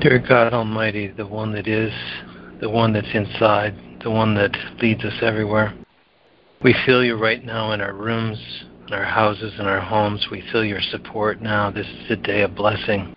Dear 0.00 0.18
God 0.18 0.52
Almighty, 0.52 1.08
the 1.08 1.26
one 1.26 1.52
that 1.54 1.66
is, 1.66 1.92
the 2.60 2.68
one 2.68 2.92
that's 2.92 3.14
inside, 3.14 3.74
the 4.02 4.10
one 4.10 4.34
that 4.34 4.56
leads 4.80 5.04
us 5.04 5.22
everywhere, 5.22 5.74
we 6.62 6.74
feel 6.84 7.04
you 7.04 7.16
right 7.16 7.44
now 7.44 7.72
in 7.72 7.80
our 7.80 7.94
rooms, 7.94 8.38
in 8.88 8.94
our 8.94 9.04
houses 9.04 9.52
and 9.58 9.68
our 9.68 9.80
homes. 9.80 10.28
We 10.30 10.42
feel 10.50 10.64
your 10.64 10.80
support 10.80 11.42
now. 11.42 11.70
This 11.70 11.86
is 11.86 12.10
a 12.10 12.16
day 12.16 12.40
of 12.40 12.54
blessing. 12.54 13.14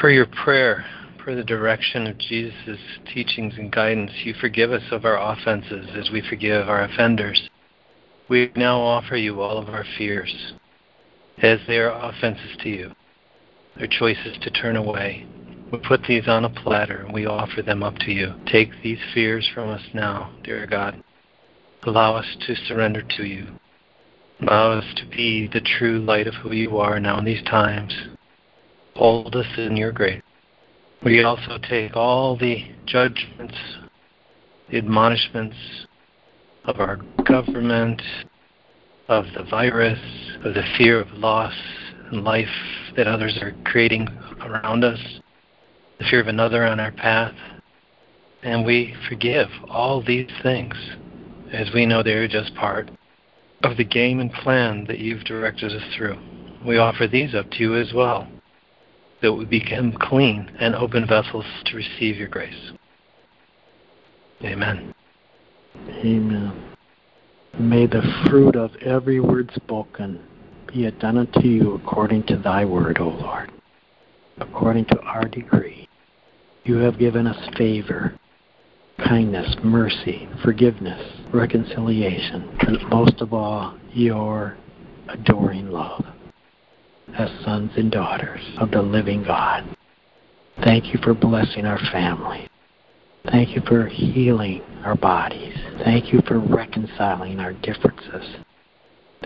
For 0.00 0.10
your 0.10 0.26
prayer, 0.26 0.84
for 1.22 1.34
the 1.34 1.44
direction 1.44 2.06
of 2.06 2.16
Jesus' 2.16 2.78
teachings 3.12 3.54
and 3.58 3.70
guidance, 3.70 4.12
you 4.24 4.34
forgive 4.40 4.72
us 4.72 4.82
of 4.90 5.04
our 5.04 5.18
offenses 5.18 5.88
as 5.94 6.10
we 6.10 6.22
forgive 6.26 6.68
our 6.68 6.84
offenders. 6.84 7.50
We 8.28 8.50
now 8.56 8.80
offer 8.80 9.16
you 9.16 9.40
all 9.40 9.58
of 9.58 9.68
our 9.68 9.84
fears, 9.96 10.52
as 11.38 11.60
they 11.66 11.78
are 11.78 11.90
offenses 11.90 12.56
to 12.62 12.68
you. 12.68 12.92
They're 13.76 13.86
choices 13.86 14.38
to 14.42 14.50
turn 14.50 14.76
away, 14.76 15.26
We 15.70 15.78
put 15.78 16.02
these 16.04 16.26
on 16.28 16.44
a 16.46 16.50
platter 16.50 17.02
and 17.04 17.12
we 17.12 17.26
offer 17.26 17.60
them 17.60 17.82
up 17.82 17.96
to 17.98 18.10
you. 18.10 18.34
Take 18.46 18.70
these 18.82 18.98
fears 19.12 19.48
from 19.52 19.68
us 19.68 19.82
now, 19.92 20.32
dear 20.42 20.66
God. 20.66 21.02
Allow 21.82 22.16
us 22.16 22.36
to 22.46 22.54
surrender 22.54 23.02
to 23.02 23.24
you. 23.24 23.58
Allow 24.40 24.78
us 24.78 24.84
to 24.96 25.06
be 25.06 25.48
the 25.52 25.60
true 25.60 25.98
light 25.98 26.28
of 26.28 26.34
who 26.34 26.52
you 26.52 26.78
are 26.78 27.00
now 27.00 27.18
in 27.18 27.24
these 27.24 27.42
times. 27.42 27.94
Hold 28.94 29.34
us 29.34 29.46
in 29.56 29.76
your 29.76 29.90
grace. 29.90 30.22
We 31.04 31.22
also 31.24 31.58
take 31.58 31.96
all 31.96 32.36
the 32.36 32.64
judgments, 32.86 33.56
the 34.70 34.78
admonishments 34.78 35.56
of 36.64 36.78
our 36.78 36.98
government, 37.24 38.00
of 39.08 39.24
the 39.36 39.44
virus, 39.44 39.98
of 40.44 40.54
the 40.54 40.64
fear 40.76 41.00
of 41.00 41.08
loss 41.12 41.54
and 42.10 42.22
life 42.22 42.48
that 42.96 43.06
others 43.06 43.38
are 43.42 43.54
creating 43.64 44.08
around 44.40 44.84
us, 44.84 45.00
the 45.98 46.04
fear 46.04 46.20
of 46.20 46.28
another 46.28 46.64
on 46.64 46.78
our 46.78 46.92
path. 46.92 47.34
And 48.42 48.64
we 48.64 48.94
forgive 49.08 49.48
all 49.68 50.02
these 50.02 50.30
things 50.42 50.74
as 51.52 51.70
we 51.74 51.86
know 51.86 52.02
they're 52.02 52.28
just 52.28 52.54
part 52.54 52.90
of 53.62 53.76
the 53.76 53.84
game 53.84 54.20
and 54.20 54.32
plan 54.32 54.84
that 54.86 54.98
you've 54.98 55.24
directed 55.24 55.72
us 55.72 55.82
through. 55.96 56.18
We 56.64 56.78
offer 56.78 57.06
these 57.06 57.34
up 57.34 57.50
to 57.52 57.58
you 57.58 57.76
as 57.76 57.92
well, 57.92 58.28
that 59.22 59.32
we 59.32 59.44
become 59.44 59.92
clean 59.92 60.50
and 60.60 60.74
open 60.74 61.06
vessels 61.06 61.44
to 61.66 61.76
receive 61.76 62.16
your 62.16 62.28
grace. 62.28 62.72
Amen. 64.42 64.94
Amen. 65.88 66.64
May 67.58 67.86
the 67.86 68.02
fruit 68.28 68.54
of 68.54 68.74
every 68.76 69.20
word 69.20 69.50
spoken 69.54 70.20
be 70.68 70.84
it 70.84 70.98
done 70.98 71.16
unto 71.16 71.40
you 71.40 71.74
according 71.74 72.24
to 72.24 72.36
thy 72.36 72.64
word, 72.64 72.98
O 73.00 73.08
Lord, 73.08 73.50
according 74.38 74.84
to 74.86 75.00
our 75.00 75.24
decree. 75.24 75.88
You 76.64 76.76
have 76.76 76.98
given 76.98 77.26
us 77.26 77.56
favor, 77.56 78.18
kindness, 78.98 79.56
mercy, 79.62 80.28
forgiveness, 80.42 81.00
reconciliation, 81.32 82.48
and 82.60 82.78
most 82.90 83.20
of 83.20 83.32
all, 83.32 83.78
your 83.92 84.56
adoring 85.08 85.70
love 85.70 86.04
as 87.16 87.30
sons 87.44 87.70
and 87.76 87.90
daughters 87.90 88.40
of 88.58 88.70
the 88.70 88.82
living 88.82 89.22
God. 89.22 89.64
Thank 90.62 90.92
you 90.92 91.00
for 91.02 91.14
blessing 91.14 91.64
our 91.64 91.78
family. 91.90 92.48
Thank 93.30 93.50
you 93.50 93.62
for 93.66 93.86
healing 93.86 94.62
our 94.84 94.96
bodies. 94.96 95.54
Thank 95.84 96.12
you 96.12 96.20
for 96.26 96.38
reconciling 96.38 97.40
our 97.40 97.52
differences 97.52 98.36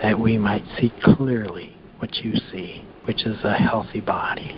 that 0.02 0.18
we 0.18 0.38
might 0.38 0.64
see 0.78 0.92
clearly 1.02 1.76
what 1.98 2.16
you 2.16 2.34
see, 2.50 2.84
which 3.04 3.26
is 3.26 3.36
a 3.44 3.54
healthy 3.54 4.00
body, 4.00 4.56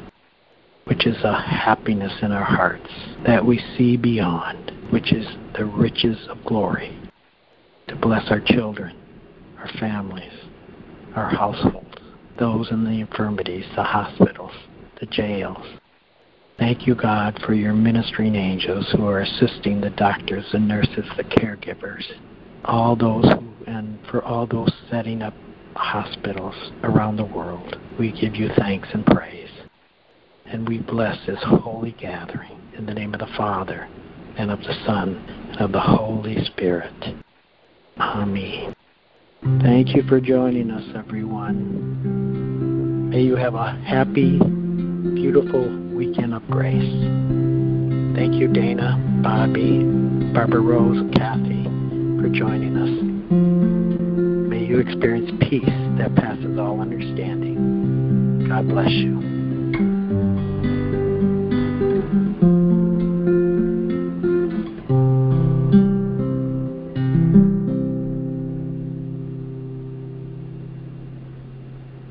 which 0.84 1.06
is 1.06 1.16
a 1.24 1.40
happiness 1.40 2.12
in 2.22 2.32
our 2.32 2.44
hearts 2.44 2.90
that 3.26 3.44
we 3.44 3.58
see 3.76 3.96
beyond, 3.96 4.72
which 4.90 5.12
is 5.12 5.26
the 5.56 5.64
riches 5.64 6.18
of 6.28 6.44
glory. 6.44 6.98
To 7.88 7.96
bless 7.96 8.30
our 8.30 8.40
children, 8.40 8.96
our 9.58 9.68
families, 9.78 10.32
our 11.14 11.28
households, 11.30 11.96
those 12.38 12.70
in 12.70 12.84
the 12.84 13.00
infirmities, 13.00 13.64
the 13.76 13.82
hospitals, 13.82 14.52
the 15.00 15.06
jails. 15.06 15.64
Thank 16.58 16.86
you, 16.86 16.94
God, 16.94 17.40
for 17.44 17.54
your 17.54 17.72
ministering 17.72 18.36
angels 18.36 18.88
who 18.92 19.06
are 19.06 19.20
assisting 19.20 19.80
the 19.80 19.90
doctors 19.90 20.46
and 20.52 20.68
nurses, 20.68 21.04
the 21.16 21.24
caregivers, 21.24 22.04
all 22.64 22.94
those 22.94 23.24
who, 23.24 23.52
and 23.66 23.98
for 24.10 24.22
all 24.22 24.46
those 24.46 24.72
setting 24.90 25.22
up 25.22 25.34
hospitals 25.74 26.54
around 26.84 27.16
the 27.16 27.24
world. 27.24 27.76
We 27.98 28.12
give 28.12 28.36
you 28.36 28.50
thanks 28.56 28.88
and 28.92 29.04
praise. 29.06 29.43
And 30.46 30.68
we 30.68 30.78
bless 30.78 31.18
this 31.26 31.42
holy 31.42 31.92
gathering 31.92 32.60
in 32.76 32.86
the 32.86 32.94
name 32.94 33.14
of 33.14 33.20
the 33.20 33.28
Father, 33.36 33.88
and 34.36 34.50
of 34.50 34.58
the 34.60 34.74
Son, 34.86 35.16
and 35.52 35.60
of 35.60 35.70
the 35.72 35.80
Holy 35.80 36.44
Spirit. 36.44 36.92
Amen. 37.98 38.74
Thank 39.60 39.94
you 39.94 40.02
for 40.08 40.20
joining 40.20 40.70
us, 40.70 40.82
everyone. 40.96 43.10
May 43.10 43.20
you 43.22 43.36
have 43.36 43.54
a 43.54 43.72
happy, 43.86 44.38
beautiful 44.38 45.68
weekend 45.94 46.34
of 46.34 46.42
grace. 46.50 46.82
Thank 48.16 48.34
you, 48.34 48.48
Dana, 48.48 49.20
Bobby, 49.22 49.84
Barbara 50.32 50.60
Rose, 50.60 50.98
and 50.98 51.14
Kathy, 51.14 51.62
for 52.20 52.28
joining 52.28 52.76
us. 52.76 52.90
May 54.48 54.64
you 54.64 54.80
experience 54.80 55.30
peace 55.48 55.62
that 55.98 56.14
passes 56.16 56.58
all 56.58 56.80
understanding. 56.80 58.48
God 58.48 58.68
bless 58.68 58.90
you. 58.90 59.33